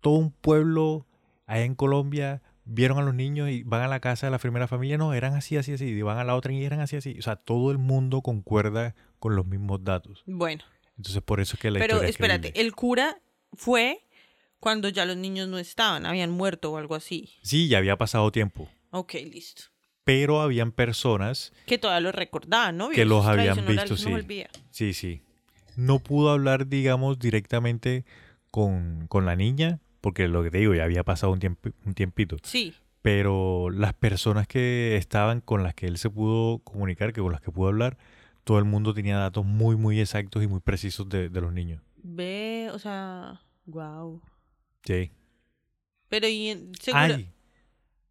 todo 0.00 0.18
un 0.18 0.30
pueblo 0.32 1.06
allá 1.46 1.64
en 1.64 1.74
Colombia 1.74 2.42
vieron 2.64 2.98
a 2.98 3.02
los 3.02 3.14
niños 3.14 3.50
y 3.50 3.62
van 3.62 3.82
a 3.82 3.88
la 3.88 4.00
casa 4.00 4.26
de 4.26 4.30
la 4.30 4.38
primera 4.38 4.66
familia, 4.68 4.96
no, 4.98 5.12
eran 5.14 5.34
así, 5.34 5.56
así, 5.56 5.72
así, 5.74 5.86
y 5.86 6.02
van 6.02 6.18
a 6.18 6.24
la 6.24 6.34
otra 6.36 6.52
y 6.52 6.64
eran 6.64 6.80
así, 6.80 6.96
así. 6.96 7.16
O 7.18 7.22
sea, 7.22 7.36
todo 7.36 7.70
el 7.70 7.78
mundo 7.78 8.22
concuerda 8.22 8.94
con 9.18 9.36
los 9.36 9.46
mismos 9.46 9.84
datos. 9.84 10.22
Bueno, 10.26 10.64
Entonces, 10.96 11.22
por 11.22 11.40
eso 11.40 11.56
es 11.56 11.60
que 11.60 11.70
la 11.70 11.78
pero 11.78 11.94
historia 11.96 12.08
es 12.08 12.14
espérate, 12.14 12.60
el 12.60 12.74
cura 12.74 13.18
fue 13.52 14.00
cuando 14.60 14.88
ya 14.88 15.04
los 15.04 15.16
niños 15.16 15.48
no 15.48 15.58
estaban, 15.58 16.06
habían 16.06 16.30
muerto 16.30 16.72
o 16.72 16.76
algo 16.78 16.94
así. 16.94 17.30
Sí, 17.42 17.68
ya 17.68 17.78
había 17.78 17.96
pasado 17.98 18.30
tiempo, 18.32 18.68
Ok, 18.90 19.14
listo. 19.30 19.64
pero 20.04 20.40
habían 20.40 20.72
personas, 20.72 21.52
Que 21.66 21.76
todavía 21.78 22.00
lo 22.00 22.12
recordaban, 22.12 22.76
¿no? 22.78 22.88
Que 22.90 23.04
los 23.04 23.26
habían 23.26 23.66
visto, 23.66 23.96
sí. 23.96 24.10
sí, 24.70 24.94
sí. 24.94 25.22
No 25.76 25.98
pudo 25.98 26.30
hablar, 26.30 26.68
digamos, 26.68 27.18
directamente 27.18 28.04
con, 28.50 29.06
con 29.08 29.26
la 29.26 29.34
niña, 29.36 29.80
porque 30.04 30.28
lo 30.28 30.42
que 30.42 30.50
te 30.50 30.58
digo, 30.58 30.74
ya 30.74 30.84
había 30.84 31.02
pasado 31.02 31.32
un, 31.32 31.40
tiempo, 31.40 31.70
un 31.86 31.94
tiempito. 31.94 32.36
Sí, 32.42 32.74
pero 33.00 33.70
las 33.70 33.94
personas 33.94 34.46
que 34.46 34.96
estaban 34.96 35.40
con 35.40 35.62
las 35.62 35.74
que 35.74 35.86
él 35.86 35.96
se 35.96 36.10
pudo 36.10 36.58
comunicar, 36.58 37.12
que 37.14 37.22
con 37.22 37.32
las 37.32 37.40
que 37.40 37.50
pudo 37.50 37.68
hablar, 37.68 37.96
todo 38.44 38.58
el 38.58 38.66
mundo 38.66 38.92
tenía 38.92 39.16
datos 39.16 39.44
muy, 39.46 39.76
muy 39.76 39.98
exactos 40.00 40.42
y 40.42 40.46
muy 40.46 40.60
precisos 40.60 41.08
de, 41.08 41.30
de 41.30 41.40
los 41.40 41.52
niños. 41.54 41.80
ve, 42.02 42.68
o 42.72 42.78
sea, 42.78 43.40
wow. 43.64 44.20
Sí. 44.84 45.10
Pero 46.08 46.28
y 46.28 46.48
en- 46.50 46.72
Ay. 46.92 47.30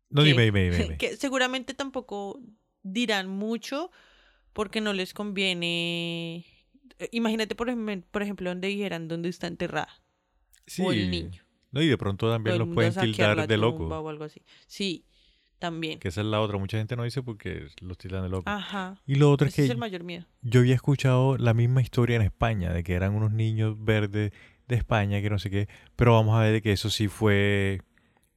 No, 0.09 0.23
dime, 0.23 0.43
dime, 0.45 0.69
dime. 0.71 0.97
que 0.97 1.15
seguramente 1.17 1.73
tampoco 1.75 2.39
dirán 2.81 3.27
mucho 3.29 3.91
porque 4.53 4.81
no 4.81 4.93
les 4.93 5.13
conviene. 5.13 6.45
Eh, 6.99 7.09
Imagínate, 7.11 7.53
por 7.55 7.69
ejemplo, 7.69 8.01
por 8.11 8.21
ejemplo, 8.23 8.49
donde 8.49 8.67
dijeran 8.67 9.07
dónde 9.07 9.29
está 9.29 9.45
enterrada 9.47 9.89
o 10.79 10.91
el 10.91 10.99
Sí. 11.01 11.07
niño. 11.09 11.42
No, 11.73 11.81
y 11.81 11.87
de 11.87 11.97
pronto 11.97 12.29
también 12.31 12.59
los 12.59 12.69
pueden 12.69 12.93
tildar 12.93 13.47
de 13.47 13.57
loco. 13.57 13.87
o 13.87 14.09
algo 14.09 14.23
así. 14.23 14.41
Sí, 14.67 15.05
también. 15.57 15.99
Que 15.99 16.09
esa 16.09 16.21
es 16.21 16.27
la 16.27 16.39
otra. 16.39 16.57
Mucha 16.57 16.77
gente 16.77 16.95
no 16.95 17.03
dice 17.03 17.23
porque 17.23 17.67
los 17.81 17.97
tildan 17.97 18.23
de 18.23 18.29
loco. 18.29 18.49
Ajá. 18.49 19.01
Y 19.07 19.15
lo 19.15 19.31
otro 19.31 19.47
es 19.47 19.55
que 19.55 19.63
es 19.63 19.69
el 19.71 19.77
mayor 19.77 20.03
miedo. 20.03 20.25
yo 20.41 20.59
había 20.59 20.75
escuchado 20.75 21.35
la 21.37 21.53
misma 21.53 21.81
historia 21.81 22.15
en 22.15 22.21
España, 22.21 22.71
de 22.71 22.83
que 22.83 22.93
eran 22.93 23.15
unos 23.15 23.31
niños 23.31 23.75
verdes 23.83 24.31
de 24.67 24.75
España, 24.75 25.19
que 25.21 25.29
no 25.29 25.39
sé 25.39 25.49
qué, 25.49 25.67
pero 25.95 26.13
vamos 26.13 26.37
a 26.37 26.41
ver 26.41 26.53
de 26.53 26.61
que 26.61 26.71
eso 26.71 26.89
sí 26.89 27.07
fue 27.07 27.81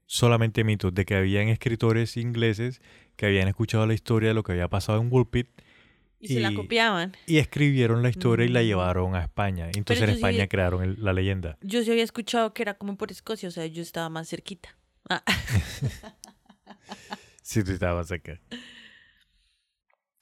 solamente 0.07 0.65
mitos, 0.65 0.95
de 0.95 1.05
que 1.05 1.15
habían 1.15 1.49
escritores 1.49 2.17
ingleses 2.17 2.81
que 3.17 3.27
habían 3.27 3.49
escuchado 3.49 3.87
la 3.87 3.95
historia 3.95 4.31
de 4.31 4.35
lo 4.35 4.43
que 4.43 4.53
había 4.53 4.69
pasado 4.69 5.01
en 5.01 5.13
Woolpit 5.13 5.49
Y, 6.19 6.29
se 6.29 6.41
la 6.41 6.53
copiaban. 6.55 7.15
y 7.27 7.39
escribieron 7.39 8.03
la 8.03 8.09
historia 8.09 8.47
y 8.47 8.49
la 8.49 8.61
Mm. 8.61 8.65
llevaron 8.65 9.15
a 9.15 9.23
España. 9.23 9.67
Entonces 9.75 10.03
en 10.03 10.09
sí 10.09 10.15
España 10.15 10.47
crearon 10.49 10.83
el- 10.83 11.05
la 11.05 11.13
leyenda. 11.13 11.59
Yo 11.61 11.83
sí 11.83 11.91
había 11.91 12.05
escuchado 12.05 12.55
que 12.55 12.63
era 12.63 12.75
como 12.75 12.97
por 12.97 13.11
Escocia, 13.13 13.49
o 13.49 13.53
sea, 13.53 13.67
yo 13.67 13.83
estaba 13.83 14.09
más 14.09 14.29
cerquita. 14.29 14.77
Ah, 15.09 15.23
Sí, 17.43 17.63
tú 17.63 17.71
estabas 17.73 18.11
acá. 18.11 18.41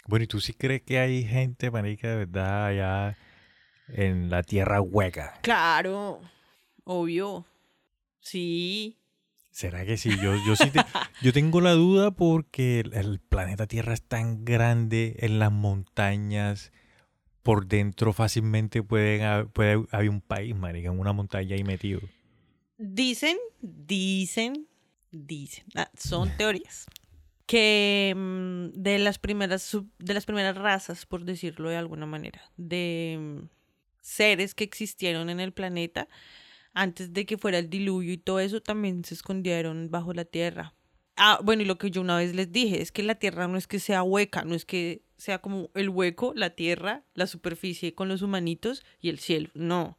Bueno, 0.06 0.24
¿y 0.24 0.26
tú 0.26 0.40
sí 0.40 0.52
crees 0.52 0.82
que 0.82 0.98
hay 0.98 1.24
gente, 1.24 1.70
marica, 1.70 2.08
de 2.08 2.16
verdad, 2.16 2.66
allá 2.66 3.16
en 3.88 4.28
la 4.28 4.42
tierra 4.42 4.80
hueca? 4.82 5.38
claro, 5.42 6.20
obvio. 6.84 7.46
Sí. 8.20 8.98
¿Será 9.54 9.86
que 9.86 9.96
sí? 9.96 10.10
Yo, 10.20 10.34
yo 10.44 10.56
sí 10.56 10.68
te- 10.72 10.80
yo 11.22 11.32
tengo 11.32 11.60
la 11.60 11.74
duda 11.74 12.10
porque 12.10 12.80
el, 12.80 12.92
el 12.92 13.20
planeta 13.20 13.68
Tierra 13.68 13.94
es 13.94 14.02
tan 14.02 14.44
grande 14.44 15.14
en 15.20 15.38
las 15.38 15.52
montañas. 15.52 16.72
Por 17.44 17.68
dentro 17.68 18.12
fácilmente 18.12 18.82
pueden, 18.82 19.48
puede 19.50 19.84
haber 19.92 20.10
un 20.10 20.20
país, 20.20 20.56
marica, 20.56 20.88
en 20.88 20.98
una 20.98 21.12
montaña 21.12 21.54
ahí 21.54 21.62
metido. 21.62 22.00
Dicen, 22.78 23.36
dicen, 23.60 24.66
dicen, 25.12 25.66
ah, 25.76 25.88
son 25.96 26.36
teorías, 26.36 26.86
que 27.46 28.12
mm, 28.16 28.70
de 28.82 28.98
las 28.98 29.20
primeras 29.20 29.76
de 30.00 30.14
las 30.14 30.24
primeras 30.26 30.56
razas, 30.56 31.06
por 31.06 31.24
decirlo 31.24 31.68
de 31.68 31.76
alguna 31.76 32.06
manera, 32.06 32.42
de 32.56 33.18
mm, 33.20 33.48
seres 34.00 34.52
que 34.56 34.64
existieron 34.64 35.30
en 35.30 35.38
el 35.38 35.52
planeta 35.52 36.08
antes 36.74 37.12
de 37.14 37.24
que 37.24 37.38
fuera 37.38 37.58
el 37.58 37.70
diluvio 37.70 38.12
y 38.12 38.18
todo 38.18 38.40
eso 38.40 38.60
también 38.60 39.04
se 39.04 39.14
escondieron 39.14 39.90
bajo 39.90 40.12
la 40.12 40.24
tierra. 40.26 40.74
Ah, 41.16 41.38
bueno, 41.42 41.62
y 41.62 41.64
lo 41.64 41.78
que 41.78 41.90
yo 41.90 42.00
una 42.00 42.16
vez 42.18 42.34
les 42.34 42.50
dije 42.52 42.82
es 42.82 42.90
que 42.92 43.02
la 43.04 43.14
tierra 43.14 43.46
no 43.48 43.56
es 43.56 43.66
que 43.66 43.78
sea 43.78 44.02
hueca, 44.02 44.44
no 44.44 44.54
es 44.54 44.64
que 44.64 45.02
sea 45.16 45.40
como 45.40 45.70
el 45.74 45.88
hueco, 45.88 46.32
la 46.34 46.50
tierra, 46.50 47.04
la 47.14 47.26
superficie 47.28 47.94
con 47.94 48.08
los 48.08 48.20
humanitos 48.20 48.84
y 49.00 49.08
el 49.08 49.18
cielo, 49.20 49.48
no 49.54 49.98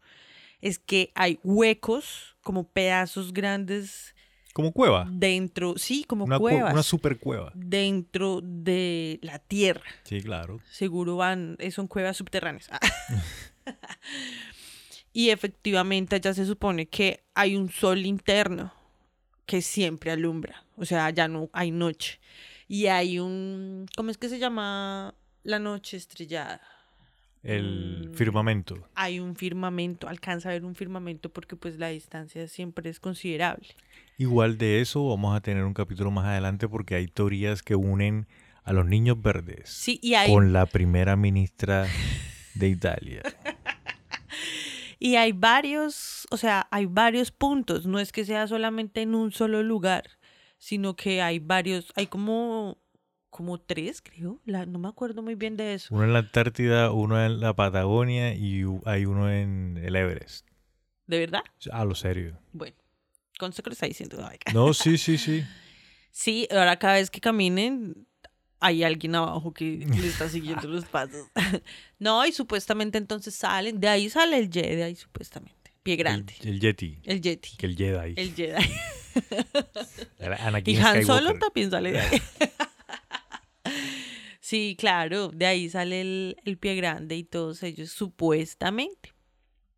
es 0.62 0.80
que 0.80 1.12
hay 1.16 1.40
huecos, 1.44 2.36
como 2.42 2.68
pedazos 2.70 3.34
grandes 3.34 4.16
Como 4.54 4.72
cueva. 4.72 5.08
dentro, 5.12 5.76
sí, 5.78 6.04
como 6.06 6.26
Una, 6.26 6.38
cue- 6.38 6.50
cuevas, 6.54 6.74
una 6.74 6.84
super 6.84 7.20
cueva. 7.20 7.52
dentro 7.56 8.42
de 8.44 9.20
la 9.22 9.38
tierra. 9.40 9.84
Sí, 10.04 10.22
claro. 10.22 10.60
Seguro 10.72 11.18
van, 11.18 11.56
eh, 11.60 11.72
son 11.72 11.88
cuevas 11.88 12.18
subterráneas. 12.18 12.68
y 15.16 15.30
efectivamente 15.30 16.20
ya 16.20 16.34
se 16.34 16.46
supone 16.46 16.88
que 16.88 17.24
hay 17.34 17.56
un 17.56 17.70
sol 17.70 18.06
interno 18.06 18.74
que 19.46 19.62
siempre 19.62 20.12
alumbra, 20.12 20.66
o 20.76 20.84
sea, 20.84 21.10
ya 21.12 21.30
no 21.30 21.50
hay 21.54 21.72
noche. 21.72 22.20
Y 22.68 22.88
hay 22.88 23.18
un, 23.20 23.86
¿cómo 23.96 24.10
es 24.12 24.18
que 24.18 24.28
se 24.28 24.40
llama 24.40 25.14
la 25.44 25.58
noche 25.60 25.96
estrellada? 25.98 26.60
el 27.44 28.10
Mm. 28.10 28.14
firmamento. 28.16 28.90
Hay 28.96 29.20
un 29.20 29.36
firmamento, 29.36 30.08
alcanza 30.10 30.50
a 30.50 30.54
ver 30.54 30.66
un 30.66 30.74
firmamento 30.76 31.30
porque 31.30 31.56
pues 31.56 31.78
la 31.78 31.90
distancia 31.90 32.48
siempre 32.48 32.90
es 32.90 33.00
considerable. 33.00 33.68
Igual 34.18 34.58
de 34.58 34.82
eso 34.82 35.08
vamos 35.08 35.38
a 35.38 35.42
tener 35.42 35.64
un 35.64 35.76
capítulo 35.76 36.10
más 36.12 36.26
adelante 36.26 36.68
porque 36.68 36.96
hay 36.96 37.08
teorías 37.08 37.62
que 37.62 37.76
unen 37.76 38.28
a 38.64 38.74
los 38.74 38.88
niños 38.88 39.22
verdes 39.22 39.70
Sí, 39.70 40.00
y 40.02 40.16
hay, 40.16 40.30
con 40.32 40.54
la 40.54 40.66
primera 40.66 41.16
ministra 41.16 41.88
de 42.56 42.68
Italia. 42.68 43.22
y 45.00 45.16
hay 45.16 45.32
varios, 45.32 46.28
o 46.32 46.38
sea, 46.38 46.68
hay 46.72 46.86
varios 46.86 47.32
puntos, 47.32 47.86
no 47.86 48.00
es 48.00 48.12
que 48.12 48.26
sea 48.26 48.48
solamente 48.48 49.02
en 49.02 49.16
un 49.16 49.32
solo 49.32 49.64
lugar, 49.64 50.10
sino 50.58 50.96
que 50.96 51.22
hay 51.22 51.40
varios, 51.40 51.92
hay 51.96 52.08
como, 52.08 52.78
como 53.30 53.60
tres, 53.60 54.02
creo, 54.02 54.42
la, 54.46 54.66
no 54.66 54.80
me 54.80 54.88
acuerdo 54.88 55.22
muy 55.22 55.36
bien 55.36 55.58
de 55.58 55.74
eso. 55.74 55.94
Uno 55.94 56.06
en 56.06 56.14
la 56.14 56.20
Antártida, 56.20 56.92
uno 56.92 57.24
en 57.24 57.40
la 57.40 57.56
Patagonia 57.56 58.34
y 58.34 58.64
hay 58.86 59.06
uno 59.06 59.32
en 59.32 59.80
el 59.84 59.96
Everest. 59.96 60.48
¿De 61.08 61.20
verdad? 61.20 61.44
A 61.72 61.86
lo 61.86 61.94
serio. 61.94 62.40
Bueno, 62.52 62.76
con 63.38 63.52
que 63.52 63.62
le 63.66 63.74
está 63.74 63.86
diciendo. 63.86 64.18
No, 64.54 64.74
sí, 64.74 64.98
sí, 64.98 65.18
sí. 65.18 65.44
Sí, 66.18 66.48
ahora 66.50 66.80
cada 66.80 66.94
vez 66.94 67.12
que 67.12 67.20
caminen 67.20 68.08
hay 68.60 68.84
alguien 68.84 69.16
abajo 69.16 69.54
que 69.54 69.78
le 69.78 70.08
está 70.08 70.30
siguiendo 70.30 70.68
los 70.68 70.86
pasos. 70.86 71.28
no, 72.00 72.26
y 72.26 72.32
supuestamente 72.32 72.98
entonces 72.98 73.36
salen, 73.36 73.80
de 73.80 73.88
ahí 73.88 74.10
sale 74.10 74.38
el 74.38 74.52
Jedi, 74.52 74.82
ahí 74.82 74.96
supuestamente. 74.96 75.56
Pie 75.84 75.94
El, 75.94 76.00
grande. 76.00 76.34
el 76.44 76.60
Yeti, 76.60 77.00
El, 77.04 77.22
Yeti. 77.22 77.58
que 77.58 77.66
el 77.68 77.76
Jedi. 77.76 78.14
El 78.18 78.34
Jedi. 78.34 78.56
Y 80.66 80.76
Han 80.78 81.06
Solo 81.06 81.38
también 81.40 81.72
sale 81.72 81.94
de 81.94 82.00
ahí. 82.00 82.22
sí, 84.42 84.76
claro, 84.78 85.30
de 85.30 85.46
ahí 85.46 85.70
sale 85.70 86.02
el, 86.02 86.38
el 86.44 86.58
pie 86.58 86.76
grande 86.76 87.16
y 87.16 87.24
todos 87.24 87.64
ellos 87.64 87.92
supuestamente. 87.92 89.14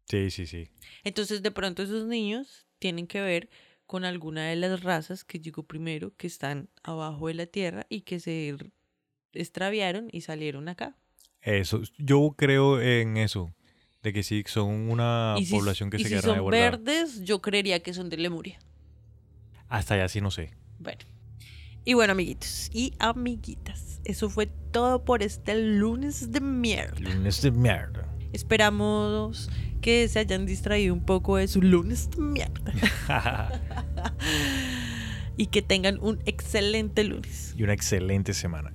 Sí, 0.09 0.31
sí, 0.31 0.47
sí. 0.47 0.69
Entonces 1.03 1.43
de 1.43 1.51
pronto 1.51 1.83
esos 1.83 2.07
niños 2.07 2.65
tienen 2.79 3.05
que 3.07 3.21
ver 3.21 3.49
con 3.87 4.05
alguna 4.05 4.49
de 4.49 4.55
las 4.57 4.83
razas 4.83 5.23
que 5.23 5.39
llegó 5.39 5.63
primero, 5.63 6.13
que 6.15 6.27
están 6.27 6.69
abajo 6.83 7.27
de 7.29 7.33
la 7.33 7.45
tierra 7.45 7.85
y 7.89 8.01
que 8.01 8.19
se 8.19 8.55
extraviaron 9.33 10.09
y 10.11 10.21
salieron 10.21 10.67
acá. 10.67 10.95
Eso, 11.41 11.81
yo 11.97 12.35
creo 12.37 12.81
en 12.81 13.17
eso, 13.17 13.53
de 14.03 14.11
que 14.11 14.23
sí, 14.23 14.43
son 14.45 14.89
una 14.91 15.35
si, 15.37 15.49
población 15.49 15.89
que 15.89 15.97
y 15.97 16.03
se 16.03 16.09
si 16.09 16.15
quedaron 16.15 16.31
ahí 16.31 16.41
son 16.41 16.51
verdes, 16.51 17.23
yo 17.23 17.41
creería 17.41 17.81
que 17.81 17.93
son 17.93 18.09
de 18.09 18.17
Lemuria. 18.17 18.59
Hasta 19.69 19.95
allá 19.95 20.09
sí 20.09 20.21
no 20.21 20.31
sé. 20.31 20.51
Bueno. 20.79 20.99
Y 21.85 21.93
bueno, 21.93 22.11
amiguitos 22.11 22.69
y 22.73 22.93
amiguitas, 22.99 24.01
eso 24.03 24.29
fue 24.29 24.47
todo 24.71 25.05
por 25.05 25.23
este 25.23 25.55
lunes 25.55 26.33
de 26.33 26.41
mierda. 26.41 26.99
Lunes 26.99 27.41
de 27.41 27.51
mierda. 27.51 28.16
Esperamos 28.37 29.49
que 29.81 30.07
se 30.07 30.19
hayan 30.19 30.45
distraído 30.45 30.93
un 30.93 31.03
poco 31.03 31.37
de 31.37 31.47
su 31.47 31.59
lunes 31.59 32.07
y 35.37 35.47
que 35.47 35.63
tengan 35.63 35.97
un 36.01 36.19
excelente 36.25 37.03
lunes. 37.03 37.55
y 37.57 37.63
una 37.63 37.73
excelente 37.73 38.35
semana. 38.35 38.71